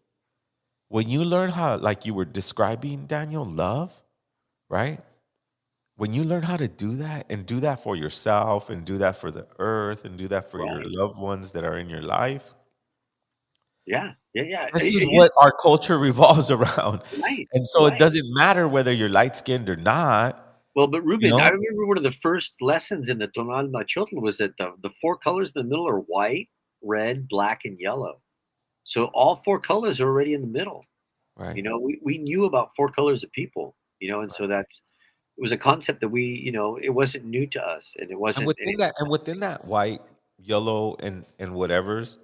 [0.88, 4.02] when you learn how, like you were describing, Daniel, love,
[4.68, 5.00] right?
[5.98, 9.16] When you learn how to do that and do that for yourself and do that
[9.16, 12.54] for the earth and do that for your loved ones that are in your life,
[13.84, 14.68] yeah, yeah, yeah.
[14.72, 17.02] this is what our culture revolves around.
[17.20, 17.48] right.
[17.52, 17.92] And so right.
[17.94, 20.60] it doesn't matter whether you're light skinned or not.
[20.76, 21.38] Well, but Ruben, know?
[21.38, 25.16] I remember one of the first lessons in the Tonalamatl was that the, the four
[25.16, 26.48] colors in the middle are white,
[26.80, 28.20] red, black, and yellow.
[28.84, 30.84] So all four colors are already in the middle.
[31.34, 31.56] Right.
[31.56, 34.80] You know, we, we knew about four colors of people, you know, and so that's
[35.38, 38.18] it was a concept that we, you know, it wasn't new to us and it
[38.18, 40.02] wasn't and within that and within that white
[40.38, 42.18] yellow and and whatever's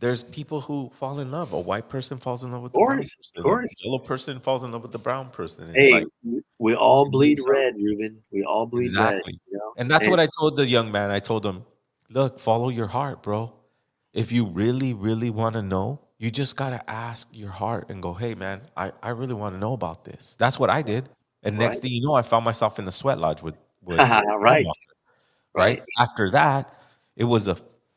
[0.00, 2.98] there's people who fall in love a white person falls in love with the brown
[2.98, 3.74] person course.
[3.80, 6.06] a yellow person falls in love with the brown person It's Hey, like-
[6.58, 8.22] we- all bleed red, Ruben.
[8.30, 9.14] We all bleed red.
[9.16, 9.38] Exactly.
[9.50, 9.72] You know?
[9.76, 11.64] and that's And- what i told the young man i told him
[12.10, 13.52] look follow your heart bro
[14.12, 18.02] if you really really want to know you just got to ask your heart and
[18.02, 21.08] go hey man i, I really want to know about this that's what i did
[21.48, 21.82] and next Right.
[21.82, 24.24] thing you know i found myself in the sweat lodge with, with Right.
[24.38, 24.66] right
[25.54, 25.82] Right.
[25.98, 26.72] After that,
[27.16, 27.56] it was a,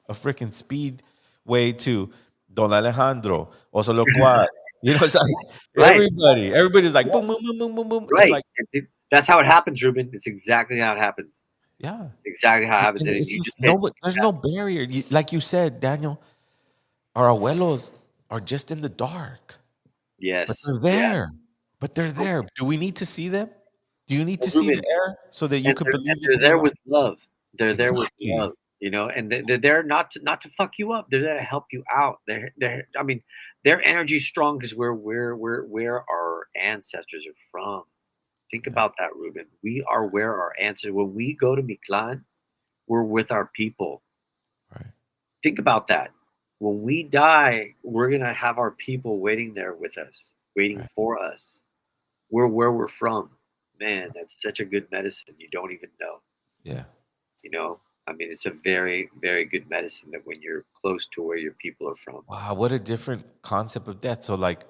[0.09, 1.03] a freaking speed
[1.45, 2.09] way to
[2.53, 4.03] Don Alejandro, Oso Lo
[4.81, 5.25] You know, it's like
[5.77, 5.93] Right.
[5.95, 8.07] everybody, everybody's like boom, boom, boom, boom, boom, boom.
[8.09, 8.31] Right.
[8.31, 10.09] like, It- that's how it happens, Ruben.
[10.13, 11.43] It's exactly how it happens.
[11.77, 12.07] yeah.
[12.25, 13.01] Exactly how it happens.
[13.01, 14.83] And And it's just no, there's no barrier.
[14.83, 16.19] You, like you said, Daniel,
[17.15, 17.91] our abuelos
[18.31, 19.59] are just in the dark,
[20.17, 20.47] Yes.
[20.47, 21.25] but they're yeah.
[21.81, 21.87] There.
[21.87, 22.23] But they're oh.
[22.23, 22.45] there.
[22.55, 23.49] Do we need to see them?
[24.07, 26.57] Do you need to see them air so that you could they're, believe they're there
[26.59, 27.25] with love.
[27.53, 30.77] They're there with love, you know, and they- they're there not to not to fuck
[30.77, 31.09] you up.
[31.09, 32.19] They're there to help you out.
[32.27, 33.21] They're they're I mean,
[33.63, 37.83] their energy's strong because we're where where where our ancestors are from.
[38.49, 39.45] Think about that, Ruben.
[39.63, 40.93] We are where our ancestors.
[40.93, 42.23] When we go to Mictlan,
[42.87, 44.01] we're with our people.
[44.75, 44.87] Right.
[45.41, 46.11] Think about that.
[46.59, 50.25] When we die, we're gonna have our people waiting there with us,
[50.55, 50.91] waiting Right.
[50.95, 51.60] for us.
[52.31, 53.31] We're where we're from.
[53.79, 55.35] Man, that's such a good medicine.
[55.37, 56.21] You don't even know
[56.63, 56.83] Yeah.
[57.43, 61.21] you know i mean it's a very very good medicine that when you're close to
[61.21, 64.23] where your people are from Wow, what a different concept of death.
[64.23, 64.61] So, like,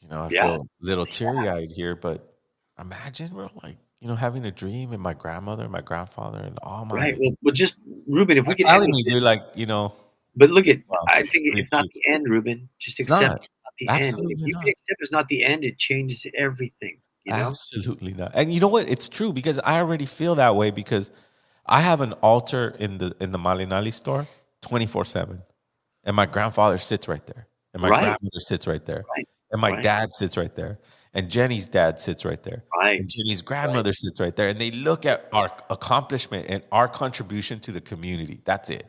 [0.00, 0.42] you know, I Yeah.
[0.42, 2.34] feel a little teary eyed here, but
[2.78, 6.58] imagine, we're like, you know, having a dream and my grandmother and my grandfather and
[6.62, 6.96] all my.
[6.96, 7.76] right well, well just
[8.08, 9.94] ruben if we can telling me, dude, like, you know,
[10.34, 10.98] but look at Wow.
[11.08, 13.48] i think it's not the end ruben just accept not.
[13.78, 14.68] The end if you not.
[14.68, 18.32] accept it's not the end it changes everything you know absolutely not.
[18.34, 18.88] And you know what?
[18.88, 21.12] It's true because I already feel that way because
[21.66, 24.26] I have an altar in the in the Malinali store
[24.62, 25.40] 24 7.
[26.04, 27.46] And my grandfather sits right there.
[27.72, 28.00] And my Right.
[28.00, 29.04] grandmother sits right there.
[29.16, 29.28] Right.
[29.52, 29.82] And my Right.
[29.84, 30.80] dad sits right there.
[31.14, 32.64] And Jenny's dad sits right there.
[32.76, 36.88] right and Jenny's grandmother sits right there, and they look at our accomplishment and our
[36.88, 38.40] contribution to the community.
[38.44, 38.84] That's it.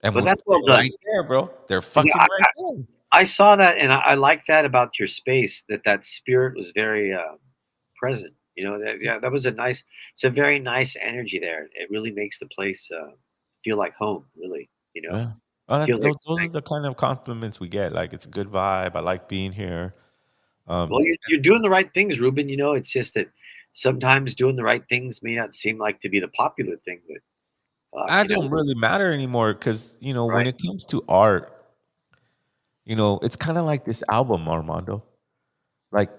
[0.00, 0.80] And But that's well done.
[0.80, 1.48] right there, bro.
[1.68, 2.84] They're fucking I- right there.
[3.12, 6.72] I saw that and i, I like that about your space that that spirit was
[6.72, 7.36] very uh,
[7.96, 11.68] present you know that yeah that was a nice it's a very nice energy there
[11.74, 13.12] it really makes the place uh,
[13.64, 15.32] feel like home really you know Yeah.
[15.68, 17.92] Oh, Feels like those, those are the kind of compliments we get.
[17.92, 18.94] Like it's a good vibe.
[18.94, 19.94] I like being here.
[20.66, 22.48] Um, Well, you're, you're doing the right things, Ruben.
[22.48, 23.28] You know, it's just that
[23.72, 27.98] sometimes doing the right things may not seem like to be the popular thing, but
[27.98, 31.51] uh, I don't really matter anymore because you know when it comes to art,
[32.84, 35.02] you know it's kind of like this album, Armando.
[35.90, 36.10] Like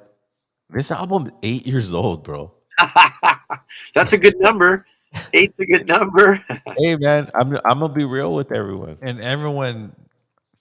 [0.70, 2.52] this album, is eight years old, bro.
[3.96, 4.86] that's a good number.
[5.34, 6.44] Eight's a good number.
[6.78, 8.98] hey man, I'm I'm gonna be real with everyone.
[9.02, 9.96] and everyone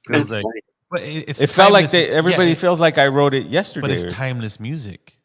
[0.06, 0.44] Feels like,
[0.90, 3.34] but it, it's It felt like timeless- they, yeah, everybody it- feels like I wrote
[3.34, 3.82] it yesterday.
[3.86, 5.18] but it's timeless music.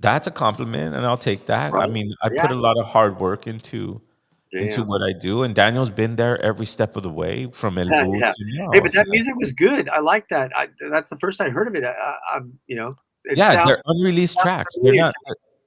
[0.00, 1.74] That's a compliment, and I'll take that.
[1.74, 2.46] I mean, I Yeah.
[2.46, 4.00] put a lot of hard work into
[4.52, 7.86] into what I do, and Daniel's been there every step of the way from El
[7.88, 8.28] Yeah, yeah.
[8.30, 8.70] to now.
[8.72, 9.88] Hey, but that music was good.
[9.88, 10.50] I like that.
[10.56, 11.84] I, that's the first I heard of it.
[11.84, 14.76] I, I, I'm, you know, it yeah, sounds- they're unreleased tracks.
[14.82, 15.14] They're not.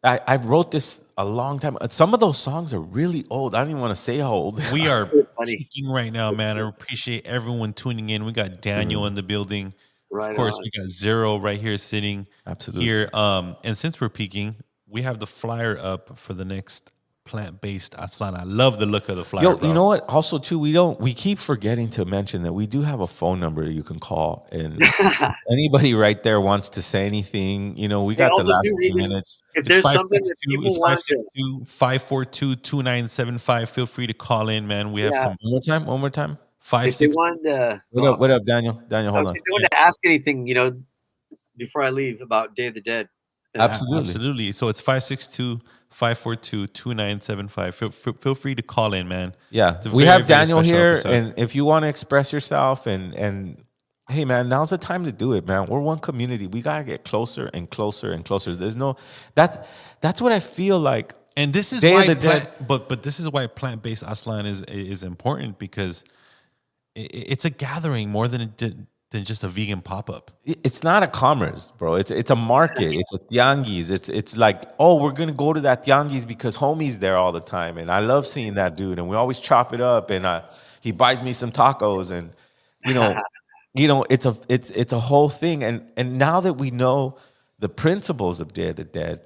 [0.06, 1.78] I, I wrote this a long time.
[1.90, 3.56] Some of those songs are really old.
[3.56, 4.62] I don't even want to say how old.
[4.74, 5.06] We are
[5.38, 5.56] funny.
[5.56, 6.58] peaking right now, man.
[6.58, 8.26] I appreciate everyone tuning in.
[8.26, 9.74] We got Daniel in the building.
[10.12, 10.62] right Of course, on.
[10.64, 12.84] we got Zero right here sitting Absolutely.
[12.86, 13.10] here.
[13.14, 14.56] Um, and since we're peaking,
[14.90, 16.92] we have the flyer up for the next
[17.34, 18.38] plant-based Aztlan.
[18.38, 19.44] I love the look of the flyer.
[19.44, 19.68] Yo, bro.
[19.68, 20.08] you know what?
[20.08, 21.00] Also, too, we don't.
[21.00, 24.48] We keep forgetting to mention that we do have a phone number you can call,
[24.52, 24.80] and
[25.50, 27.76] anybody right there wants to say anything.
[27.76, 29.42] You know, we got the last few read minutes.
[29.56, 33.70] if there's something that 562 people it's want to, 562 542-2975.
[33.70, 34.92] Feel free to call in, man.
[34.92, 35.24] We have Yeah.
[35.24, 35.86] some One more time.
[35.88, 36.38] One more time.
[36.60, 37.16] five if they six.
[37.16, 38.14] to, What up?
[38.14, 38.80] Uh, what up, Daniel?
[38.88, 39.36] Daniel, hold on.
[39.36, 39.44] if on.
[39.48, 40.72] they want to ask anything, you know,
[41.58, 43.10] before I leave about Day of the Dead.
[43.56, 44.10] Absolutely.
[44.10, 44.52] Absolutely.
[44.52, 45.60] So it's 562
[45.90, 47.76] 542 2975.
[48.20, 49.36] Feel, free to call in, man.
[49.52, 51.14] Yeah, we very, have Daniel here, episode.
[51.14, 53.64] and if you want to express yourself, and and
[54.10, 55.68] hey, man, now's the time to do it, man.
[55.68, 56.48] We're one community.
[56.48, 58.56] We gotta get closer and closer and closer.
[58.56, 58.98] There's no
[59.36, 59.58] that's
[60.02, 61.14] that's what I feel like.
[61.38, 64.62] And this is Day why the plant, but but this is why plant-based Aztlan is
[64.62, 66.04] is important because
[66.96, 68.74] it's a gathering more than a,
[69.14, 70.32] than just a vegan pop-up.
[70.44, 71.96] It's not a commerce, bro.
[71.96, 72.94] It's it's a market.
[72.94, 73.92] It's a tianguis.
[73.92, 77.40] It's it's like oh, we're gonna go to that tianguis because homie's there all the
[77.40, 79.00] time, and I love seeing that dude.
[79.00, 80.42] And we always chop it up, and uh,
[80.82, 82.32] he buys me some tacos, and
[82.84, 83.16] you know,
[83.76, 85.64] you know, it's a it's it's a whole thing.
[85.64, 87.18] And and now that we know
[87.60, 89.22] the principles of Day of the Dead,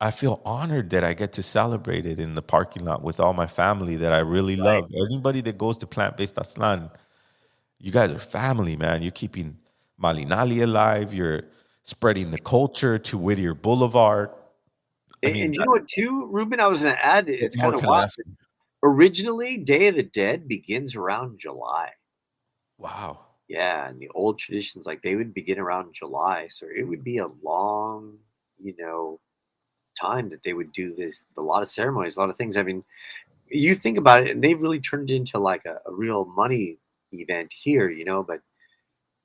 [0.00, 3.32] I feel honored that I get to celebrate it in the parking lot with all
[3.32, 4.84] my family that I really love.
[4.94, 6.90] Anybody that goes to plant based Aztlan,
[7.78, 9.02] you guys are family, man.
[9.02, 9.58] You're keeping
[10.02, 11.12] Malinali alive.
[11.12, 11.42] You're
[11.82, 14.30] spreading the culture to Whittier Boulevard.
[15.24, 16.60] I mean, and you know what, too, Ruben?
[16.60, 17.28] I was going to add.
[17.28, 18.10] It's kind of wild.
[18.82, 21.90] Originally, Day of the Dead begins around July.
[22.76, 23.20] Wow.
[23.48, 27.18] Yeah, and the old traditions, like they would begin around July, so it would be
[27.18, 28.18] a long,
[28.62, 29.20] you know,
[29.98, 31.24] time that they would do this.
[31.36, 32.56] A lot of ceremonies, a lot of things.
[32.56, 32.84] I mean,
[33.48, 36.78] you think about it, and they've really turned it into like a, a real money
[37.20, 38.22] event here, you know.
[38.22, 38.40] But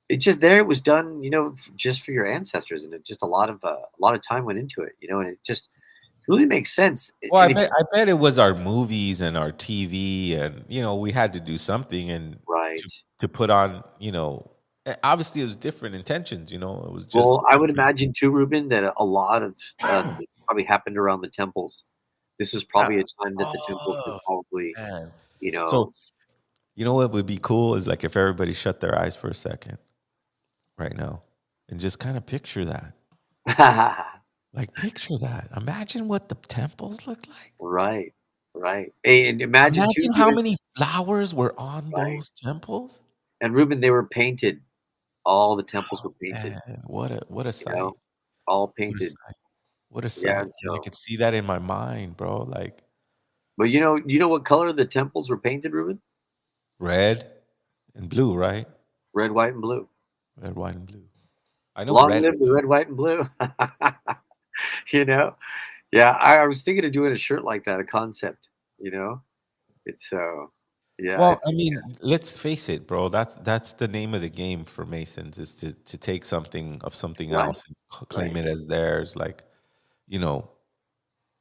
[0.08, 3.04] it just there, it was done, you know, f- just for your ancestors, and it
[3.04, 5.28] just a lot of uh, a lot of time went into it, you know, and
[5.28, 5.68] it just
[6.28, 7.10] really makes sense.
[7.30, 10.96] Well, I bet, I bet it was our movies and our TV, and you know,
[10.96, 12.78] we had to do something and right.
[12.78, 12.90] to,
[13.20, 14.50] to put on, you know,
[14.86, 16.52] eh, obviously it was different intentions.
[16.52, 17.16] You know, it was just.
[17.16, 20.02] well, I would imagine too, Ruben, that a- lot of uh,
[20.46, 21.84] probably happened around the temples.
[22.38, 25.10] This is probably a time that the temples were Oh, probably, Man.
[25.40, 25.92] you know, So,
[26.80, 29.34] you know what would be cool is like if everybody shut their eyes for a
[29.34, 29.76] second,
[30.78, 31.20] right now,
[31.68, 32.94] and just kind of picture that.
[34.52, 35.48] Like picture that.
[35.56, 37.52] Imagine what the temples look like.
[37.60, 38.12] right,
[38.54, 38.92] right.
[39.04, 42.16] And imagine, Imagine how Ruben- many flowers were on Right.
[42.16, 43.02] those temples.
[43.42, 44.60] and Ruben, they were painted.
[45.24, 46.58] All the temples oh, were painted.
[46.66, 47.76] Man, what a what a sight!
[47.76, 47.92] know,
[48.48, 49.12] all painted.
[49.90, 50.26] What a sight!
[50.30, 52.38] Yeah, And I so- could see that in my mind, bro.
[52.42, 52.82] Like
[53.56, 56.00] But you know, you know what color the temples were painted, Ruben?
[56.80, 57.30] Red
[57.94, 58.66] and blue, right?
[59.14, 59.88] Red, white, and blue.
[60.36, 61.04] Red, white, and blue.
[61.76, 62.22] I know Long red.
[62.22, 63.28] live the red, white, and blue.
[64.92, 65.36] you know,
[65.92, 66.10] yeah.
[66.20, 68.48] I, I was thinking of doing a shirt like that, a concept.
[68.78, 69.22] You know,
[69.86, 70.46] it's uh,
[70.98, 71.18] yeah.
[71.18, 73.08] Well, I mean, let's face it, bro.
[73.08, 76.94] That's that's the name of the game for Masons is to to take something of
[76.94, 77.46] something Right.
[77.46, 78.44] else and claim Right.
[78.44, 79.16] it as theirs.
[79.16, 79.44] Like,
[80.08, 80.50] you know,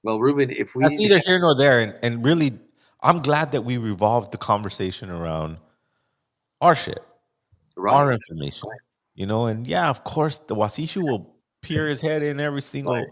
[0.04, 1.80] well, Ruben, if we that's neither here nor there.
[1.80, 2.58] And and really,
[3.02, 5.58] I'm glad that we revolved the conversation around
[6.62, 7.00] our shit,
[7.78, 8.70] right, our information.
[9.16, 12.94] You know, and yeah, of course, the Wasichu will peer his head in every single
[12.94, 13.08] Right.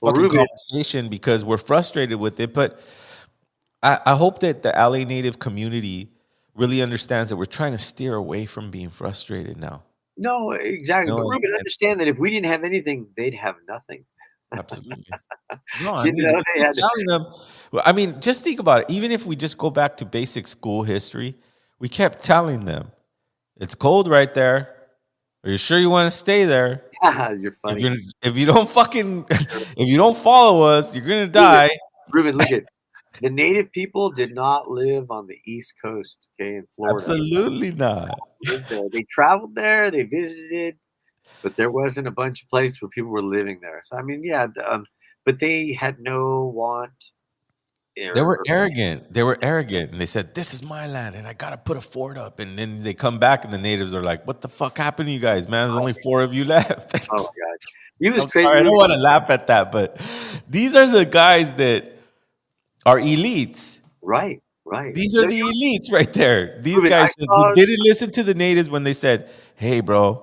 [0.00, 2.54] Well, fucking Ruben- conversation because we're frustrated with it.
[2.54, 2.80] But
[3.82, 6.12] I, I hope that the LA native community
[6.54, 9.82] really understands that we're trying to steer away from being frustrated now.
[10.16, 11.10] no, exactly.
[11.10, 14.04] No, but Ruben, understand that if we didn't have anything, they'd have nothing.
[14.52, 15.04] Absolutely.
[15.82, 17.26] No, I mean, know, had telling them.
[17.84, 18.90] I mean, just think about it.
[18.90, 21.36] Even if we just go back to basic school history,
[21.78, 22.92] we kept telling them,
[23.56, 24.76] "It's cold right there.
[25.44, 26.84] Are you sure you want to stay there?
[27.02, 31.28] You're If, funny, you're, if you don't fucking, if you don't follow us, you're gonna
[31.28, 31.70] die."
[32.12, 32.36] Ruben.
[32.36, 32.64] Look at
[33.20, 36.96] the native people did not live on the East Coast, okay, in Florida.
[36.96, 38.18] Absolutely not.
[38.92, 40.76] They traveled there, they visited,
[41.42, 43.80] but there wasn't a bunch of places where people were living there.
[43.84, 44.84] So I mean, yeah, um,
[45.24, 46.92] but they had no want
[48.14, 49.12] They were arrogant.
[49.12, 51.80] They were arrogant, and they said, "This is my land, and I gotta put a
[51.80, 54.78] fort up." And then they come back, and the natives are like, "What the fuck
[54.78, 55.68] happened to you guys, man?
[55.68, 57.58] There's only four of you left." Oh my god,
[57.98, 58.44] he was crazy.
[58.46, 60.00] sorry, I don't want to laugh at that, but
[60.48, 61.98] these are the guys that
[62.86, 63.80] are elites.
[64.00, 64.94] Right, right.
[64.94, 66.60] These are the elites right there.
[66.62, 70.22] These guys saw- didn't listen to the natives when they said, "Hey, bro,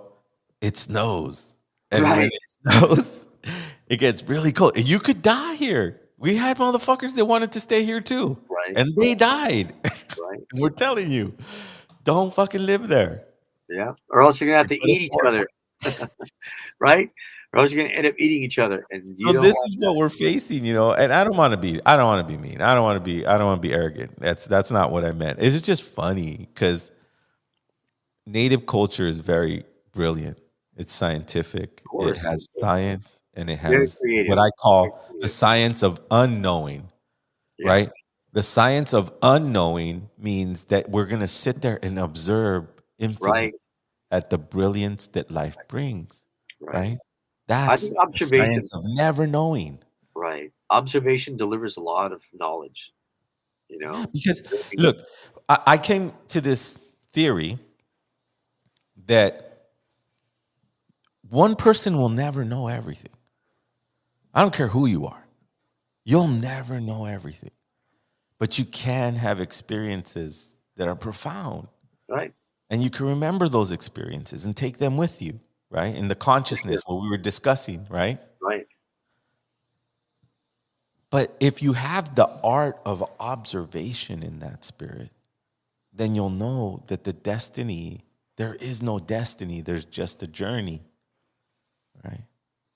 [0.65, 1.57] it snows,"
[1.91, 3.27] and when it snows,
[3.87, 4.75] it gets really cold.
[4.77, 6.01] And you could die here.
[6.17, 8.73] We had motherfuckers that wanted to stay here too, Right.
[8.77, 9.73] and they died.
[10.21, 10.39] right.
[10.53, 11.33] We're telling you,
[12.03, 13.25] don't fucking live there.
[13.69, 13.93] Yeah.
[14.09, 15.47] Or else you're gonna have to eat each other.
[16.79, 17.09] right?
[17.53, 18.85] Or else you're gonna end up eating each other.
[18.91, 20.93] And So this is what we're facing, you know.
[20.93, 22.61] And I don't want to be, I don't want to be mean.
[22.61, 24.19] I don't want to be, I don't want to be arrogant.
[24.19, 25.39] That's that's not what I meant.
[25.41, 26.91] It's just funny because
[28.25, 29.63] native culture is very
[29.93, 30.37] brilliant.
[30.77, 31.81] It's scientific.
[32.01, 33.97] It has science, and it has
[34.27, 36.91] what I call the science of unknowing.
[37.57, 37.69] Yeah.
[37.69, 37.89] Right.
[38.33, 42.67] The science of unknowing means that we're gonna sit there and observe
[43.21, 43.53] Right.
[44.11, 46.25] at the brilliance that life brings.
[46.59, 46.75] Right.
[46.75, 46.97] Right.
[47.47, 49.79] That's observation- science of never knowing.
[50.13, 50.51] Right.
[50.69, 52.91] Observation delivers a lot of knowledge.
[53.69, 54.05] You know?
[54.13, 54.43] Because
[54.75, 54.97] look,
[55.47, 56.81] I, I came to this
[57.13, 57.57] theory
[59.05, 59.44] that
[61.29, 63.11] one person will never know everything.
[64.33, 65.25] I don't care who you are.
[66.03, 67.51] You'll never know everything.
[68.37, 71.67] But you can have experiences that are profound.
[72.07, 72.33] Right.
[72.69, 75.39] And you can remember those experiences and take them with you,
[75.69, 75.95] right?
[75.95, 78.19] In the consciousness, what we were discussing, right?
[78.41, 78.67] Right.
[81.09, 85.11] But if you have the art of observation in that spirit,
[85.93, 88.03] then you'll know that the destiny,
[88.35, 90.81] there is no destiny, there's just a journey,
[92.05, 92.23] right?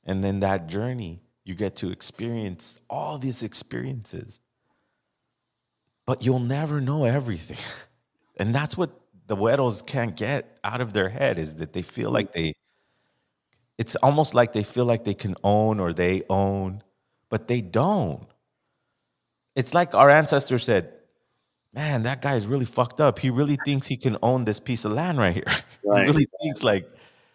[0.06, 4.40] And then that journey, you get to experience all these experiences,
[6.06, 7.58] but you'll never know everything.
[8.42, 8.92] And that's what
[9.28, 12.54] the Weddles can't get out of their head is that they feel like they,
[13.78, 16.82] it's almost like they feel like they can own or they own
[17.30, 18.28] but they don't.
[19.56, 20.92] It's like our ancestors said,
[21.74, 23.20] man, that guy is really fucked up.
[23.20, 25.44] He really thinks he can own this piece of land right here.
[25.82, 26.06] Right.
[26.06, 26.88] He really thinks like,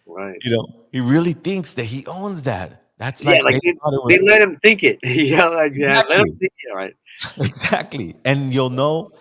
[0.06, 0.36] Right.
[0.42, 2.82] you know, he really thinks that he owns that.
[2.98, 4.98] That's Yeah, like, like they they, thought it they let him think it.
[5.02, 6.08] yeah, like that.
[6.08, 6.38] Let him Exactly.
[6.38, 6.74] think it.
[6.74, 6.96] Right.
[7.38, 8.16] exactly.
[8.24, 9.12] And you'll know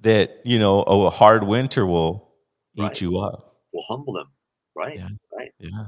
[0.00, 2.30] that, you know, a hard winter will
[2.76, 3.56] eat you up.
[3.72, 4.26] We'll humble them.
[4.74, 4.98] Right.
[4.98, 5.08] Yeah.
[5.36, 5.52] Right.
[5.58, 5.86] Yeah.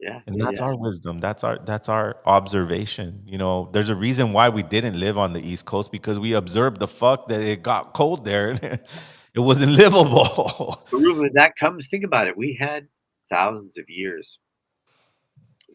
[0.00, 0.20] Yeah.
[0.26, 0.66] And yeah, that's yeah.
[0.66, 1.18] our wisdom.
[1.18, 3.22] That's our that's our observation.
[3.26, 6.34] You know, there's a reason why we didn't live on the East Coast because we
[6.34, 8.50] observed the fuck that it got cold there.
[9.34, 10.84] it wasn't livable.
[10.90, 12.36] But Ruben, that comes, think about it.
[12.36, 12.88] We had
[13.34, 14.38] thousands of years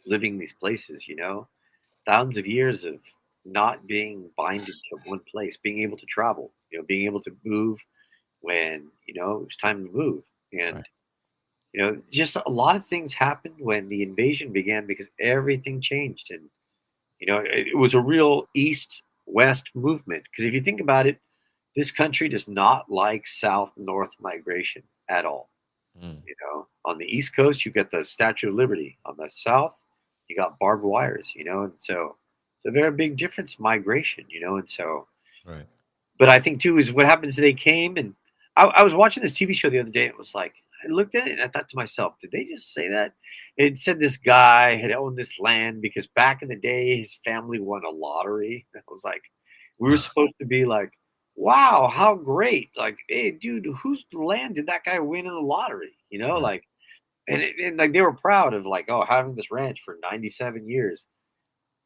[0.05, 1.47] living these places, you know,
[2.05, 2.99] thousands of years of
[3.45, 7.35] not being binded to one place, being able to travel, you know, being able to
[7.43, 7.77] move
[8.39, 10.23] when, you know, it was time to move.
[10.53, 10.85] And, Right.
[11.73, 16.31] you know, just a lot of things happened when the invasion began because everything changed.
[16.31, 16.49] And,
[17.19, 20.23] you know, it, it was a real east west movement.
[20.31, 21.19] Because if you think about it,
[21.75, 25.49] this country does not like south north migration at all.
[25.97, 26.21] Mm.
[26.25, 28.97] You know, on the East Coast, you got the Statue of Liberty.
[29.05, 29.75] On the South,
[30.27, 31.31] you got barbed wires.
[31.35, 32.15] You know, and so
[32.57, 34.25] it's a very big difference migration.
[34.29, 35.07] You know, and so,
[35.45, 35.65] Right.
[36.17, 37.35] but I think too is what happens.
[37.35, 38.15] They came and
[38.55, 40.03] I, I was watching this TV show the other day.
[40.05, 40.53] And it was like
[40.83, 43.13] I looked at it and I thought to myself, did they just say that?
[43.57, 47.59] It said this guy had owned this land because back in the day his family
[47.59, 48.65] won a lottery.
[48.75, 49.23] I was like,
[49.79, 50.91] we were supposed to be like,
[51.39, 52.69] wow, how great!
[52.75, 55.95] Like, hey, dude, whose land did that guy win in the lottery?
[56.09, 56.63] You know, like,
[57.27, 60.69] and, it, and like they were proud of like, oh, having this ranch for ninety-seven
[60.69, 61.07] years.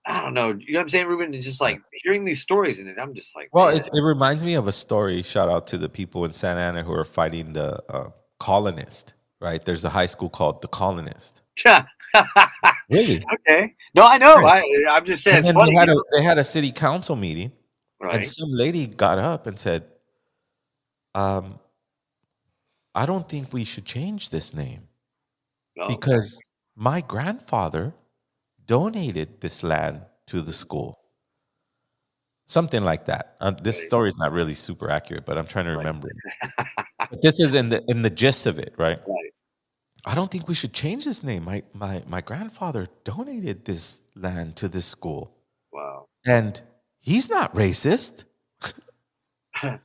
[0.06, 0.50] I don't know.
[0.50, 1.34] You know what I'm saying, Ruben?
[1.34, 4.56] It's just like hearing these stories, and I'm just like, Well, it, it reminds me
[4.56, 5.22] of a story.
[5.22, 8.10] Shout out to the people in Santa Ana who are fighting the uh,
[8.40, 9.14] colonist.
[9.40, 9.64] Right?
[9.64, 11.42] There's a high school called the Colonist.
[12.90, 13.24] Really?
[13.34, 13.74] okay.
[13.96, 14.38] No, I know.
[14.38, 14.64] Right.
[14.90, 15.72] I, I'm just saying funny.
[15.72, 17.52] they had a they had a city council meeting,
[18.12, 19.86] and some lady got up and said,
[21.16, 21.60] um,
[22.96, 24.88] "I don't think we should change this name
[25.76, 25.88] No.
[25.88, 26.40] because
[26.76, 27.96] my grandfather
[28.66, 31.00] donated this land to the school."
[32.46, 33.36] Something like that.
[33.40, 33.88] Uh, this Right.
[33.88, 36.10] story is not really super accurate, but I'm trying to remember.
[37.10, 39.00] but this is in the in the gist of it, right?
[39.08, 39.34] Right.
[40.06, 41.44] I don't think we should change this name.
[41.46, 45.36] My my my grandfather donated this land to this school,
[45.74, 46.08] Wow.
[46.26, 46.62] and
[47.04, 48.24] he's not racist.
[49.62, 49.80] so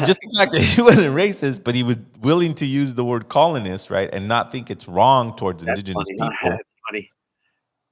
[0.00, 3.28] just the fact that he wasn't racist, but he was willing to use the word
[3.28, 6.30] colonist, right, and not think it's wrong towards That's indigenous funny.
[6.30, 6.50] people.
[6.50, 7.10] That's funny.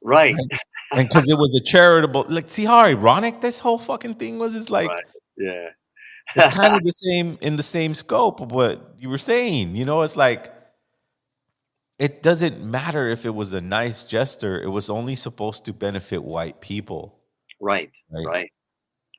[0.05, 0.34] Right.
[0.93, 2.26] and because it was a charitable.
[2.28, 4.55] Like, see how ironic this whole fucking thing was.
[4.55, 5.05] It's like right.
[5.36, 5.68] Yeah.
[6.36, 9.74] it's kind of the same in the same scope of what you were saying.
[9.76, 10.52] You know, it's like
[12.01, 14.60] it doesn't matter if it was a nice gesture.
[14.60, 17.22] It was only supposed to benefit white people.
[17.62, 17.90] Right.
[18.10, 18.26] Right.
[18.26, 18.51] Right.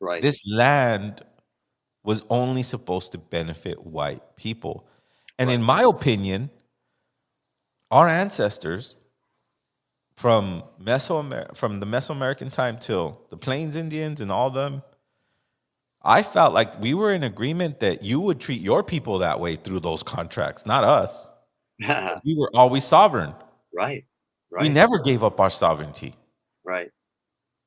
[0.02, 0.22] Right.
[0.22, 1.22] This land
[2.04, 4.88] was only supposed to benefit white people.
[5.40, 6.50] And in my opinion,
[7.90, 8.96] our ancestors
[10.18, 14.84] from Mesoamer- from the Mesoamerican time till the Plains Indians and all them,
[16.04, 19.56] I felt like we were in agreement that you would treat your people that way
[19.56, 21.30] through those contracts, not us.
[22.26, 23.34] We were always sovereign.
[23.74, 24.06] right.
[24.52, 24.62] Right.
[24.62, 26.14] We never gave up our sovereignty.
[26.64, 26.92] right.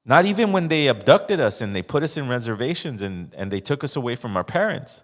[0.09, 3.61] Not even when they abducted us and they put us in reservations and, and they
[3.61, 5.03] took us away from our parents.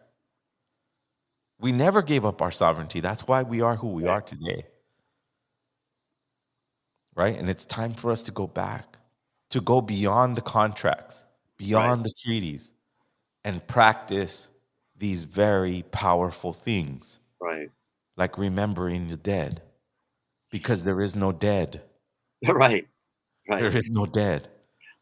[1.61, 3.01] We never gave up our sovereignty.
[3.01, 4.65] That's why we are who we are today.
[7.17, 7.37] Right?
[7.37, 8.97] And it's time for us to go back,
[9.51, 11.25] to go beyond the contracts,
[11.59, 12.73] beyond the treaties,
[13.45, 14.51] and practice
[14.97, 17.69] these very powerful things, Right.
[18.17, 19.63] like remembering the dead,
[20.51, 21.83] because there is no dead.
[22.49, 22.87] Right.
[23.49, 23.61] Right.
[23.61, 24.49] There is no dead.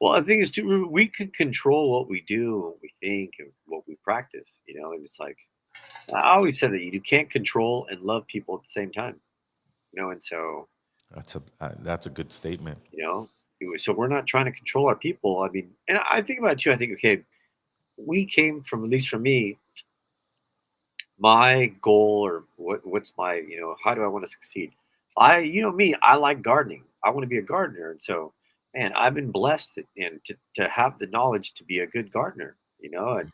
[0.01, 3.51] Well, the thing is, too, we can control what we do, what we think, and
[3.67, 4.57] what we practice.
[4.67, 5.37] You know, and it's like
[6.13, 9.21] I always said that you can't control and love people at the same time.
[9.93, 10.69] You know, and so
[11.15, 12.79] That's a uh, that's a good statement.
[12.93, 13.29] you know,
[13.77, 15.41] so we're not trying to control our people.
[15.43, 16.73] I mean, and I think about it too.
[16.73, 17.23] I think, okay,
[17.97, 19.59] we came from at least for me.
[21.19, 24.73] My goal, or what, what's my, you know, how do I want to succeed?
[25.19, 26.85] I, you know, me, I like gardening.
[27.05, 28.33] I want to be a gardener, and so
[28.75, 32.57] man, I've been blessed and to, to have the knowledge to be a good gardener,
[32.81, 33.33] you know, and mm.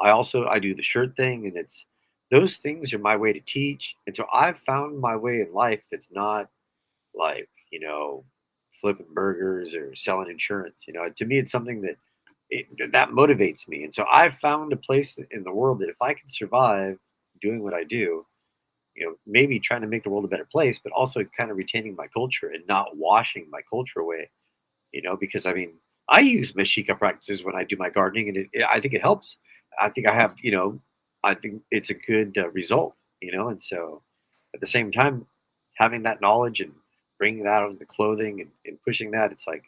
[0.00, 1.86] I also, I do the shirt thing and it's,
[2.30, 3.96] those things are my way to teach.
[4.06, 6.48] And so I've found my way in life that's not
[7.14, 8.24] like, you know,
[8.80, 11.96] flipping burgers or selling insurance, you know, to me, it's something that,
[12.50, 13.84] it, that motivates me.
[13.84, 16.98] And so I've found a place in the world that if I can survive
[17.42, 18.24] doing what I do,
[18.94, 21.56] you know, maybe trying to make the world a better place, but also kind of
[21.56, 24.30] retaining my culture and not washing my culture away
[24.92, 25.72] you know, because I mean,
[26.08, 29.02] I use Mexica practices when I do my gardening, and it, it- I think it
[29.02, 29.38] helps.
[29.80, 30.80] I think I have, you know,
[31.24, 34.02] I think it's a good uh, result, you know, and so
[34.54, 35.26] at the same time,
[35.76, 36.72] having that knowledge and
[37.18, 39.64] bringing that on the clothing and, and pushing that, it's like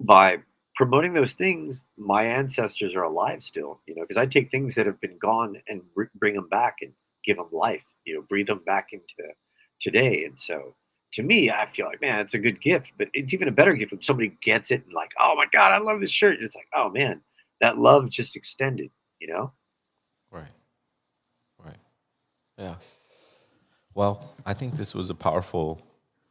[0.00, 0.38] by
[0.74, 4.86] promoting those things, my ancestors are alive still, you know, because I take things that
[4.86, 6.92] have been gone and br- bring them back and
[7.24, 9.32] give them life, you know, breathe them back into
[9.80, 10.74] today, and so
[11.14, 13.72] to me, I feel like, man, it's a good gift, but it's even a better
[13.74, 16.36] gift when somebody gets it and like, oh my God, I love this shirt.
[16.36, 17.20] And it's like, oh man,
[17.60, 19.52] that love just extended, you know?
[20.30, 20.44] Right.
[21.64, 21.76] Right.
[22.58, 22.74] Yeah.
[23.94, 25.80] Well, I think this was a powerful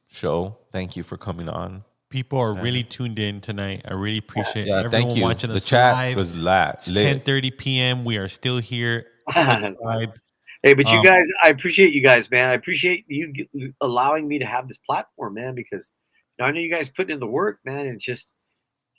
[0.05, 0.57] show.
[0.73, 1.83] Thank you for coming on.
[2.09, 3.83] People are really tuned in tonight.
[3.87, 5.23] I really appreciate Yeah, everyone thank you.
[5.23, 6.17] watching The chat live.
[6.17, 6.75] was lat.
[6.79, 7.25] It's lit.
[7.25, 8.05] 10:30 p.m.
[8.05, 9.07] We are still here.
[9.33, 10.19] Subscribe.
[10.63, 12.49] Hey, but you Um, guys, I appreciate you guys, man.
[12.49, 13.33] I appreciate you
[13.81, 15.91] allowing me to have this platform, man, because
[16.37, 18.31] you know, I know you guys put in the work, man, and just,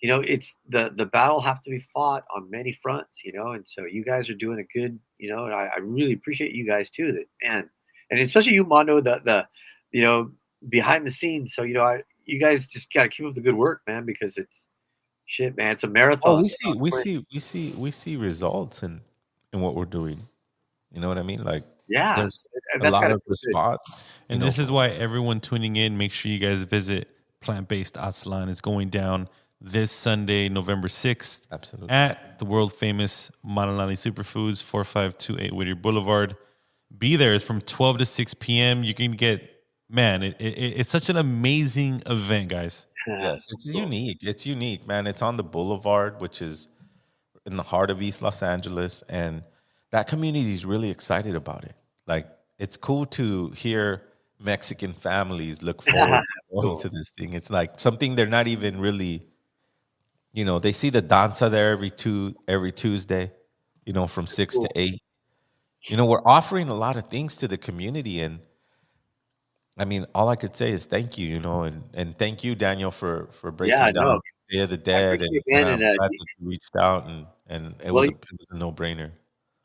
[0.03, 3.53] you know, it's the the battle have to be fought on many fronts, you know,
[3.53, 6.53] and so you guys are doing a good, you know, and I, I really appreciate
[6.53, 7.70] you guys too, that man,
[8.11, 9.49] and especially you, Mondo, the the,
[9.91, 10.32] you know,
[10.69, 11.55] behind the scenes.
[11.55, 14.05] So you know, I you guys just got to keep up the good work, man,
[14.05, 14.69] because it's
[15.24, 15.73] shit, man.
[15.73, 16.39] It's a marathon.
[16.39, 19.01] Oh, we see, we see, we see, we see results in
[19.55, 20.28] in what we're doing.
[20.94, 21.42] You know what I mean?
[21.42, 22.46] Like, Yeah, there's
[22.80, 23.30] a lot of be good.
[23.30, 24.16] response.
[24.28, 27.08] And this is why everyone tuning in, make sure you guys visit
[27.40, 28.48] Plant Based Aztlan.
[28.48, 29.28] It's going down
[29.60, 31.90] this Sunday, November 6th absolutely.
[31.90, 36.36] at the world famous Manalani Superfoods, 4528 Whittier Boulevard.
[36.96, 37.34] Be there.
[37.34, 38.84] It's from 12 to 6 p.m.
[38.84, 39.50] You can get,
[39.90, 42.86] man, it, it, it's such an amazing event, guys.
[43.06, 44.18] Yes, it's unique.
[44.22, 45.06] It's unique, man.
[45.06, 46.68] It's on the boulevard, which is
[47.44, 49.42] in the heart of East Los Angeles, and
[49.94, 51.76] that community is really excited about it.
[52.08, 52.26] Like,
[52.58, 54.02] it's cool to hear
[54.40, 57.32] Mexican families look forward to going to this thing.
[57.32, 59.24] It's like something they're not even really,
[60.32, 63.30] you know, they see the danza there every two every Tuesday,
[63.86, 65.00] you know, from six to eight.
[65.88, 68.40] You know, we're offering a lot of things to the community, and
[69.78, 72.56] I mean, all I could say is thank you, you know, and and thank you,
[72.56, 74.18] Daniel, for for breaking Yeah, down.
[74.50, 76.76] Day of the Dead, and, appreciate it, man, and and, uh, glad that you reached
[76.76, 79.12] out, and and it Well, was a, it was a no brainer.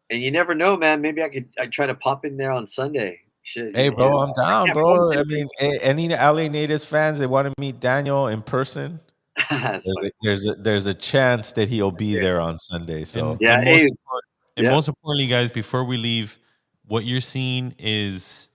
[0.10, 1.02] And you never know, man.
[1.02, 3.22] Maybe I could I try to pop in there on Sunday.
[3.44, 4.20] Shit, Hey, bro, know.
[4.20, 5.12] I'm down, Yeah, bro.
[5.12, 5.20] bro.
[5.20, 9.00] I mean, a- any LA Natives fans that want to meet Daniel in person,
[9.50, 13.04] there's a, there's a there's a chance that he'll be there on Sunday.
[13.06, 14.20] So And, Yeah, and, hey, most, impor-
[14.58, 14.72] and yeah.
[14.72, 16.38] most importantly, guys, before we leave,
[16.86, 18.50] what you're seeing is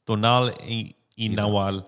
[0.06, 1.84] Donal y y Nawal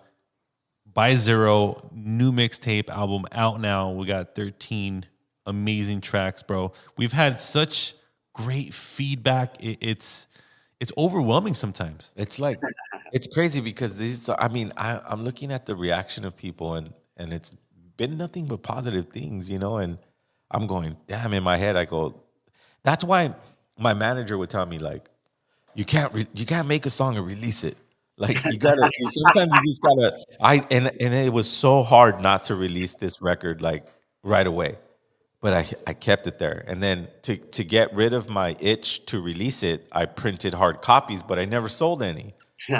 [0.94, 3.90] by Zero new mixtape album out now.
[3.90, 5.06] We got 13
[5.47, 6.73] amazing tracks, bro.
[6.97, 7.94] We've had such
[8.32, 9.62] great feedback.
[9.62, 10.28] It, it's
[10.81, 12.12] it's overwhelming sometimes.
[12.16, 12.60] It's like
[13.12, 14.28] it's crazy because these.
[14.28, 17.55] I mean, I, I'm looking at the reaction of people, and and it's
[17.97, 19.77] been nothing but positive things, you know.
[19.77, 19.98] And
[20.51, 21.32] I'm going, damn.
[21.35, 22.23] In my head, I go,
[22.82, 23.35] that's why
[23.78, 25.09] my manager would tell me like,
[25.74, 27.77] you can't re- you can't make a song and release it.
[28.22, 28.90] Like you gotta.
[29.10, 30.18] sometimes you just gotta.
[30.40, 33.84] I and and it was so hard not to release this record like
[34.22, 34.76] right away
[35.42, 36.64] but I, I kept it there.
[36.68, 40.80] And then to, to get rid of my itch to release it, I printed hard
[40.82, 42.34] copies, but I never sold any.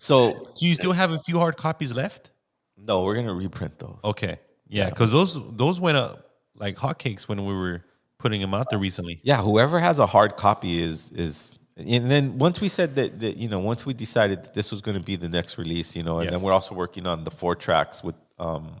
[0.00, 2.30] So Do you still have a few hard copies left?
[2.76, 3.98] no, we're gonna reprint those.
[4.04, 4.38] Okay.
[4.68, 7.82] Yeah, because those those went up like hotcakes when we were
[8.18, 9.18] putting them out there recently.
[9.24, 13.36] Yeah, whoever has a hard copy is is and then once we said that, that
[13.36, 16.18] you know, once we decided that this was gonna be the next release, you know,
[16.18, 16.32] and Yeah.
[16.32, 18.76] then we're also working on the four tracks with um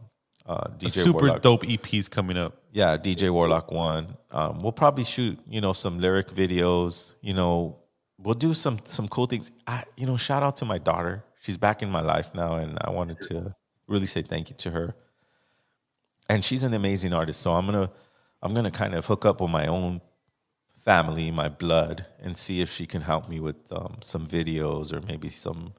[0.46, 1.42] uh DJ Super Warlock.
[1.42, 2.54] dope EPs coming up.
[2.72, 4.16] Yeah, DJ Warlock one.
[4.30, 7.14] Um, we'll probably shoot, you know, some lyric videos.
[7.20, 7.76] You know,
[8.18, 9.52] we'll do some some cool things.
[9.66, 11.24] I, you know, shout out to my daughter.
[11.40, 13.54] She's back in my life now, and I wanted to
[13.86, 14.94] really say thank you to her.
[16.28, 17.90] And she's an amazing artist, so I'm gonna
[18.42, 20.00] I'm gonna kind of hook up with my own
[20.88, 25.02] family, my blood, and see if she can help me with um, some videos or
[25.06, 25.74] maybe some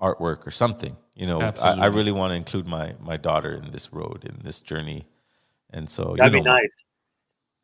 [0.00, 0.96] artwork or something.
[1.14, 4.38] You know, I, I really want to include my my daughter in this road in
[4.42, 5.06] this journey.
[5.70, 6.86] And so That'd you be nice.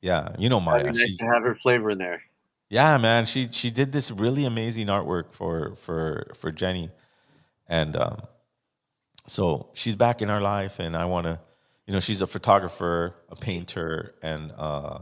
[0.02, 0.82] yeah, you know Maya.
[0.82, 2.20] That'd be nice to have her flavor in there.
[2.68, 3.24] yeah, man.
[3.24, 6.90] She she did this really amazing artwork for for for Jenny,
[7.66, 8.18] and um,
[9.26, 11.40] so she's back in our life, and I want to,
[11.86, 14.98] you know, she's a photographer, a painter, and uh,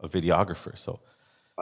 [0.00, 0.76] a videographer.
[0.76, 1.00] So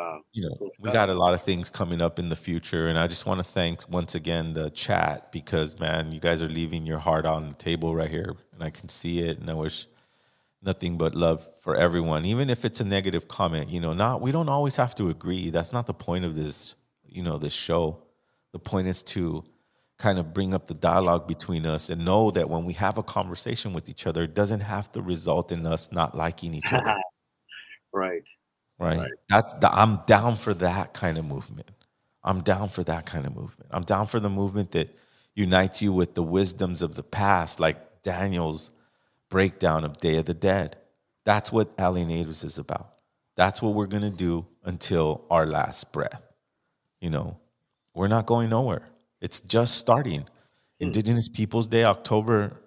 [0.01, 0.21] Wow.
[0.33, 2.99] you know, Cool we got a lot of things coming up in the future, and
[2.99, 6.87] I just want to thank once again the chat because man, you guys are leaving
[6.87, 9.87] your heart on the table right here, and I can see it, and I wish
[10.63, 13.71] nothing but love for everyone, even if it's a negative comment.
[13.71, 15.51] You know, not we don't always have to agree.
[15.51, 16.75] That's not the point of this,
[17.07, 18.03] you know, this show.
[18.53, 19.45] The point is to
[19.99, 23.03] kind of bring up the dialogue between us and know that when we have a
[23.03, 26.95] conversation with each other, it doesn't have to result in us not liking each other
[27.93, 28.27] right.
[28.81, 28.99] Right?
[28.99, 29.11] Right.
[29.29, 31.71] That's the, I'm down for that kind of movement.
[32.25, 33.71] I'm down for that kind of movement.
[33.71, 34.99] I'm down for the movement that
[35.35, 38.71] unites you with the wisdoms of the past, like Daniel's
[39.29, 40.77] breakdown of Day of the Dead.
[41.25, 42.95] That's what LA Natives is about.
[43.37, 46.23] That's what we're gonna do until our last breath.
[47.01, 47.39] You know,
[47.95, 48.89] we're not going nowhere.
[49.21, 50.23] It's just starting.
[50.23, 50.27] Hmm.
[50.81, 52.61] Indigenous Peoples Day, October,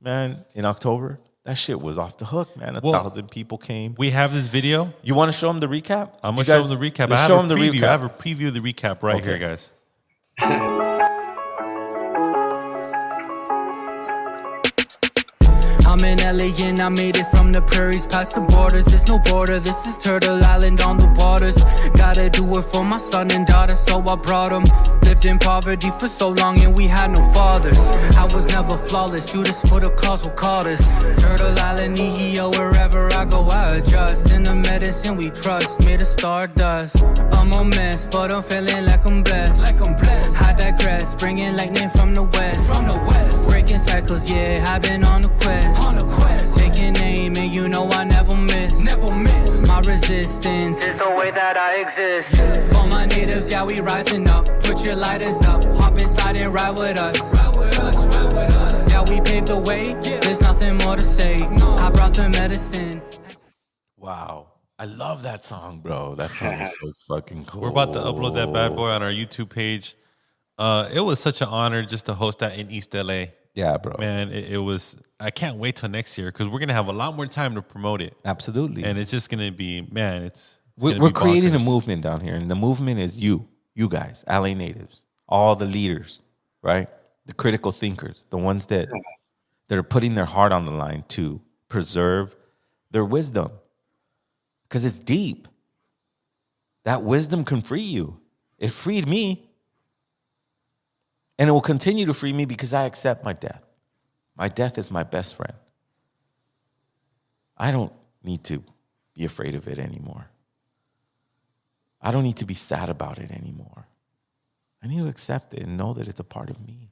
[0.00, 2.76] man, in October, that shit was off the hook, man.
[2.76, 3.94] A Well, thousand people came.
[3.98, 4.92] We have this video.
[5.02, 6.14] You want to show them the recap?
[6.22, 7.00] I'm gonna show guys- them the recap.
[7.06, 7.82] I Let's have show a them the recap.
[7.84, 9.70] I have a preview of the recap right here, guys.
[16.10, 18.86] I'm an alien, I made it from the prairies past the borders.
[18.86, 21.54] There's no border, this is Turtle Island on the waters.
[21.94, 24.64] Gotta do it for my son and daughter, so I brought them.
[25.02, 27.78] Lived in poverty for so long and we had no fathers.
[28.16, 30.82] I was never flawless, do this for the cause what called us.
[31.22, 34.32] Turtle Island, Nihio, wherever I go, I adjust.
[34.32, 37.04] In the medicine we trust, made of stardust.
[37.30, 39.62] I'm a mess, but I'm feeling like I'm blessed.
[39.62, 40.36] Like I'm blessed.
[40.60, 42.72] Digress, bringing lightning from the west.
[42.72, 43.48] From the west.
[43.48, 45.80] Breaking cycles, yeah, I've been on a quest.
[45.88, 46.58] On a quest.
[46.58, 48.72] Taking aim, and you know I never miss.
[48.84, 49.66] Never miss.
[49.66, 52.30] My resistance is the way that I exist.
[52.72, 54.44] For my natives, yeah, we rising up.
[54.60, 55.64] Put your lighters up.
[55.80, 57.18] Hop inside and ride with us.
[57.34, 58.90] Ride with us, ride with us.
[58.90, 59.90] Yeah, we paved the way.
[60.02, 60.20] Yeah.
[60.20, 61.38] There's nothing more to say.
[61.38, 61.74] No.
[61.74, 63.02] I brought the medicine.
[63.96, 64.46] Wow.
[64.78, 66.14] I love that song, bro.
[66.14, 67.60] That song is so fucking cool.
[67.60, 69.94] We're about to upload that bad boy on our YouTube page.
[70.60, 73.24] Uh, it was such an honor just to host that in East LA.
[73.54, 73.96] Yeah, bro.
[73.98, 74.94] Man, it, it was.
[75.18, 77.62] I can't wait till next year because we're gonna have a lot more time to
[77.62, 78.84] promote it, Absolutely.
[78.84, 80.22] and it's just gonna be man.
[80.22, 83.88] It's, it's we're we're creating a movement down here, and the movement is you, you
[83.88, 86.20] guys, LA natives, all the leaders,
[86.62, 86.88] right?
[87.24, 88.90] The critical thinkers, the ones that
[89.68, 92.36] that are putting their heart on the line to preserve
[92.90, 93.50] their wisdom,
[94.68, 95.48] because it's deep.
[96.84, 98.20] That wisdom can free you.
[98.58, 99.49] It freed me.
[101.40, 103.62] And it will continue to free me because I accept my death.
[104.36, 105.54] My death is my best friend.
[107.56, 108.62] I don't need to
[109.14, 110.28] be afraid of it anymore.
[112.02, 113.86] I don't need to be sad about it anymore.
[114.82, 116.90] I need to accept it and know that it's a part of me.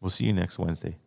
[0.00, 0.98] We'll see you next Wednesday.